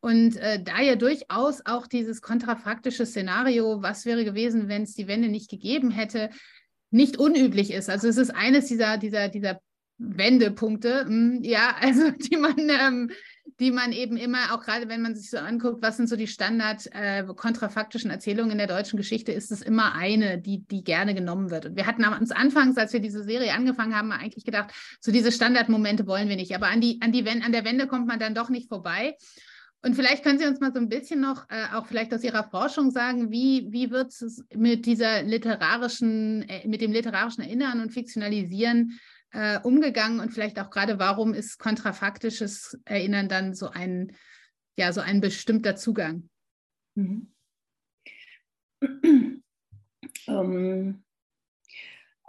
Und 0.00 0.36
äh, 0.36 0.62
da 0.62 0.80
ja 0.80 0.96
durchaus 0.96 1.62
auch 1.64 1.86
dieses 1.86 2.22
kontrafaktische 2.22 3.06
Szenario, 3.06 3.82
was 3.82 4.04
wäre 4.04 4.24
gewesen, 4.24 4.68
wenn 4.68 4.82
es 4.82 4.94
die 4.94 5.08
Wende 5.08 5.28
nicht 5.28 5.50
gegeben 5.50 5.90
hätte, 5.90 6.30
nicht 6.90 7.18
unüblich 7.18 7.72
ist. 7.72 7.88
Also 7.90 8.08
es 8.08 8.16
ist 8.16 8.30
eines 8.30 8.66
dieser, 8.66 8.98
dieser, 8.98 9.28
dieser 9.28 9.60
Wendepunkte, 9.98 11.04
mh, 11.04 11.08
hm, 11.08 11.42
ja, 11.42 11.76
also 11.80 12.10
die 12.10 12.36
man 12.36 12.56
ähm, 12.58 13.10
die 13.58 13.70
man 13.70 13.92
eben 13.92 14.16
immer, 14.16 14.52
auch 14.54 14.62
gerade 14.62 14.88
wenn 14.88 15.00
man 15.00 15.14
sich 15.14 15.30
so 15.30 15.38
anguckt, 15.38 15.82
was 15.82 15.96
sind 15.96 16.08
so 16.08 16.16
die 16.16 16.26
Standard 16.26 16.86
äh, 16.92 17.24
kontrafaktischen 17.34 18.10
Erzählungen 18.10 18.52
in 18.52 18.58
der 18.58 18.66
deutschen 18.66 18.98
Geschichte, 18.98 19.32
ist 19.32 19.50
es 19.50 19.62
immer 19.62 19.94
eine, 19.94 20.38
die, 20.38 20.66
die 20.66 20.84
gerne 20.84 21.14
genommen 21.14 21.50
wird. 21.50 21.66
Und 21.66 21.76
wir 21.76 21.86
hatten 21.86 22.04
uns 22.04 22.32
anfangs, 22.32 22.76
als 22.76 22.92
wir 22.92 23.00
diese 23.00 23.24
Serie 23.24 23.54
angefangen 23.54 23.96
haben, 23.96 24.12
eigentlich 24.12 24.44
gedacht, 24.44 24.72
so 25.00 25.10
diese 25.10 25.32
Standardmomente 25.32 26.06
wollen 26.06 26.28
wir 26.28 26.36
nicht. 26.36 26.54
Aber 26.54 26.66
an, 26.66 26.80
die, 26.80 27.00
an, 27.00 27.12
die, 27.12 27.26
an 27.28 27.52
der 27.52 27.64
Wende 27.64 27.86
kommt 27.86 28.06
man 28.06 28.18
dann 28.18 28.34
doch 28.34 28.50
nicht 28.50 28.68
vorbei. 28.68 29.16
Und 29.82 29.94
vielleicht 29.94 30.24
können 30.24 30.38
Sie 30.38 30.46
uns 30.46 30.58
mal 30.60 30.72
so 30.72 30.80
ein 30.80 30.88
bisschen 30.88 31.20
noch, 31.20 31.48
äh, 31.48 31.74
auch 31.74 31.86
vielleicht 31.86 32.12
aus 32.12 32.24
Ihrer 32.24 32.44
Forschung 32.44 32.90
sagen, 32.90 33.30
wie, 33.30 33.68
wie 33.70 33.90
wird 33.90 34.08
es 34.08 34.44
mit 34.52 34.84
dieser 34.84 35.22
literarischen, 35.22 36.42
äh, 36.48 36.66
mit 36.66 36.80
dem 36.80 36.92
literarischen 36.92 37.44
Erinnern 37.44 37.80
und 37.80 37.92
Fiktionalisieren 37.92 38.98
äh, 39.36 39.60
umgegangen 39.62 40.20
und 40.20 40.32
vielleicht 40.32 40.58
auch 40.58 40.70
gerade, 40.70 40.98
warum 40.98 41.34
ist 41.34 41.58
kontrafaktisches 41.58 42.80
Erinnern 42.86 43.28
dann 43.28 43.54
so 43.54 43.68
ein, 43.68 44.16
ja, 44.78 44.92
so 44.94 45.02
ein 45.02 45.20
bestimmter 45.20 45.76
Zugang? 45.76 46.30
Mhm. 46.94 47.34
ähm, 50.26 51.04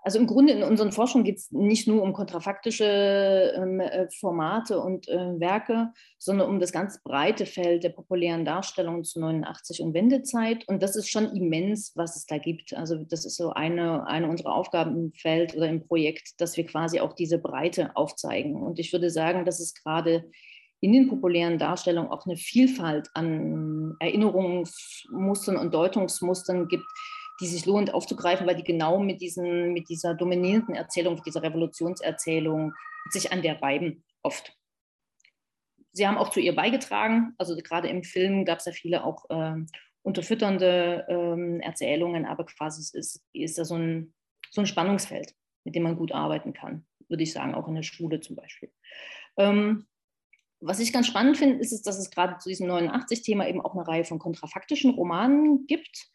also 0.07 0.19
im 0.19 0.27
Grunde 0.27 0.53
in 0.53 0.63
unseren 0.63 0.93
Forschungen 0.93 1.25
geht 1.25 1.35
es 1.35 1.51
nicht 1.51 1.85
nur 1.85 2.01
um 2.01 2.13
kontrafaktische 2.13 3.51
ähm, 3.57 3.81
äh, 3.81 4.07
Formate 4.21 4.79
und 4.79 5.09
äh, 5.09 5.37
Werke, 5.37 5.91
sondern 6.17 6.47
um 6.47 6.61
das 6.61 6.71
ganz 6.71 7.03
breite 7.03 7.45
Feld 7.45 7.83
der 7.83 7.89
populären 7.89 8.45
Darstellungen 8.45 9.03
zu 9.03 9.19
89 9.19 9.81
und 9.81 9.93
Wendezeit. 9.93 10.65
Und 10.69 10.81
das 10.81 10.95
ist 10.95 11.09
schon 11.09 11.35
immens, 11.35 11.91
was 11.97 12.15
es 12.15 12.25
da 12.25 12.37
gibt. 12.37 12.73
Also 12.73 13.03
das 13.03 13.25
ist 13.25 13.35
so 13.35 13.49
eine, 13.49 14.07
eine 14.07 14.29
unserer 14.29 14.55
Aufgaben 14.55 14.95
im 14.95 15.11
Feld 15.11 15.57
oder 15.57 15.67
im 15.67 15.85
Projekt, 15.85 16.39
dass 16.39 16.55
wir 16.55 16.65
quasi 16.65 17.01
auch 17.01 17.11
diese 17.11 17.37
Breite 17.37 17.93
aufzeigen. 17.97 18.55
Und 18.63 18.79
ich 18.79 18.93
würde 18.93 19.09
sagen, 19.09 19.43
dass 19.43 19.59
es 19.59 19.73
gerade 19.73 20.23
in 20.79 20.93
den 20.93 21.09
populären 21.09 21.57
Darstellungen 21.57 22.11
auch 22.11 22.25
eine 22.25 22.37
Vielfalt 22.37 23.09
an 23.13 23.97
Erinnerungsmustern 23.99 25.57
und 25.57 25.73
Deutungsmustern 25.73 26.69
gibt, 26.69 26.85
die 27.39 27.47
sich 27.47 27.65
lohnt 27.65 27.93
aufzugreifen, 27.93 28.47
weil 28.47 28.55
die 28.55 28.63
genau 28.63 28.99
mit, 28.99 29.21
diesen, 29.21 29.73
mit 29.73 29.89
dieser 29.89 30.15
dominierenden 30.15 30.75
Erzählung, 30.75 31.15
mit 31.15 31.25
dieser 31.25 31.43
Revolutionserzählung 31.43 32.73
sich 33.09 33.31
an 33.31 33.41
der 33.41 33.61
reiben 33.61 34.03
oft. 34.23 34.53
Sie 35.93 36.07
haben 36.07 36.17
auch 36.17 36.29
zu 36.29 36.39
ihr 36.39 36.55
beigetragen, 36.55 37.33
also 37.38 37.55
gerade 37.55 37.88
im 37.88 38.03
Film 38.03 38.45
gab 38.45 38.59
es 38.59 38.65
ja 38.65 38.71
viele 38.71 39.03
auch 39.03 39.29
äh, 39.29 39.55
unterfütternde 40.03 41.05
äh, 41.07 41.59
Erzählungen, 41.65 42.25
aber 42.25 42.45
quasi 42.45 42.81
ist, 42.97 43.21
ist 43.33 43.57
da 43.57 43.65
so 43.65 43.75
ein, 43.75 44.13
so 44.51 44.61
ein 44.61 44.67
Spannungsfeld, 44.67 45.33
mit 45.63 45.75
dem 45.75 45.83
man 45.83 45.97
gut 45.97 46.11
arbeiten 46.11 46.53
kann, 46.53 46.85
würde 47.09 47.23
ich 47.23 47.33
sagen, 47.33 47.55
auch 47.55 47.67
in 47.67 47.75
der 47.75 47.83
Schule 47.83 48.19
zum 48.19 48.35
Beispiel. 48.35 48.71
Ähm, 49.38 49.88
was 50.59 50.79
ich 50.79 50.93
ganz 50.93 51.07
spannend 51.07 51.38
finde, 51.38 51.57
ist, 51.59 51.85
dass 51.85 51.99
es 51.99 52.09
gerade 52.09 52.38
zu 52.39 52.49
diesem 52.49 52.67
89-Thema 52.67 53.47
eben 53.47 53.61
auch 53.61 53.75
eine 53.75 53.88
Reihe 53.88 54.05
von 54.05 54.17
kontrafaktischen 54.17 54.91
Romanen 54.91 55.67
gibt, 55.67 56.09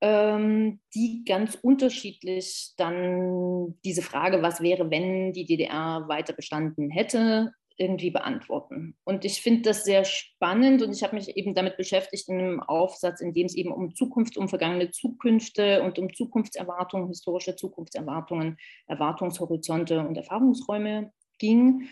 die 0.00 1.24
ganz 1.26 1.56
unterschiedlich 1.60 2.74
dann 2.76 3.74
diese 3.84 4.02
Frage, 4.02 4.42
was 4.42 4.60
wäre, 4.60 4.90
wenn 4.90 5.32
die 5.32 5.44
DDR 5.44 6.04
weiter 6.06 6.32
bestanden 6.32 6.90
hätte, 6.90 7.52
irgendwie 7.78 8.10
beantworten. 8.10 8.96
Und 9.04 9.24
ich 9.24 9.40
finde 9.40 9.62
das 9.62 9.84
sehr 9.84 10.04
spannend 10.04 10.82
und 10.82 10.92
ich 10.92 11.02
habe 11.02 11.14
mich 11.14 11.36
eben 11.36 11.54
damit 11.54 11.76
beschäftigt 11.76 12.28
in 12.28 12.38
einem 12.38 12.60
Aufsatz, 12.60 13.20
in 13.20 13.32
dem 13.32 13.46
es 13.46 13.54
eben 13.54 13.72
um 13.72 13.94
Zukunft, 13.94 14.36
um 14.36 14.48
vergangene 14.48 14.90
Zukünfte 14.90 15.82
und 15.82 15.98
um 15.98 16.12
Zukunftserwartungen, 16.12 17.08
historische 17.08 17.54
Zukunftserwartungen, 17.56 18.58
Erwartungshorizonte 18.88 20.00
und 20.00 20.16
Erfahrungsräume 20.16 21.12
ging. 21.38 21.88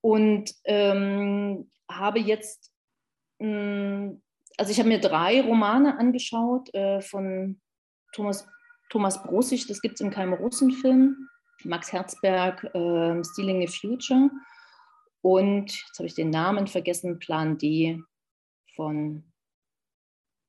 Und 0.00 0.52
ähm, 0.64 1.70
habe 1.88 2.18
jetzt 2.18 2.72
mh, 3.38 3.48
hm, 3.48 4.22
also 4.62 4.70
ich 4.70 4.78
habe 4.78 4.90
mir 4.90 5.00
drei 5.00 5.40
Romane 5.40 5.98
angeschaut 5.98 6.72
äh, 6.72 7.00
von 7.00 7.60
Thomas, 8.12 8.46
Thomas 8.90 9.20
Brosig, 9.20 9.66
das 9.66 9.80
gibt 9.80 9.96
es 9.96 10.00
im 10.00 10.10
Keim 10.10 10.32
Russen-Film, 10.32 11.28
Max 11.64 11.92
Herzberg, 11.92 12.62
äh, 12.72 13.24
Stealing 13.24 13.66
the 13.66 13.66
Future. 13.66 14.30
Und, 15.20 15.72
jetzt 15.72 15.98
habe 15.98 16.06
ich 16.06 16.14
den 16.14 16.30
Namen 16.30 16.68
vergessen, 16.68 17.18
Plan 17.18 17.58
D 17.58 18.00
von, 18.76 19.24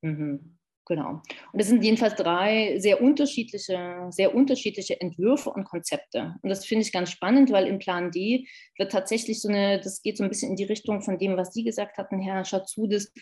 mhm, 0.03 0.59
Genau. 0.85 1.21
Und 1.53 1.59
es 1.59 1.67
sind 1.67 1.81
jedenfalls 1.81 2.15
drei 2.15 2.77
sehr 2.77 3.01
unterschiedliche, 3.01 4.07
sehr 4.09 4.35
unterschiedliche 4.35 4.99
Entwürfe 4.99 5.49
und 5.49 5.63
Konzepte. 5.63 6.35
Und 6.41 6.49
das 6.49 6.65
finde 6.65 6.83
ich 6.83 6.91
ganz 6.91 7.09
spannend, 7.09 7.51
weil 7.51 7.67
im 7.67 7.79
Plan 7.79 8.11
D 8.11 8.47
wird 8.77 8.91
tatsächlich 8.91 9.41
so 9.41 9.47
eine, 9.47 9.79
das 9.79 10.01
geht 10.01 10.17
so 10.17 10.23
ein 10.23 10.29
bisschen 10.29 10.49
in 10.51 10.55
die 10.57 10.65
Richtung 10.65 11.01
von 11.01 11.17
dem, 11.17 11.37
was 11.37 11.53
Sie 11.53 11.63
gesagt 11.63 11.97
hatten, 11.97 12.19
Herr 12.19 12.43
Schatzudis. 12.43 13.13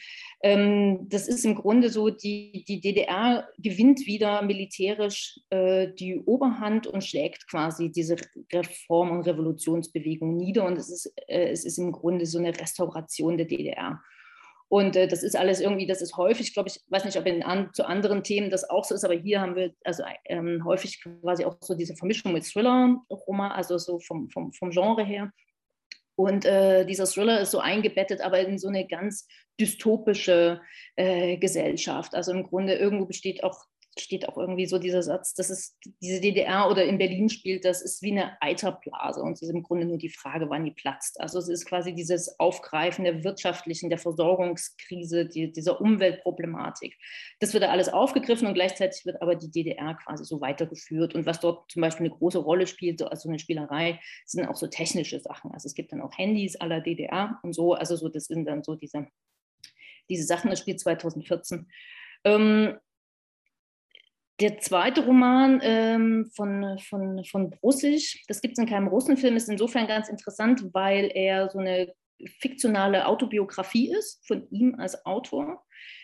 Ähm, 0.41 1.07
das 1.09 1.27
ist 1.27 1.45
im 1.45 1.53
Grunde 1.53 1.89
so, 1.89 2.09
die, 2.09 2.65
die 2.67 2.81
DDR 2.81 3.47
gewinnt 3.59 4.07
wieder 4.07 4.41
militärisch 4.41 5.39
äh, 5.51 5.89
die 5.93 6.19
Oberhand 6.19 6.87
und 6.87 7.03
schlägt 7.03 7.47
quasi 7.47 7.91
diese 7.91 8.15
Reform- 8.51 9.11
und 9.11 9.27
Revolutionsbewegung 9.27 10.35
nieder. 10.35 10.65
Und 10.65 10.79
es 10.79 10.89
ist, 10.89 11.13
äh, 11.27 11.49
es 11.49 11.63
ist 11.63 11.77
im 11.77 11.91
Grunde 11.91 12.25
so 12.25 12.39
eine 12.39 12.59
Restauration 12.59 13.37
der 13.37 13.45
DDR. 13.45 14.01
Und 14.71 14.95
äh, 14.95 15.05
das 15.05 15.21
ist 15.21 15.35
alles 15.35 15.59
irgendwie, 15.59 15.85
das 15.85 16.01
ist 16.01 16.15
häufig, 16.15 16.53
glaube 16.53 16.69
ich, 16.69 16.79
weiß 16.87 17.03
nicht, 17.03 17.17
ob 17.17 17.25
in 17.25 17.43
an, 17.43 17.73
zu 17.73 17.85
anderen 17.85 18.23
Themen 18.23 18.49
das 18.49 18.69
auch 18.69 18.85
so 18.85 18.95
ist, 18.95 19.03
aber 19.03 19.15
hier 19.15 19.41
haben 19.41 19.57
wir 19.57 19.73
also 19.83 20.03
ähm, 20.23 20.63
häufig 20.63 21.03
quasi 21.03 21.43
auch 21.43 21.57
so 21.59 21.75
diese 21.75 21.93
Vermischung 21.93 22.31
mit 22.31 22.45
Thriller-Roman, 22.45 23.51
also 23.51 23.77
so 23.77 23.99
vom, 23.99 24.29
vom, 24.29 24.53
vom 24.53 24.69
Genre 24.69 25.03
her. 25.03 25.33
Und 26.15 26.45
äh, 26.45 26.85
dieser 26.85 27.05
Thriller 27.05 27.41
ist 27.41 27.51
so 27.51 27.59
eingebettet, 27.59 28.21
aber 28.21 28.39
in 28.39 28.57
so 28.57 28.69
eine 28.69 28.87
ganz 28.87 29.27
dystopische 29.59 30.61
äh, 30.95 31.35
Gesellschaft. 31.35 32.15
Also 32.15 32.31
im 32.31 32.43
Grunde 32.43 32.75
irgendwo 32.75 33.05
besteht 33.05 33.43
auch 33.43 33.65
steht 33.99 34.27
auch 34.29 34.37
irgendwie 34.37 34.65
so 34.65 34.79
dieser 34.79 35.03
Satz, 35.03 35.33
dass 35.33 35.49
es 35.49 35.77
diese 36.01 36.21
DDR 36.21 36.69
oder 36.69 36.85
in 36.85 36.97
Berlin 36.97 37.29
spielt, 37.29 37.65
das 37.65 37.81
ist 37.81 38.01
wie 38.01 38.11
eine 38.11 38.41
Eiterblase 38.41 39.21
und 39.21 39.33
es 39.33 39.41
ist 39.41 39.49
im 39.49 39.63
Grunde 39.63 39.85
nur 39.85 39.97
die 39.97 40.09
Frage, 40.09 40.49
wann 40.49 40.63
die 40.63 40.71
platzt. 40.71 41.19
Also 41.19 41.39
es 41.39 41.49
ist 41.49 41.65
quasi 41.65 41.93
dieses 41.93 42.39
Aufgreifen 42.39 43.03
der 43.03 43.23
wirtschaftlichen, 43.23 43.89
der 43.89 43.99
Versorgungskrise, 43.99 45.25
die, 45.25 45.51
dieser 45.51 45.81
Umweltproblematik. 45.81 46.97
Das 47.39 47.53
wird 47.53 47.63
da 47.63 47.69
alles 47.69 47.89
aufgegriffen 47.89 48.47
und 48.47 48.53
gleichzeitig 48.53 49.05
wird 49.05 49.21
aber 49.21 49.35
die 49.35 49.51
DDR 49.51 49.95
quasi 49.95 50.23
so 50.23 50.39
weitergeführt. 50.39 51.13
Und 51.13 51.25
was 51.25 51.41
dort 51.41 51.69
zum 51.69 51.81
Beispiel 51.81 52.05
eine 52.05 52.15
große 52.15 52.39
Rolle 52.39 52.67
spielt, 52.67 53.01
also 53.01 53.27
eine 53.27 53.39
Spielerei, 53.39 53.99
sind 54.25 54.47
auch 54.47 54.55
so 54.55 54.67
technische 54.67 55.19
Sachen. 55.19 55.51
Also 55.51 55.67
es 55.67 55.73
gibt 55.73 55.91
dann 55.91 56.01
auch 56.01 56.17
Handys 56.17 56.55
aller 56.55 56.79
DDR 56.79 57.39
und 57.43 57.53
so. 57.53 57.73
Also 57.73 57.97
so, 57.97 58.07
das 58.07 58.25
sind 58.25 58.45
dann 58.45 58.63
so 58.63 58.75
diese, 58.75 59.07
diese 60.09 60.23
Sachen. 60.23 60.49
Das 60.49 60.59
spielt 60.59 60.79
2014. 60.79 61.67
Ähm, 62.23 62.77
der 64.41 64.57
zweite 64.59 65.05
Roman 65.05 65.61
ähm, 65.63 66.31
von, 66.35 66.79
von, 66.79 67.23
von 67.25 67.49
Brussig, 67.49 68.23
das 68.27 68.41
gibt 68.41 68.57
es 68.57 68.63
in 68.63 68.69
keinem 68.69 68.87
Russenfilm, 68.87 69.35
ist 69.35 69.49
insofern 69.49 69.87
ganz 69.87 70.09
interessant, 70.09 70.73
weil 70.73 71.11
er 71.13 71.49
so 71.49 71.59
eine 71.59 71.93
fiktionale 72.39 73.07
Autobiografie 73.07 73.91
ist 73.91 74.25
von 74.27 74.47
ihm 74.51 74.75
als 74.75 75.05
Autor 75.05 75.63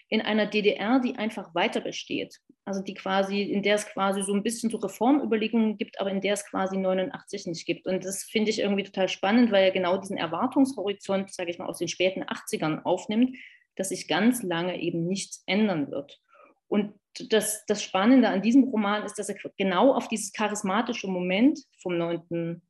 in 0.10 0.22
einer 0.22 0.46
DDR, 0.46 1.00
die 1.00 1.16
einfach 1.16 1.54
weiter 1.54 1.82
besteht. 1.82 2.40
Also 2.66 2.82
die 2.82 2.94
quasi, 2.94 3.42
in 3.42 3.62
der 3.62 3.76
es 3.76 3.86
quasi 3.88 4.24
so 4.24 4.34
ein 4.34 4.44
bisschen 4.44 4.70
so 4.70 4.78
Reformüberlegungen 4.78 5.78
gibt, 5.78 6.00
aber 6.00 6.12
in 6.12 6.22
der 6.22 6.34
es 6.34 6.46
quasi 6.46 6.78
89 6.78 7.48
nicht 7.48 7.66
gibt. 7.66 7.88
Und 7.88 8.06
das 8.06 8.24
finde 8.24 8.50
ich 8.50 8.60
irgendwie 8.60 8.84
total 8.84 9.10
spannend, 9.10 9.52
weil 9.52 9.66
er 9.66 9.72
genau 9.72 9.98
diesen 9.98 10.18
Erwartungshorizont, 10.18 11.34
sage 11.34 11.52
ich 11.52 11.60
mal, 11.60 11.68
aus 11.68 11.80
den 11.80 11.88
späten 11.88 12.24
80ern 12.24 12.84
aufnimmt, 12.84 13.36
dass 13.76 13.90
sich 13.90 14.08
ganz 14.08 14.44
lange 14.44 14.82
eben 14.82 15.08
nichts 15.08 15.44
ändern 15.46 15.92
wird. 15.92 16.20
Und 16.68 16.94
das, 17.30 17.66
das 17.66 17.84
Spannende 17.84 18.30
an 18.30 18.42
diesem 18.42 18.66
Roman 18.66 19.04
ist, 19.04 19.18
dass 19.18 19.30
er 19.30 19.36
genau 19.58 19.94
auf 19.94 20.08
dieses 20.08 20.32
charismatische 20.32 21.08
Moment 21.08 21.60
vom 21.82 21.98
9. 21.98 22.62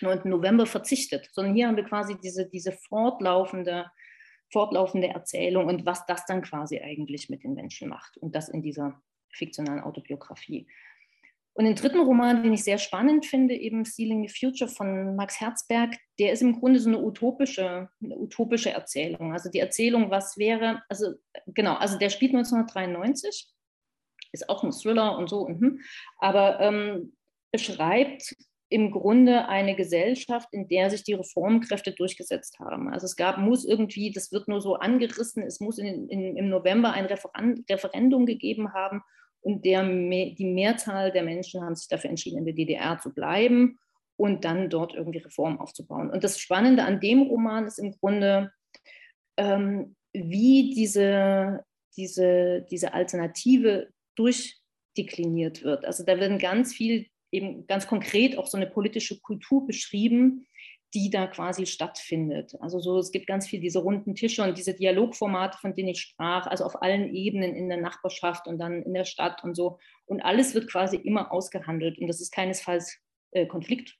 9. 0.00 0.28
November 0.28 0.66
verzichtet, 0.66 1.28
sondern 1.32 1.54
hier 1.54 1.68
haben 1.68 1.76
wir 1.76 1.84
quasi 1.84 2.16
diese, 2.20 2.48
diese 2.48 2.72
fortlaufende 2.72 3.86
fortlaufende 4.54 5.08
Erzählung 5.08 5.66
und 5.66 5.84
was 5.84 6.06
das 6.06 6.26
dann 6.26 6.42
quasi 6.42 6.80
eigentlich 6.80 7.28
mit 7.28 7.42
den 7.42 7.54
Menschen 7.54 7.88
macht. 7.88 8.16
Und 8.18 8.34
das 8.34 8.48
in 8.48 8.62
dieser 8.62 9.02
fiktionalen 9.32 9.82
Autobiografie. 9.82 10.68
Und 11.54 11.64
den 11.66 11.76
dritten 11.76 12.00
Roman, 12.00 12.42
den 12.42 12.52
ich 12.52 12.64
sehr 12.64 12.78
spannend 12.78 13.26
finde, 13.26 13.54
eben 13.54 13.84
Stealing 13.84 14.26
the 14.26 14.34
Future 14.34 14.68
von 14.68 15.14
Max 15.16 15.40
Herzberg, 15.40 15.96
der 16.18 16.32
ist 16.32 16.42
im 16.42 16.58
Grunde 16.58 16.80
so 16.80 16.88
eine 16.88 17.00
utopische, 17.00 17.88
eine 18.02 18.16
utopische 18.16 18.70
Erzählung. 18.70 19.32
Also 19.32 19.50
die 19.50 19.60
Erzählung, 19.60 20.10
was 20.10 20.36
wäre, 20.36 20.82
also 20.88 21.14
genau, 21.46 21.74
also 21.74 21.98
der 21.98 22.10
spielt 22.10 22.34
1993, 22.34 23.48
ist 24.34 24.48
auch 24.48 24.62
ein 24.62 24.72
Thriller 24.72 25.16
und 25.16 25.30
so, 25.30 25.40
und, 25.40 25.60
hm, 25.60 25.80
aber 26.18 26.60
ähm, 26.60 27.14
beschreibt 27.52 28.34
im 28.68 28.90
Grunde 28.90 29.46
eine 29.48 29.76
Gesellschaft, 29.76 30.48
in 30.52 30.66
der 30.66 30.90
sich 30.90 31.04
die 31.04 31.12
Reformkräfte 31.14 31.92
durchgesetzt 31.92 32.58
haben. 32.58 32.88
Also 32.88 33.04
es 33.04 33.14
gab, 33.14 33.38
muss 33.38 33.64
irgendwie, 33.64 34.10
das 34.10 34.32
wird 34.32 34.48
nur 34.48 34.60
so 34.60 34.74
angerissen, 34.74 35.44
es 35.44 35.60
muss 35.60 35.78
in, 35.78 36.08
in, 36.08 36.36
im 36.36 36.48
November 36.48 36.92
ein 36.92 37.06
Referendum 37.06 38.26
gegeben 38.26 38.72
haben 38.72 39.02
und 39.40 39.64
der, 39.64 39.84
die 39.84 40.52
Mehrzahl 40.52 41.12
der 41.12 41.22
Menschen 41.22 41.62
haben 41.62 41.76
sich 41.76 41.86
dafür 41.86 42.10
entschieden, 42.10 42.38
in 42.38 42.46
der 42.46 42.54
DDR 42.54 42.98
zu 42.98 43.14
bleiben 43.14 43.78
und 44.16 44.44
dann 44.44 44.70
dort 44.70 44.94
irgendwie 44.94 45.18
Reformen 45.18 45.60
aufzubauen. 45.60 46.10
Und 46.10 46.24
das 46.24 46.38
Spannende 46.38 46.84
an 46.84 46.98
dem 46.98 47.22
Roman 47.22 47.66
ist 47.66 47.78
im 47.78 47.92
Grunde, 47.92 48.52
ähm, 49.36 49.94
wie 50.12 50.72
diese, 50.74 51.64
diese, 51.96 52.66
diese 52.70 52.94
Alternative 52.94 53.88
durchdekliniert 54.16 55.62
wird. 55.62 55.84
Also 55.84 56.04
da 56.04 56.18
werden 56.18 56.38
ganz 56.38 56.74
viel, 56.74 57.06
eben 57.30 57.66
ganz 57.66 57.86
konkret 57.86 58.38
auch 58.38 58.46
so 58.46 58.56
eine 58.56 58.66
politische 58.66 59.20
Kultur 59.20 59.66
beschrieben, 59.66 60.46
die 60.94 61.10
da 61.10 61.26
quasi 61.26 61.66
stattfindet. 61.66 62.54
Also 62.60 62.78
so, 62.78 62.98
es 62.98 63.10
gibt 63.10 63.26
ganz 63.26 63.48
viel 63.48 63.60
diese 63.60 63.80
runden 63.80 64.14
Tische 64.14 64.44
und 64.44 64.56
diese 64.56 64.74
Dialogformate, 64.74 65.58
von 65.58 65.74
denen 65.74 65.88
ich 65.88 66.00
sprach, 66.00 66.46
also 66.46 66.64
auf 66.64 66.80
allen 66.82 67.12
Ebenen 67.12 67.56
in 67.56 67.68
der 67.68 67.80
Nachbarschaft 67.80 68.46
und 68.46 68.58
dann 68.58 68.82
in 68.82 68.94
der 68.94 69.04
Stadt 69.04 69.42
und 69.42 69.56
so. 69.56 69.78
Und 70.06 70.22
alles 70.22 70.54
wird 70.54 70.70
quasi 70.70 70.96
immer 70.96 71.32
ausgehandelt. 71.32 71.98
Und 71.98 72.06
das 72.06 72.20
ist 72.20 72.32
keinesfalls 72.32 73.00
äh, 73.32 73.46
Konflikt, 73.46 73.96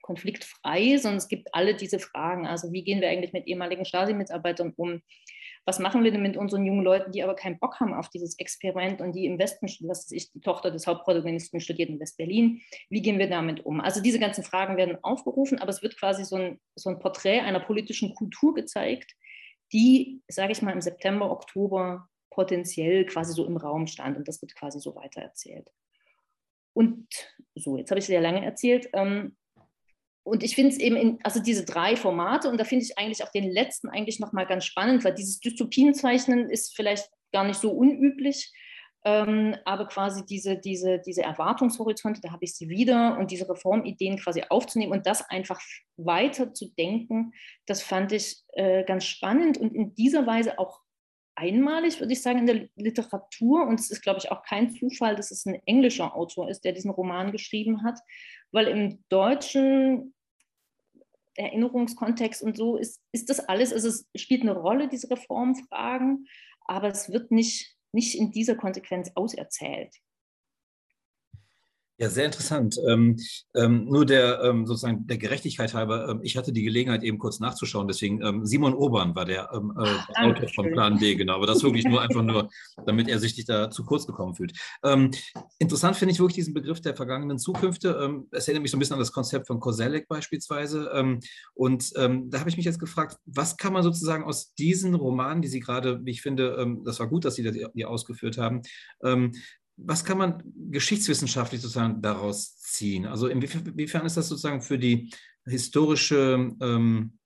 konfliktfrei, 0.00 0.96
sondern 0.96 1.18
es 1.18 1.28
gibt 1.28 1.54
alle 1.54 1.76
diese 1.76 1.98
Fragen. 1.98 2.46
Also 2.46 2.72
wie 2.72 2.82
gehen 2.82 3.02
wir 3.02 3.10
eigentlich 3.10 3.34
mit 3.34 3.46
ehemaligen 3.46 3.84
Stasi-Mitarbeitern 3.84 4.72
um? 4.76 5.02
Was 5.68 5.78
machen 5.78 6.02
wir 6.02 6.10
denn 6.10 6.22
mit 6.22 6.38
unseren 6.38 6.64
jungen 6.64 6.82
Leuten, 6.82 7.12
die 7.12 7.22
aber 7.22 7.34
keinen 7.34 7.58
Bock 7.58 7.78
haben 7.78 7.92
auf 7.92 8.08
dieses 8.08 8.38
Experiment 8.38 9.02
und 9.02 9.12
die 9.12 9.26
im 9.26 9.38
Westen, 9.38 9.66
was 9.86 10.10
ist 10.10 10.34
die 10.34 10.40
Tochter 10.40 10.70
des 10.70 10.86
Hauptprotagonisten 10.86 11.60
studiert 11.60 11.90
in 11.90 12.00
West-Berlin, 12.00 12.62
wie 12.88 13.02
gehen 13.02 13.18
wir 13.18 13.28
damit 13.28 13.66
um? 13.66 13.82
Also 13.82 14.00
diese 14.00 14.18
ganzen 14.18 14.42
Fragen 14.42 14.78
werden 14.78 14.96
aufgerufen, 15.04 15.58
aber 15.58 15.68
es 15.68 15.82
wird 15.82 15.98
quasi 15.98 16.24
so 16.24 16.36
ein, 16.36 16.58
so 16.74 16.88
ein 16.88 16.98
Porträt 16.98 17.40
einer 17.40 17.60
politischen 17.60 18.14
Kultur 18.14 18.54
gezeigt, 18.54 19.14
die, 19.74 20.22
sage 20.26 20.52
ich 20.52 20.62
mal, 20.62 20.72
im 20.72 20.80
September, 20.80 21.30
Oktober 21.30 22.08
potenziell 22.30 23.04
quasi 23.04 23.34
so 23.34 23.44
im 23.44 23.58
Raum 23.58 23.86
stand 23.86 24.16
und 24.16 24.26
das 24.26 24.40
wird 24.40 24.54
quasi 24.54 24.80
so 24.80 24.96
weitererzählt. 24.96 25.70
Und 26.72 27.08
so, 27.54 27.76
jetzt 27.76 27.90
habe 27.90 27.98
ich 27.98 28.06
sehr 28.06 28.22
lange 28.22 28.42
erzählt. 28.42 28.88
Ähm, 28.94 29.36
und 30.28 30.42
ich 30.42 30.54
finde 30.54 30.70
es 30.70 30.78
eben, 30.78 30.96
in, 30.96 31.18
also 31.22 31.40
diese 31.40 31.64
drei 31.64 31.96
Formate, 31.96 32.48
und 32.48 32.58
da 32.58 32.64
finde 32.64 32.84
ich 32.84 32.98
eigentlich 32.98 33.24
auch 33.24 33.30
den 33.30 33.50
letzten 33.50 33.88
eigentlich 33.88 34.20
nochmal 34.20 34.46
ganz 34.46 34.64
spannend, 34.64 35.04
weil 35.04 35.14
dieses 35.14 35.40
Dystopienzeichnen 35.40 36.50
ist 36.50 36.76
vielleicht 36.76 37.08
gar 37.32 37.44
nicht 37.44 37.60
so 37.60 37.70
unüblich, 37.70 38.52
ähm, 39.04 39.56
aber 39.64 39.86
quasi 39.86 40.24
diese, 40.26 40.58
diese, 40.58 40.98
diese 40.98 41.22
Erwartungshorizonte, 41.22 42.20
da 42.20 42.30
habe 42.30 42.44
ich 42.44 42.54
sie 42.54 42.68
wieder 42.68 43.16
und 43.18 43.30
diese 43.30 43.48
Reformideen 43.48 44.18
quasi 44.18 44.42
aufzunehmen 44.48 44.92
und 44.92 45.06
das 45.06 45.28
einfach 45.30 45.60
weiter 45.96 46.52
zu 46.52 46.72
denken, 46.76 47.32
das 47.66 47.82
fand 47.82 48.12
ich 48.12 48.42
äh, 48.54 48.84
ganz 48.84 49.04
spannend 49.04 49.56
und 49.58 49.74
in 49.74 49.94
dieser 49.94 50.26
Weise 50.26 50.58
auch 50.58 50.80
einmalig, 51.38 52.00
würde 52.00 52.12
ich 52.12 52.20
sagen, 52.20 52.40
in 52.40 52.46
der 52.46 52.68
Literatur. 52.74 53.66
Und 53.66 53.78
es 53.78 53.90
ist, 53.90 54.02
glaube 54.02 54.18
ich, 54.18 54.30
auch 54.32 54.42
kein 54.42 54.70
Zufall, 54.70 55.14
dass 55.14 55.30
es 55.30 55.46
ein 55.46 55.62
englischer 55.66 56.16
Autor 56.16 56.50
ist, 56.50 56.64
der 56.64 56.72
diesen 56.72 56.90
Roman 56.90 57.30
geschrieben 57.30 57.84
hat, 57.84 57.98
weil 58.50 58.66
im 58.66 59.04
Deutschen 59.08 60.14
Erinnerungskontext 61.38 62.42
und 62.42 62.56
so 62.56 62.76
ist, 62.76 63.00
ist 63.12 63.30
das 63.30 63.40
alles, 63.40 63.72
also 63.72 63.88
es 63.88 64.08
spielt 64.16 64.42
eine 64.42 64.56
Rolle, 64.56 64.88
diese 64.88 65.10
Reformfragen, 65.10 66.26
aber 66.66 66.88
es 66.88 67.10
wird 67.10 67.30
nicht, 67.30 67.76
nicht 67.92 68.14
in 68.14 68.30
dieser 68.30 68.54
Konsequenz 68.54 69.10
auserzählt. 69.14 69.94
Ja, 72.00 72.08
sehr 72.08 72.26
interessant. 72.26 72.80
Ähm, 72.88 73.16
ähm, 73.56 73.86
nur 73.86 74.06
der 74.06 74.40
ähm, 74.44 74.66
sozusagen 74.66 75.08
der 75.08 75.18
Gerechtigkeit 75.18 75.74
halber, 75.74 76.08
ähm, 76.08 76.20
ich 76.22 76.36
hatte 76.36 76.52
die 76.52 76.62
Gelegenheit 76.62 77.02
eben 77.02 77.18
kurz 77.18 77.40
nachzuschauen, 77.40 77.88
deswegen 77.88 78.22
ähm, 78.24 78.46
Simon 78.46 78.74
Obern 78.74 79.16
war 79.16 79.24
der, 79.24 79.50
ähm, 79.52 79.72
äh, 79.76 79.96
Ach, 80.14 80.22
Autor 80.22 80.48
von 80.48 80.70
Plan 80.70 80.96
D, 80.96 81.16
genau, 81.16 81.34
aber 81.34 81.48
das 81.48 81.64
wirklich 81.64 81.84
nur 81.84 82.00
einfach 82.00 82.22
nur, 82.22 82.50
damit 82.86 83.08
er 83.08 83.18
sich 83.18 83.36
nicht 83.36 83.48
da 83.48 83.68
zu 83.68 83.84
kurz 83.84 84.06
gekommen 84.06 84.36
fühlt. 84.36 84.52
interessant 85.58 85.96
finde 85.96 86.12
ich 86.12 86.20
wirklich 86.20 86.36
diesen 86.36 86.54
Begriff 86.54 86.80
der 86.80 86.94
vergangenen 86.94 87.38
Zukünfte. 87.38 88.24
es 88.30 88.46
erinnert 88.46 88.62
mich 88.62 88.70
so 88.70 88.76
ein 88.76 88.80
bisschen 88.80 88.94
an 88.94 89.00
das 89.00 89.12
Konzept 89.12 89.48
von 89.48 89.58
Koselleck 89.58 90.06
beispielsweise. 90.06 91.20
und 91.54 91.96
da 91.96 92.40
habe 92.40 92.50
ich 92.50 92.56
mich 92.56 92.66
jetzt 92.66 92.78
gefragt, 92.78 93.16
was 93.26 93.56
kann 93.56 93.72
man 93.72 93.82
sozusagen 93.82 94.24
aus 94.24 94.54
diesen 94.54 94.94
Romanen, 94.94 95.42
die 95.42 95.48
Sie 95.48 95.60
gerade, 95.60 96.04
wie 96.04 96.10
ich 96.10 96.22
finde, 96.22 96.76
das 96.84 97.00
war 97.00 97.08
gut, 97.08 97.24
dass 97.24 97.34
Sie 97.34 97.42
das, 97.42 97.54
die 97.74 97.84
ausgeführt 97.84 98.38
haben, 98.38 98.62
was 99.78 100.04
kann 100.04 100.18
man 100.18 100.42
geschichtswissenschaftlich 100.70 101.60
sozusagen 101.60 102.02
daraus 102.02 102.58
ziehen? 102.58 103.06
Also 103.06 103.28
inwiefern 103.28 104.04
ist 104.06 104.16
das 104.16 104.28
sozusagen 104.28 104.60
für 104.60 104.78
die 104.78 105.10
historische 105.46 106.54
ähm, 106.60 107.18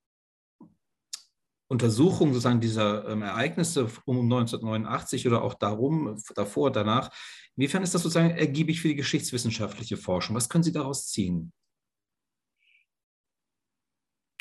Untersuchung 1.69 2.29
sozusagen 2.29 2.61
dieser 2.61 3.09
ähm, 3.09 3.23
Ereignisse 3.23 3.89
um 4.05 4.21
1989 4.21 5.27
oder 5.27 5.43
auch 5.43 5.55
darum, 5.55 6.21
davor, 6.35 6.71
danach, 6.71 7.11
inwiefern 7.57 7.83
ist 7.83 7.95
das 7.95 8.03
sozusagen 8.03 8.37
ergiebig 8.37 8.81
für 8.81 8.89
die 8.89 8.97
geschichtswissenschaftliche 8.97 9.97
Forschung? 9.97 10.37
Was 10.37 10.51
können 10.51 10.65
Sie 10.65 10.73
daraus 10.73 11.09
ziehen? 11.09 11.53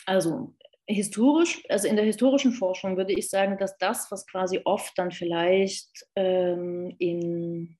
Also 0.05 0.55
historisch, 0.85 1.63
also 1.69 1.87
in 1.87 1.95
der 1.95 2.05
historischen 2.05 2.51
Forschung 2.51 2.97
würde 2.97 3.13
ich 3.13 3.29
sagen, 3.29 3.57
dass 3.57 3.77
das, 3.77 4.11
was 4.11 4.27
quasi 4.27 4.59
oft 4.65 4.97
dann 4.97 5.11
vielleicht 5.11 6.05
ähm, 6.15 6.93
in 6.99 7.77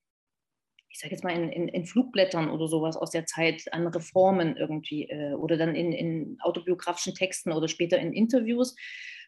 ich 0.92 1.00
sage 1.00 1.12
jetzt 1.14 1.24
mal, 1.24 1.34
in, 1.34 1.50
in, 1.50 1.68
in, 1.70 1.86
Flugblättern 1.86 2.50
oder 2.50 2.68
sowas 2.68 2.98
aus 2.98 3.12
der 3.12 3.26
Zeit 3.26 3.64
an 3.72 3.88
Reformen 3.88 4.58
irgendwie 4.58 5.10
äh, 5.10 5.34
oder 5.34 5.58
dann 5.58 5.74
in, 5.74 5.94
in, 5.94 6.38
autobiografischen 6.42 7.16
Texten 7.16 7.52
oder 7.52 7.68
später 7.68 7.98
in 7.98 8.14
Interviews, 8.14 8.76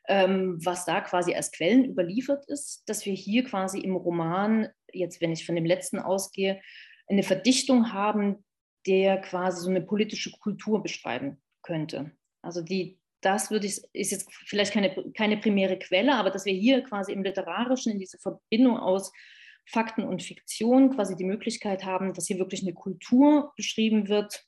ähm, 0.08 0.58
was 0.64 0.86
da 0.86 1.00
quasi 1.02 1.34
als 1.34 1.52
Quellen 1.52 1.86
überliefert 1.86 2.46
ist, 2.48 2.84
dass 2.88 3.06
wir 3.06 3.14
hier 3.14 3.46
quasi 3.46 3.80
im 3.80 3.96
Roman, 3.96 4.68
jetzt 4.92 5.22
wenn 5.22 5.32
ich 5.32 5.46
von 5.46 5.56
dem 5.56 5.66
letzten 5.66 6.00
ausgehe, 6.00 6.62
eine 7.08 7.24
Verdichtung 7.24 7.94
haben, 7.94 8.44
der 8.86 9.22
quasi 9.22 9.62
so 9.62 9.70
eine 9.70 9.82
politische 9.82 10.32
Kultur 10.32 10.84
beschreiben 10.84 11.42
könnte. 11.62 12.12
Also 12.42 12.62
die, 12.62 13.00
das 13.22 13.52
würde 13.52 13.68
ich, 13.68 13.82
ist 13.94 14.12
jetzt 14.12 14.30
vielleicht 14.46 14.74
keine, 14.74 14.94
keine 15.16 15.38
primäre 15.38 15.80
Quelle, 15.80 16.16
aber 16.16 16.30
dass 16.30 16.44
wir 16.44 16.54
hier 16.54 16.82
quasi 16.82 17.14
im 17.14 17.24
Literarischen 17.24 17.94
in 17.94 18.00
diese 18.00 18.18
Verbindung 18.18 18.78
aus 18.78 19.14
Fakten 19.66 20.04
und 20.04 20.24
Fiktion 20.24 20.96
quasi 20.96 21.16
die 21.16 21.24
Möglichkeit 21.24 21.86
haben, 21.86 22.14
dass 22.14 22.28
hier 22.28 22.40
wirklich 22.40 22.64
eine 22.64 22.74
Kultur 22.74 23.54
beschrieben 23.56 24.08
wird, 24.10 24.46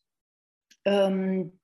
ähm, 0.85 1.59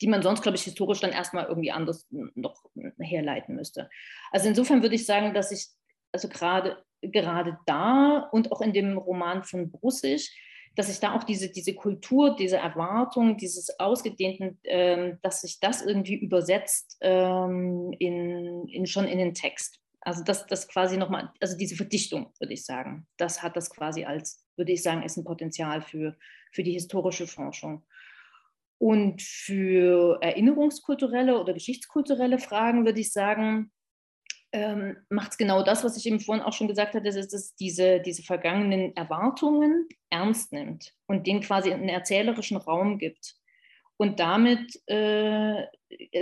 die 0.00 0.08
man 0.08 0.22
sonst, 0.22 0.42
glaube 0.42 0.56
ich, 0.56 0.64
historisch 0.64 1.00
dann 1.00 1.12
erstmal 1.12 1.46
irgendwie 1.46 1.72
anders 1.72 2.06
noch 2.10 2.64
herleiten 2.98 3.54
müsste. 3.54 3.88
Also 4.30 4.48
insofern 4.48 4.82
würde 4.82 4.96
ich 4.96 5.06
sagen, 5.06 5.32
dass 5.32 5.52
ich 5.52 5.68
also 6.12 6.28
gerade 6.28 6.84
gerade 7.02 7.58
da 7.66 8.28
und 8.30 8.52
auch 8.52 8.60
in 8.60 8.72
dem 8.72 8.96
Roman 8.96 9.42
von 9.42 9.70
Brussig, 9.70 10.30
dass 10.76 10.86
sich 10.86 11.00
da 11.00 11.14
auch 11.14 11.24
diese, 11.24 11.50
diese 11.50 11.74
Kultur, 11.74 12.36
diese 12.36 12.56
Erwartung, 12.56 13.36
dieses 13.36 13.78
Ausgedehnten, 13.78 14.58
ähm, 14.64 15.18
dass 15.22 15.42
sich 15.42 15.60
das 15.60 15.82
irgendwie 15.82 16.14
übersetzt 16.14 16.96
ähm, 17.00 17.94
in, 17.98 18.66
in, 18.68 18.86
schon 18.86 19.06
in 19.06 19.18
den 19.18 19.34
Text. 19.34 19.81
Also 20.04 20.24
das, 20.24 20.46
das 20.46 20.66
quasi 20.66 20.96
nochmal, 20.96 21.32
also 21.40 21.56
diese 21.56 21.76
Verdichtung, 21.76 22.32
würde 22.40 22.52
ich 22.52 22.64
sagen, 22.64 23.06
das 23.16 23.42
hat 23.42 23.56
das 23.56 23.70
quasi 23.70 24.04
als, 24.04 24.44
würde 24.56 24.72
ich 24.72 24.82
sagen, 24.82 25.04
ist 25.04 25.16
ein 25.16 25.24
Potenzial 25.24 25.80
für, 25.80 26.16
für 26.50 26.64
die 26.64 26.72
historische 26.72 27.28
Forschung. 27.28 27.84
Und 28.78 29.22
für 29.22 30.18
erinnerungskulturelle 30.20 31.40
oder 31.40 31.54
geschichtskulturelle 31.54 32.40
Fragen 32.40 32.84
würde 32.84 32.98
ich 32.98 33.12
sagen, 33.12 33.70
ähm, 34.50 34.96
macht 35.08 35.30
es 35.30 35.38
genau 35.38 35.62
das, 35.62 35.84
was 35.84 35.96
ich 35.96 36.04
eben 36.04 36.18
vorhin 36.18 36.44
auch 36.44 36.52
schon 36.52 36.66
gesagt 36.66 36.94
hatte, 36.94 37.04
dass 37.04 37.32
es 37.32 37.54
diese, 37.54 38.00
diese 38.00 38.24
vergangenen 38.24 38.94
Erwartungen 38.96 39.88
ernst 40.10 40.52
nimmt 40.52 40.94
und 41.06 41.28
denen 41.28 41.40
quasi 41.40 41.72
einen 41.72 41.88
erzählerischen 41.88 42.56
Raum 42.56 42.98
gibt 42.98 43.36
und 43.96 44.18
damit 44.20 44.80
äh, 44.86 45.66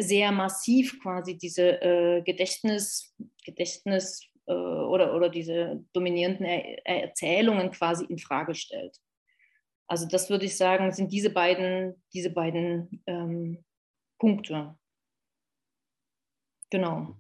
sehr 0.01 0.33
massiv 0.33 1.01
quasi 1.03 1.39
diese 1.39 1.81
äh, 1.83 2.23
Gedächtnis, 2.23 3.14
Gedächtnis 3.45 4.27
äh, 4.47 4.53
oder, 4.53 5.14
oder 5.14 5.29
diese 5.29 5.85
dominierenden 5.93 6.47
er 6.47 7.03
Erzählungen 7.03 7.71
quasi 7.71 8.05
in 8.05 8.18
Frage 8.18 8.55
stellt. 8.55 8.97
Also 9.87 10.07
das 10.07 10.31
würde 10.31 10.45
ich 10.47 10.57
sagen, 10.57 10.93
sind 10.93 11.12
diese 11.12 11.31
beiden, 11.31 12.01
diese 12.12 12.31
beiden 12.31 13.03
ähm, 13.07 13.64
Punkte. 14.18 14.77
Genau. 16.71 17.16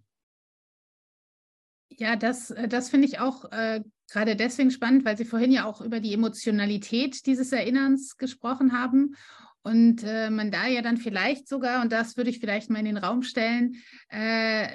Ja, 1.90 2.16
das, 2.16 2.50
äh, 2.50 2.68
das 2.68 2.90
finde 2.90 3.08
ich 3.08 3.18
auch 3.18 3.50
äh, 3.50 3.82
gerade 4.10 4.36
deswegen 4.36 4.70
spannend, 4.70 5.04
weil 5.04 5.16
Sie 5.16 5.24
vorhin 5.24 5.52
ja 5.52 5.64
auch 5.64 5.80
über 5.80 6.00
die 6.00 6.14
Emotionalität 6.14 7.26
dieses 7.26 7.52
Erinnerns 7.52 8.16
gesprochen 8.16 8.72
haben. 8.72 9.16
Und 9.62 10.02
äh, 10.04 10.30
man 10.30 10.50
da 10.50 10.66
ja 10.66 10.80
dann 10.80 10.96
vielleicht 10.96 11.46
sogar, 11.46 11.82
und 11.82 11.92
das 11.92 12.16
würde 12.16 12.30
ich 12.30 12.40
vielleicht 12.40 12.70
mal 12.70 12.78
in 12.78 12.86
den 12.86 12.96
Raum 12.96 13.22
stellen, 13.22 13.76
äh, 14.08 14.68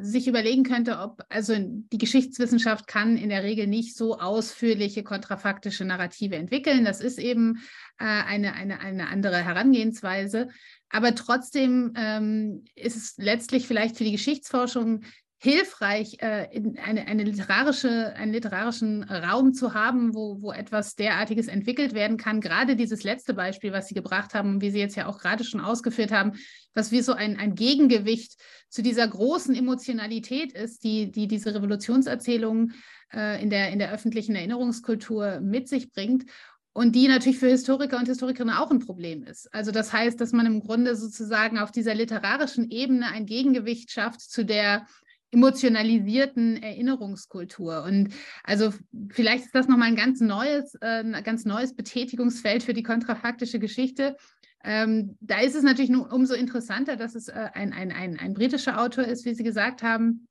sich 0.00 0.28
überlegen 0.28 0.62
könnte, 0.62 0.98
ob, 0.98 1.22
also 1.28 1.54
die 1.58 1.98
Geschichtswissenschaft 1.98 2.86
kann 2.86 3.16
in 3.16 3.30
der 3.30 3.42
Regel 3.42 3.66
nicht 3.66 3.96
so 3.96 4.18
ausführliche 4.18 5.02
kontrafaktische 5.02 5.84
Narrative 5.84 6.36
entwickeln. 6.36 6.84
Das 6.84 7.00
ist 7.00 7.18
eben 7.18 7.62
äh, 7.98 8.04
eine, 8.04 8.54
eine, 8.54 8.80
eine 8.80 9.08
andere 9.08 9.38
Herangehensweise. 9.38 10.48
Aber 10.88 11.14
trotzdem 11.14 11.92
ähm, 11.96 12.64
ist 12.76 12.96
es 12.96 13.14
letztlich 13.16 13.66
vielleicht 13.66 13.96
für 13.96 14.04
die 14.04 14.12
Geschichtsforschung 14.12 15.02
hilfreich, 15.42 16.18
äh, 16.20 16.46
eine, 16.84 17.08
eine 17.08 17.24
literarische, 17.24 18.14
einen 18.14 18.32
literarischen 18.32 19.02
Raum 19.02 19.54
zu 19.54 19.74
haben, 19.74 20.14
wo, 20.14 20.40
wo 20.40 20.52
etwas 20.52 20.94
derartiges 20.94 21.48
entwickelt 21.48 21.94
werden 21.94 22.16
kann. 22.16 22.40
Gerade 22.40 22.76
dieses 22.76 23.02
letzte 23.02 23.34
Beispiel, 23.34 23.72
was 23.72 23.88
Sie 23.88 23.94
gebracht 23.94 24.34
haben, 24.34 24.60
wie 24.60 24.70
Sie 24.70 24.78
jetzt 24.78 24.94
ja 24.94 25.08
auch 25.08 25.18
gerade 25.18 25.42
schon 25.42 25.60
ausgeführt 25.60 26.12
haben, 26.12 26.34
was 26.74 26.92
wie 26.92 27.02
so 27.02 27.12
ein, 27.12 27.40
ein 27.40 27.56
Gegengewicht 27.56 28.40
zu 28.68 28.82
dieser 28.82 29.08
großen 29.08 29.52
Emotionalität 29.56 30.52
ist, 30.52 30.84
die, 30.84 31.10
die 31.10 31.26
diese 31.26 31.52
Revolutionserzählung 31.52 32.70
äh, 33.12 33.42
in, 33.42 33.50
der, 33.50 33.70
in 33.70 33.80
der 33.80 33.92
öffentlichen 33.92 34.36
Erinnerungskultur 34.36 35.40
mit 35.40 35.68
sich 35.68 35.90
bringt 35.90 36.24
und 36.72 36.94
die 36.94 37.08
natürlich 37.08 37.40
für 37.40 37.48
Historiker 37.48 37.98
und 37.98 38.06
Historikerinnen 38.06 38.54
auch 38.54 38.70
ein 38.70 38.78
Problem 38.78 39.24
ist. 39.24 39.52
Also 39.52 39.72
das 39.72 39.92
heißt, 39.92 40.20
dass 40.20 40.30
man 40.30 40.46
im 40.46 40.60
Grunde 40.60 40.94
sozusagen 40.94 41.58
auf 41.58 41.72
dieser 41.72 41.96
literarischen 41.96 42.70
Ebene 42.70 43.06
ein 43.06 43.26
Gegengewicht 43.26 43.90
schafft 43.90 44.20
zu 44.20 44.44
der 44.44 44.86
emotionalisierten 45.32 46.62
Erinnerungskultur. 46.62 47.82
Und 47.84 48.14
also 48.44 48.72
vielleicht 49.10 49.46
ist 49.46 49.54
das 49.54 49.66
nochmal 49.66 49.88
ein 49.88 49.96
ganz 49.96 50.20
neues, 50.20 50.74
äh, 50.76 51.02
ein 51.02 51.24
ganz 51.24 51.44
neues 51.44 51.74
Betätigungsfeld 51.74 52.62
für 52.62 52.74
die 52.74 52.82
kontrafaktische 52.82 53.58
Geschichte. 53.58 54.16
Ähm, 54.62 55.16
da 55.20 55.40
ist 55.40 55.56
es 55.56 55.64
natürlich 55.64 55.90
nur 55.90 56.12
umso 56.12 56.34
interessanter, 56.34 56.96
dass 56.96 57.14
es 57.14 57.28
äh, 57.28 57.48
ein, 57.54 57.72
ein, 57.72 57.90
ein, 57.90 58.18
ein 58.20 58.34
britischer 58.34 58.80
Autor 58.80 59.04
ist, 59.04 59.24
wie 59.24 59.34
Sie 59.34 59.42
gesagt 59.42 59.82
haben. 59.82 60.28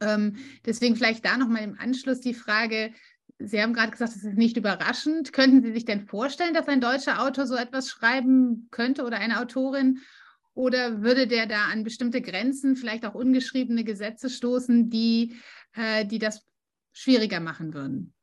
Ähm, 0.00 0.36
deswegen 0.64 0.96
vielleicht 0.96 1.24
da 1.24 1.36
nochmal 1.36 1.62
im 1.62 1.78
Anschluss 1.78 2.20
die 2.20 2.34
Frage, 2.34 2.92
Sie 3.38 3.60
haben 3.60 3.72
gerade 3.72 3.90
gesagt, 3.90 4.14
das 4.14 4.24
ist 4.24 4.36
nicht 4.36 4.56
überraschend. 4.56 5.32
Könnten 5.32 5.62
Sie 5.62 5.72
sich 5.72 5.84
denn 5.84 6.06
vorstellen, 6.06 6.54
dass 6.54 6.68
ein 6.68 6.80
deutscher 6.80 7.22
Autor 7.22 7.46
so 7.46 7.56
etwas 7.56 7.88
schreiben 7.88 8.68
könnte 8.70 9.04
oder 9.04 9.18
eine 9.18 9.40
Autorin? 9.40 10.00
Oder 10.54 11.02
würde 11.02 11.26
der 11.26 11.46
da 11.46 11.66
an 11.66 11.82
bestimmte 11.82 12.20
Grenzen, 12.20 12.76
vielleicht 12.76 13.04
auch 13.06 13.14
ungeschriebene 13.14 13.84
Gesetze 13.84 14.28
stoßen, 14.28 14.90
die, 14.90 15.36
äh, 15.74 16.04
die 16.04 16.18
das 16.18 16.46
schwieriger 16.92 17.40
machen 17.40 17.72
würden? 17.72 18.14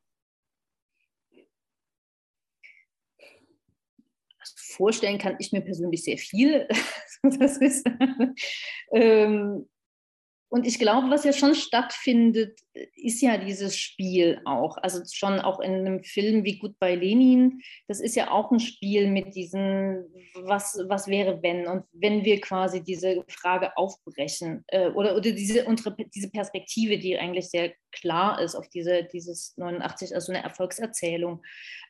Also 4.38 4.56
vorstellen 4.58 5.18
kann 5.18 5.36
ich 5.40 5.52
mir 5.52 5.62
persönlich 5.62 6.04
sehr 6.04 6.18
viel. 6.18 6.68
das 7.24 7.58
ist, 7.58 7.86
ähm, 8.92 9.68
und 10.52 10.66
ich 10.66 10.80
glaube, 10.80 11.12
was 11.12 11.26
ja 11.26 11.32
schon 11.32 11.54
stattfindet, 11.54 12.60
ist 12.96 13.22
ja 13.22 13.38
dieses 13.38 13.78
Spiel 13.78 14.42
auch. 14.46 14.78
Also 14.82 15.02
schon 15.12 15.40
auch 15.40 15.60
in 15.60 15.74
einem 15.74 16.04
Film 16.04 16.44
wie 16.44 16.58
Goodbye 16.58 16.96
Lenin, 16.96 17.62
das 17.88 18.00
ist 18.00 18.16
ja 18.16 18.32
auch 18.32 18.52
ein 18.52 18.60
Spiel 18.60 19.12
mit 19.12 19.36
diesen, 19.36 20.06
was, 20.34 20.84
was 20.88 21.08
wäre 21.08 21.44
wenn? 21.44 21.68
Und 21.68 21.86
wenn 21.92 22.26
wir 22.26 22.42
quasi 22.42 22.84
diese 22.84 23.24
Frage 23.28 23.78
aufbrechen 23.78 24.64
äh, 24.70 24.90
oder, 24.90 25.16
oder 25.16 25.32
diese, 25.32 25.66
unsere, 25.66 25.96
diese 25.96 26.32
Perspektive, 26.32 26.98
die 26.98 27.20
eigentlich 27.20 27.50
sehr 27.50 27.74
klar 27.92 28.42
ist 28.42 28.56
auf 28.56 28.68
diese, 28.70 29.04
dieses 29.04 29.56
89, 29.58 30.16
also 30.16 30.32
eine 30.32 30.44
Erfolgserzählung, 30.44 31.44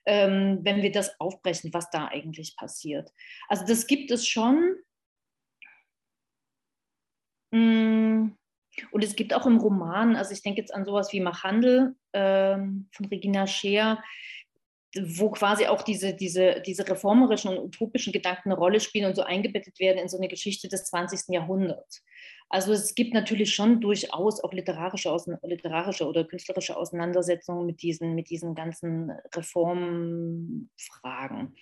ähm, 0.05 0.59
wenn 0.63 0.81
wir 0.81 0.91
das 0.91 1.17
aufbrechen, 1.21 1.73
was 1.73 1.89
da 1.91 2.07
eigentlich 2.07 2.57
passiert. 2.57 3.09
Also 3.47 3.65
das 3.65 3.87
gibt 3.87 4.11
es 4.11 4.27
schon. 4.27 4.75
Mmh 7.51 8.38
und 8.91 9.03
es 9.03 9.15
gibt 9.15 9.33
auch 9.33 9.45
im 9.45 9.57
Roman, 9.57 10.15
also 10.15 10.31
ich 10.31 10.41
denke 10.41 10.61
jetzt 10.61 10.73
an 10.73 10.85
sowas 10.85 11.13
wie 11.13 11.19
Machhandel 11.19 11.95
ähm, 12.13 12.87
von 12.91 13.05
Regina 13.07 13.47
Scheer, 13.47 14.01
wo 14.97 15.29
quasi 15.29 15.67
auch 15.67 15.83
diese, 15.83 16.15
diese, 16.15 16.63
diese 16.65 16.87
reformerischen 16.87 17.51
und 17.51 17.59
utopischen 17.59 18.11
Gedanken 18.11 18.51
eine 18.51 18.59
Rolle 18.59 18.79
spielen 18.79 19.05
und 19.05 19.15
so 19.15 19.21
eingebettet 19.21 19.79
werden 19.79 19.99
in 19.99 20.09
so 20.09 20.17
eine 20.17 20.27
Geschichte 20.27 20.67
des 20.67 20.85
20. 20.85 21.29
Jahrhunderts. 21.29 22.03
Also 22.49 22.73
es 22.73 22.95
gibt 22.95 23.13
natürlich 23.13 23.53
schon 23.53 23.79
durchaus 23.79 24.43
auch 24.43 24.51
literarische, 24.51 25.15
literarische 25.43 26.07
oder 26.07 26.23
künstlerische 26.23 26.75
Auseinandersetzungen 26.75 27.67
mit 27.67 27.83
diesen, 27.83 28.15
mit 28.15 28.31
diesen 28.31 28.55
ganzen 28.55 29.11
Reformfragen 29.35 31.55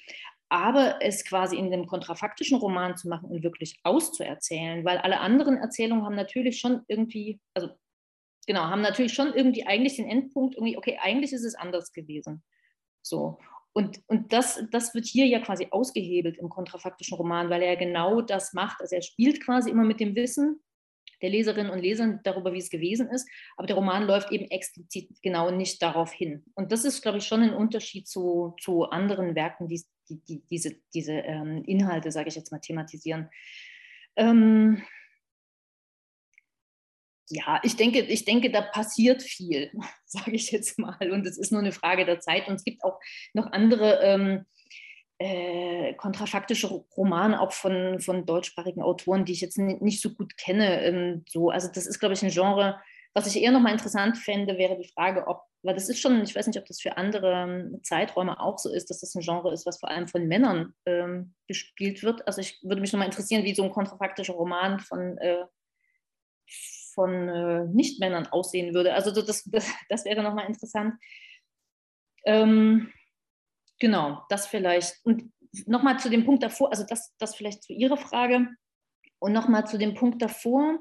aber 0.50 1.00
es 1.02 1.26
quasi 1.26 1.58
in 1.58 1.72
dem 1.72 1.88
kontrafaktischen 1.88 2.58
Roman 2.58 2.96
zu 2.96 3.10
machen 3.10 3.30
und 3.30 3.44
wirklich 3.44 3.80
auszuerzählen, 3.84 4.86
weil 4.86 4.98
alle 4.98 5.20
anderen 5.20 5.58
Erzählungen 5.58 6.06
haben 6.06 6.16
natürlich 6.16 6.60
schon 6.60 6.84
irgendwie, 6.88 7.40
also 7.54 7.70
genau, 8.46 8.62
haben 8.62 8.82
natürlich 8.82 9.14
schon 9.14 9.34
irgendwie 9.34 9.68
eigentlich 9.68 9.98
den 9.98 10.10
Endpunkt, 10.10 10.56
irgendwie, 10.56 10.78
okay, 10.78 10.98
eigentlich 11.02 11.34
ist 11.34 11.44
es 11.44 11.56
anders 11.56 11.92
gewesen. 11.92 12.44
So. 13.02 13.40
Und, 13.74 14.02
und 14.08 14.34
das, 14.34 14.64
das 14.72 14.96
wird 14.96 15.06
hier 15.06 15.28
ja 15.28 15.40
quasi 15.40 15.68
ausgehebelt 15.70 16.38
im 16.38 16.50
kontrafaktischen 16.50 17.16
Roman, 17.16 17.50
weil 17.50 17.62
er 17.62 17.76
genau 17.76 18.22
das 18.22 18.54
macht. 18.54 18.82
Also 18.82 18.96
er 18.96 19.04
spielt 19.04 19.44
quasi 19.44 19.70
immer 19.70 19.84
mit 19.84 20.00
dem 20.00 20.16
Wissen 20.16 20.62
der 21.22 21.30
Leserinnen 21.30 21.72
und 21.72 21.80
Leser 21.80 22.20
darüber, 22.24 22.54
wie 22.54 22.60
es 22.60 22.70
gewesen 22.70 23.10
ist. 23.10 23.30
Aber 23.56 23.68
der 23.68 23.76
Roman 23.76 24.04
läuft 24.04 24.32
eben 24.32 24.46
explizit 24.46 25.10
genau 25.22 25.52
nicht 25.52 25.82
darauf 25.82 26.12
hin. 26.12 26.44
Und 26.56 26.72
das 26.72 26.86
ist, 26.86 27.02
glaube 27.02 27.20
ich, 27.20 27.26
schon 27.26 27.44
ein 27.44 27.54
Unterschied 27.54 28.08
zu, 28.08 28.56
zu 28.62 28.86
anderen 28.86 29.36
Werken, 29.36 29.68
die, 29.68 29.84
die, 30.10 30.20
die 30.24 30.42
diese, 30.50 30.76
diese 30.94 31.14
ähm, 31.14 31.64
Inhalte, 31.66 32.12
sage 32.12 32.30
ich 32.30 32.36
jetzt 32.36 32.52
mal, 32.52 32.60
thematisieren. 32.60 33.30
Ähm, 34.16 34.82
ja, 37.30 37.60
ich 37.64 37.76
denke, 37.76 38.00
ich 38.02 38.26
denke, 38.26 38.50
da 38.52 38.62
passiert 38.62 39.22
viel, 39.22 39.72
sage 40.06 40.32
ich 40.32 40.52
jetzt 40.52 40.80
mal. 40.80 41.12
Und 41.12 41.26
es 41.26 41.38
ist 41.38 41.52
nur 41.52 41.62
eine 41.62 41.72
Frage 41.72 42.06
der 42.06 42.20
Zeit. 42.20 42.48
Und 42.48 42.56
es 42.56 42.64
gibt 42.64 42.84
auch 42.84 43.00
noch 43.34 43.52
andere 43.52 44.00
ähm, 44.02 44.46
äh, 45.20 45.94
kontrafaktische 45.96 46.68
Romane 46.96 47.42
auch 47.42 47.52
von, 47.52 48.00
von 48.00 48.26
deutschsprachigen 48.26 48.82
Autoren, 48.82 49.26
die 49.26 49.34
ich 49.34 49.42
jetzt 49.42 49.58
nicht 49.58 50.02
so 50.02 50.14
gut 50.14 50.38
kenne. 50.38 50.82
Ähm, 50.84 51.26
so. 51.28 51.50
Also 51.50 51.70
das 51.74 51.86
ist, 51.86 52.00
glaube 52.00 52.14
ich, 52.14 52.24
ein 52.24 52.32
Genre, 52.32 52.80
was 53.18 53.28
ich 53.28 53.42
eher 53.42 53.52
nochmal 53.52 53.74
interessant 53.74 54.18
fände, 54.18 54.58
wäre 54.58 54.78
die 54.78 54.88
Frage, 54.88 55.28
ob, 55.28 55.42
weil 55.64 55.76
das 55.76 55.90
ist 55.90 56.00
schon, 56.00 56.22
ich 56.22 56.36
weiß 56.36 56.48
nicht, 56.48 56.60
ob 56.60 56.66
das 56.66 56.80
für 56.80 56.98
andere 56.98 57.34
ähm, 57.34 57.80
Zeiträume 57.84 58.40
auch 58.40 58.58
so 58.58 58.72
ist, 58.72 58.90
dass 58.90 59.02
das 59.02 59.16
ein 59.16 59.22
Genre 59.22 59.52
ist, 59.52 59.66
was 59.66 59.80
vor 59.80 59.90
allem 59.90 60.08
von 60.08 60.28
Männern 60.28 60.74
ähm, 60.86 61.34
gespielt 61.48 62.04
wird. 62.04 62.26
Also 62.28 62.42
ich 62.42 62.60
würde 62.64 62.82
mich 62.82 62.94
nochmal 62.94 63.08
interessieren, 63.08 63.44
wie 63.44 63.56
so 63.56 63.64
ein 63.64 63.72
kontrafaktischer 63.72 64.34
Roman 64.34 64.80
von, 64.80 65.18
äh, 65.18 65.46
von 66.94 67.28
äh, 67.28 67.66
Nicht-Männern 67.66 68.28
aussehen 68.28 68.74
würde. 68.74 68.94
Also 68.94 69.12
das, 69.12 69.44
das, 69.46 69.72
das 69.90 70.06
wäre 70.06 70.24
nochmal 70.24 70.48
interessant. 70.48 70.96
Ähm, 72.26 72.92
Genau, 73.80 74.24
das 74.30 74.48
vielleicht. 74.48 75.00
Und 75.04 75.32
nochmal 75.66 76.00
zu 76.00 76.10
dem 76.10 76.26
Punkt 76.26 76.44
davor, 76.44 76.72
also 76.72 76.84
das, 76.88 77.16
das 77.18 77.36
vielleicht 77.36 77.64
zu 77.64 77.74
Ihrer 77.74 77.98
Frage 77.98 78.48
und 79.20 79.34
nochmal 79.34 79.68
zu 79.68 79.78
dem 79.78 79.94
Punkt 79.94 80.22
davor, 80.22 80.80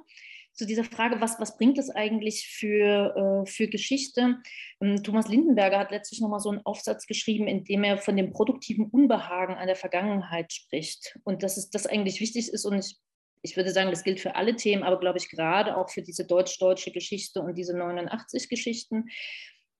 zu 0.57 0.67
dieser 0.67 0.85
Frage, 0.85 1.21
was, 1.21 1.39
was 1.39 1.57
bringt 1.57 1.79
es 1.79 1.91
eigentlich 1.91 2.49
für, 2.49 3.45
äh, 3.45 3.51
für 3.51 3.69
Geschichte? 3.69 4.39
Ähm, 4.81 5.03
Thomas 5.03 5.29
Lindenberger 5.29 5.79
hat 5.79 5.91
letztlich 5.91 6.21
nochmal 6.21 6.41
so 6.41 6.51
einen 6.51 6.65
Aufsatz 6.65 7.07
geschrieben, 7.07 7.47
in 7.47 7.65
dem 7.65 7.85
er 7.85 7.99
von 7.99 8.17
dem 8.17 8.33
produktiven 8.33 8.87
Unbehagen 8.87 9.55
an 9.55 9.67
der 9.67 9.77
Vergangenheit 9.77 10.53
spricht 10.53 11.19
und 11.25 11.43
dass 11.43 11.57
es 11.57 11.71
das 11.71 11.87
eigentlich 11.87 12.21
wichtig 12.21 12.49
ist 12.49 12.65
und 12.65 12.79
ich, 12.79 12.97
ich 13.43 13.57
würde 13.57 13.71
sagen, 13.71 13.91
das 13.91 14.03
gilt 14.03 14.19
für 14.19 14.35
alle 14.35 14.57
Themen, 14.57 14.83
aber 14.83 14.99
glaube 14.99 15.19
ich 15.19 15.29
gerade 15.29 15.77
auch 15.77 15.91
für 15.91 16.03
diese 16.03 16.27
deutsch-deutsche 16.27 16.91
Geschichte 16.91 17.43
und 17.43 17.55
diese 17.57 17.77
89 17.77 18.49
Geschichten, 18.49 19.11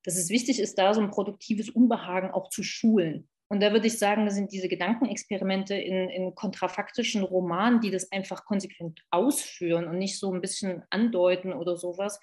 dass 0.05 0.17
es 0.17 0.29
wichtig 0.29 0.61
ist, 0.61 0.79
da 0.79 0.95
so 0.95 1.01
ein 1.01 1.11
produktives 1.11 1.71
Unbehagen 1.71 2.31
auch 2.31 2.51
zu 2.51 2.63
schulen. 2.63 3.29
Und 3.49 3.61
da 3.61 3.73
würde 3.73 3.87
ich 3.87 3.99
sagen, 3.99 4.25
das 4.25 4.35
sind 4.35 4.53
diese 4.53 4.69
Gedankenexperimente 4.69 5.75
in, 5.75 6.11
in 6.11 6.35
kontrafaktischen 6.35 7.23
Romanen, 7.23 7.81
die 7.81 7.91
das 7.91 8.11
einfach 8.11 8.45
konsequent 8.45 9.03
ausführen 9.11 9.87
und 9.87 9.99
nicht 9.99 10.19
so 10.19 10.33
ein 10.33 10.41
bisschen 10.41 10.83
andeuten 10.91 11.53
oder 11.53 11.77
sowas, 11.77 12.19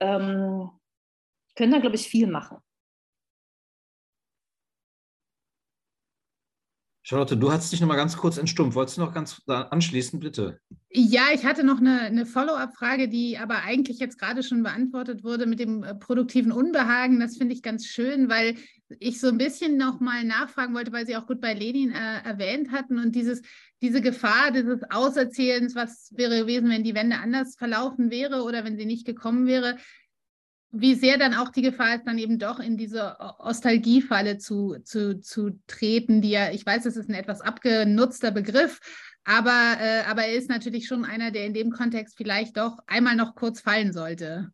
ähm, 0.00 0.70
können 1.56 1.72
da, 1.72 1.78
glaube 1.78 1.96
ich, 1.96 2.06
viel 2.06 2.26
machen. 2.26 2.58
Charlotte, 7.10 7.36
du 7.36 7.50
hast 7.50 7.72
dich 7.72 7.80
noch 7.80 7.88
mal 7.88 7.96
ganz 7.96 8.16
kurz 8.16 8.38
entstummt. 8.38 8.76
Wolltest 8.76 8.98
du 8.98 9.00
noch 9.00 9.12
ganz 9.12 9.42
anschließen, 9.46 10.20
bitte? 10.20 10.60
Ja, 10.90 11.22
ich 11.34 11.44
hatte 11.44 11.64
noch 11.64 11.78
eine, 11.78 12.02
eine 12.02 12.24
Follow-up-Frage, 12.24 13.08
die 13.08 13.36
aber 13.36 13.62
eigentlich 13.62 13.98
jetzt 13.98 14.16
gerade 14.16 14.44
schon 14.44 14.62
beantwortet 14.62 15.24
wurde 15.24 15.46
mit 15.46 15.58
dem 15.58 15.82
äh, 15.82 15.94
produktiven 15.96 16.52
Unbehagen. 16.52 17.18
Das 17.18 17.36
finde 17.36 17.54
ich 17.54 17.62
ganz 17.62 17.86
schön, 17.86 18.28
weil 18.28 18.54
ich 18.98 19.20
so 19.20 19.28
ein 19.28 19.38
bisschen 19.38 19.76
noch 19.76 20.00
mal 20.00 20.24
nachfragen 20.24 20.74
wollte, 20.74 20.92
weil 20.92 21.06
Sie 21.06 21.16
auch 21.16 21.26
gut 21.26 21.40
bei 21.40 21.54
Lenin 21.54 21.92
äh, 21.92 22.22
erwähnt 22.24 22.72
hatten 22.72 22.98
und 22.98 23.14
dieses, 23.14 23.42
diese 23.82 24.00
Gefahr 24.00 24.50
dieses 24.50 24.80
Auserzählens, 24.90 25.74
was 25.74 26.12
wäre 26.16 26.40
gewesen, 26.40 26.70
wenn 26.70 26.84
die 26.84 26.94
Wende 26.94 27.18
anders 27.18 27.56
verlaufen 27.56 28.10
wäre 28.10 28.42
oder 28.42 28.64
wenn 28.64 28.76
sie 28.76 28.86
nicht 28.86 29.06
gekommen 29.06 29.46
wäre. 29.46 29.76
wie 30.72 30.94
sehr 30.94 31.18
dann 31.18 31.34
auch 31.34 31.48
die 31.48 31.62
Gefahr 31.62 31.96
ist, 31.96 32.06
dann 32.06 32.18
eben 32.18 32.38
doch 32.38 32.60
in 32.60 32.76
diese 32.76 33.18
Ostalgiefalle 33.18 34.38
zu, 34.38 34.76
zu, 34.84 35.20
zu 35.20 35.60
treten, 35.66 36.22
die 36.22 36.30
ja, 36.30 36.52
ich 36.52 36.64
weiß, 36.64 36.86
es 36.86 36.96
ist 36.96 37.08
ein 37.08 37.14
etwas 37.14 37.40
abgenutzter 37.40 38.30
Begriff, 38.30 38.80
aber, 39.24 39.78
äh, 39.80 40.02
aber 40.08 40.26
er 40.26 40.34
ist 40.34 40.48
natürlich 40.48 40.86
schon 40.86 41.04
einer, 41.04 41.32
der 41.32 41.46
in 41.46 41.54
dem 41.54 41.70
Kontext 41.72 42.16
vielleicht 42.16 42.56
doch 42.56 42.78
einmal 42.86 43.16
noch 43.16 43.34
kurz 43.34 43.60
fallen 43.60 43.92
sollte. 43.92 44.52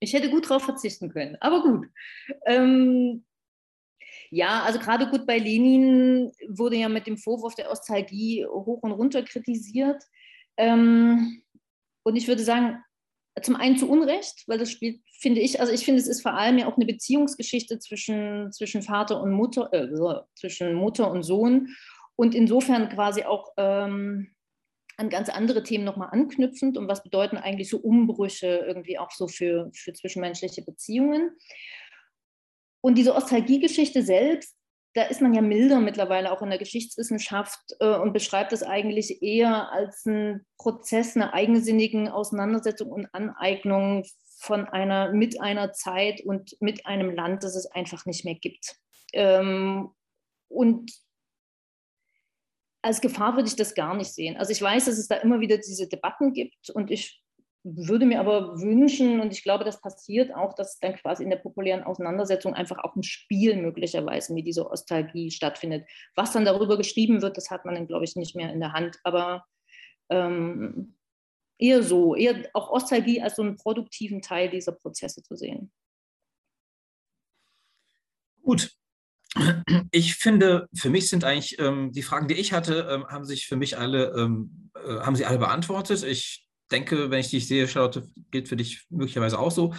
Ich 0.00 0.12
hätte 0.12 0.30
gut 0.30 0.48
darauf 0.48 0.64
verzichten 0.64 1.10
können, 1.10 1.36
aber 1.40 1.62
gut. 1.62 1.86
Ähm, 2.46 3.24
ja, 4.30 4.62
also 4.62 4.78
gerade 4.78 5.08
gut 5.10 5.26
bei 5.26 5.38
Lenin 5.38 6.32
wurde 6.48 6.76
ja 6.76 6.88
mit 6.88 7.06
dem 7.06 7.16
Vorwurf 7.16 7.54
der 7.54 7.70
Ostalgie 7.70 8.46
hoch 8.46 8.82
und 8.82 8.92
runter 8.92 9.22
kritisiert. 9.22 10.02
Ähm, 10.56 11.42
und 12.02 12.16
ich 12.16 12.28
würde 12.28 12.42
sagen, 12.42 12.82
zum 13.42 13.56
einen 13.56 13.76
zu 13.76 13.88
Unrecht, 13.88 14.44
weil 14.46 14.58
das 14.58 14.70
spielt, 14.70 15.00
finde 15.20 15.40
ich, 15.40 15.60
also 15.60 15.72
ich 15.72 15.84
finde, 15.84 16.00
es 16.00 16.08
ist 16.08 16.22
vor 16.22 16.34
allem 16.34 16.58
ja 16.58 16.66
auch 16.66 16.76
eine 16.76 16.86
Beziehungsgeschichte 16.86 17.78
zwischen, 17.78 18.52
zwischen 18.52 18.82
Vater 18.82 19.22
und 19.22 19.32
Mutter, 19.32 19.72
äh, 19.72 19.88
zwischen 20.34 20.74
Mutter 20.74 21.10
und 21.10 21.22
Sohn 21.22 21.68
und 22.16 22.34
insofern 22.34 22.88
quasi 22.88 23.22
auch 23.22 23.52
ähm, 23.56 24.34
an 24.98 25.08
ganz 25.10 25.28
andere 25.28 25.62
Themen 25.62 25.84
nochmal 25.84 26.10
anknüpfend 26.10 26.76
und 26.76 26.88
was 26.88 27.04
bedeuten 27.04 27.36
eigentlich 27.36 27.70
so 27.70 27.78
Umbrüche 27.78 28.64
irgendwie 28.66 28.98
auch 28.98 29.12
so 29.12 29.28
für, 29.28 29.70
für 29.72 29.92
zwischenmenschliche 29.92 30.62
Beziehungen. 30.62 31.30
Und 32.80 32.96
diese 32.98 33.14
Ostalgie-Geschichte 33.14 34.02
selbst, 34.02 34.56
da 34.94 35.04
ist 35.04 35.20
man 35.20 35.34
ja 35.34 35.40
milder 35.40 35.80
mittlerweile 35.80 36.32
auch 36.32 36.42
in 36.42 36.50
der 36.50 36.58
Geschichtswissenschaft 36.58 37.76
äh, 37.78 37.94
und 37.94 38.12
beschreibt 38.12 38.52
es 38.52 38.64
eigentlich 38.64 39.22
eher 39.22 39.70
als 39.70 40.04
einen 40.04 40.44
Prozess 40.56 41.14
einer 41.14 41.32
eigensinnigen 41.32 42.08
Auseinandersetzung 42.08 42.90
und 42.90 43.06
Aneignung 43.12 44.04
von 44.40 44.64
einer, 44.66 45.12
mit 45.12 45.40
einer 45.40 45.72
Zeit 45.72 46.22
und 46.22 46.56
mit 46.60 46.86
einem 46.86 47.14
Land, 47.14 47.44
das 47.44 47.54
es 47.54 47.66
einfach 47.66 48.04
nicht 48.04 48.24
mehr 48.24 48.34
gibt. 48.34 48.76
Ähm, 49.12 49.90
und 50.48 50.90
als 52.82 53.00
Gefahr 53.00 53.36
würde 53.36 53.48
ich 53.48 53.56
das 53.56 53.74
gar 53.74 53.94
nicht 53.94 54.12
sehen. 54.12 54.36
Also 54.36 54.52
ich 54.52 54.62
weiß, 54.62 54.86
dass 54.86 54.98
es 54.98 55.08
da 55.08 55.16
immer 55.16 55.40
wieder 55.40 55.58
diese 55.58 55.88
Debatten 55.88 56.32
gibt 56.32 56.70
und 56.70 56.90
ich 56.90 57.22
würde 57.64 58.06
mir 58.06 58.20
aber 58.20 58.60
wünschen, 58.60 59.20
und 59.20 59.32
ich 59.32 59.42
glaube, 59.42 59.64
das 59.64 59.80
passiert 59.80 60.34
auch, 60.34 60.54
dass 60.54 60.78
dann 60.78 60.94
quasi 60.94 61.24
in 61.24 61.30
der 61.30 61.38
populären 61.38 61.82
Auseinandersetzung 61.82 62.54
einfach 62.54 62.78
auch 62.78 62.94
ein 62.96 63.02
Spiel 63.02 63.56
möglicherweise 63.56 64.32
mit 64.32 64.46
dieser 64.46 64.70
Ostalgie 64.70 65.30
stattfindet. 65.30 65.86
Was 66.14 66.32
dann 66.32 66.44
darüber 66.44 66.76
geschrieben 66.76 67.20
wird, 67.20 67.36
das 67.36 67.50
hat 67.50 67.64
man 67.64 67.74
dann, 67.74 67.86
glaube 67.86 68.04
ich, 68.04 68.16
nicht 68.16 68.36
mehr 68.36 68.52
in 68.52 68.60
der 68.60 68.72
Hand. 68.72 68.98
Aber 69.02 69.44
ähm, 70.08 70.96
eher 71.58 71.82
so, 71.82 72.14
eher 72.14 72.48
auch 72.54 72.70
Ostalgie 72.70 73.20
als 73.20 73.36
so 73.36 73.42
einen 73.42 73.56
produktiven 73.56 74.22
Teil 74.22 74.48
dieser 74.48 74.72
Prozesse 74.72 75.22
zu 75.22 75.36
sehen. 75.36 75.72
Gut. 78.42 78.72
Ich 79.90 80.14
finde, 80.16 80.68
für 80.74 80.90
mich 80.90 81.08
sind 81.08 81.24
eigentlich 81.24 81.58
ähm, 81.58 81.92
die 81.92 82.02
Fragen, 82.02 82.28
die 82.28 82.34
ich 82.34 82.52
hatte, 82.52 82.88
ähm, 82.90 83.06
haben 83.08 83.24
sich 83.24 83.46
für 83.46 83.56
mich 83.56 83.78
alle, 83.78 84.12
ähm, 84.16 84.70
äh, 84.74 85.00
haben 85.00 85.16
sie 85.16 85.24
alle 85.24 85.38
beantwortet. 85.38 86.02
Ich 86.02 86.46
denke, 86.70 87.10
wenn 87.10 87.20
ich 87.20 87.30
dich 87.30 87.48
sehe, 87.48 87.68
Charlotte, 87.68 88.06
gilt 88.30 88.48
für 88.48 88.56
dich 88.56 88.86
möglicherweise 88.90 89.38
auch 89.38 89.50
so. 89.50 89.74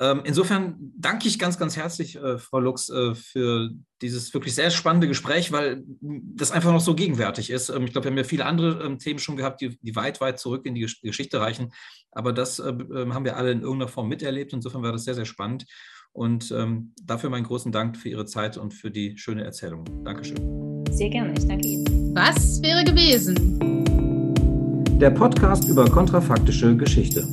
Ähm, 0.00 0.22
insofern 0.24 0.76
danke 0.96 1.28
ich 1.28 1.38
ganz, 1.38 1.58
ganz 1.58 1.76
herzlich, 1.76 2.16
äh, 2.16 2.38
Frau 2.38 2.58
Lux, 2.58 2.88
äh, 2.88 3.14
für 3.14 3.68
dieses 4.00 4.32
wirklich 4.32 4.54
sehr 4.54 4.70
spannende 4.70 5.06
Gespräch, 5.06 5.52
weil 5.52 5.82
das 6.00 6.52
einfach 6.52 6.72
noch 6.72 6.80
so 6.80 6.94
gegenwärtig 6.94 7.50
ist. 7.50 7.68
Ähm, 7.68 7.84
ich 7.84 7.92
glaube, 7.92 8.06
wir 8.06 8.10
haben 8.12 8.16
ja 8.16 8.24
viele 8.24 8.46
andere 8.46 8.82
ähm, 8.82 8.98
Themen 8.98 9.18
schon 9.18 9.36
gehabt, 9.36 9.60
die, 9.60 9.78
die, 9.82 9.94
weit, 9.96 10.22
weit 10.22 10.38
zurück 10.38 10.64
in 10.64 10.74
die 10.74 10.88
Geschichte 11.02 11.38
reichen. 11.38 11.72
Aber 12.12 12.32
das 12.32 12.60
äh, 12.60 12.64
haben 12.64 13.24
wir 13.26 13.36
alle 13.36 13.52
in 13.52 13.60
irgendeiner 13.60 13.90
Form 13.90 14.08
miterlebt. 14.08 14.54
Insofern 14.54 14.82
war 14.82 14.92
das 14.92 15.04
sehr, 15.04 15.14
sehr 15.14 15.26
spannend. 15.26 15.66
Und 16.12 16.52
ähm, 16.56 16.92
dafür 17.04 17.30
meinen 17.30 17.44
großen 17.44 17.72
Dank 17.72 17.96
für 17.96 18.08
Ihre 18.08 18.26
Zeit 18.26 18.56
und 18.56 18.74
für 18.74 18.90
die 18.90 19.16
schöne 19.16 19.44
Erzählung. 19.44 19.84
Dankeschön. 20.04 20.84
Sehr 20.90 21.08
gerne, 21.08 21.34
ich 21.38 21.46
danke 21.46 21.66
Ihnen. 21.66 22.14
Was 22.14 22.60
wäre 22.62 22.84
gewesen? 22.84 23.60
der 25.00 25.10
Podcast 25.10 25.66
über 25.66 25.86
kontrafaktische 25.86 26.76
Geschichte. 26.76 27.26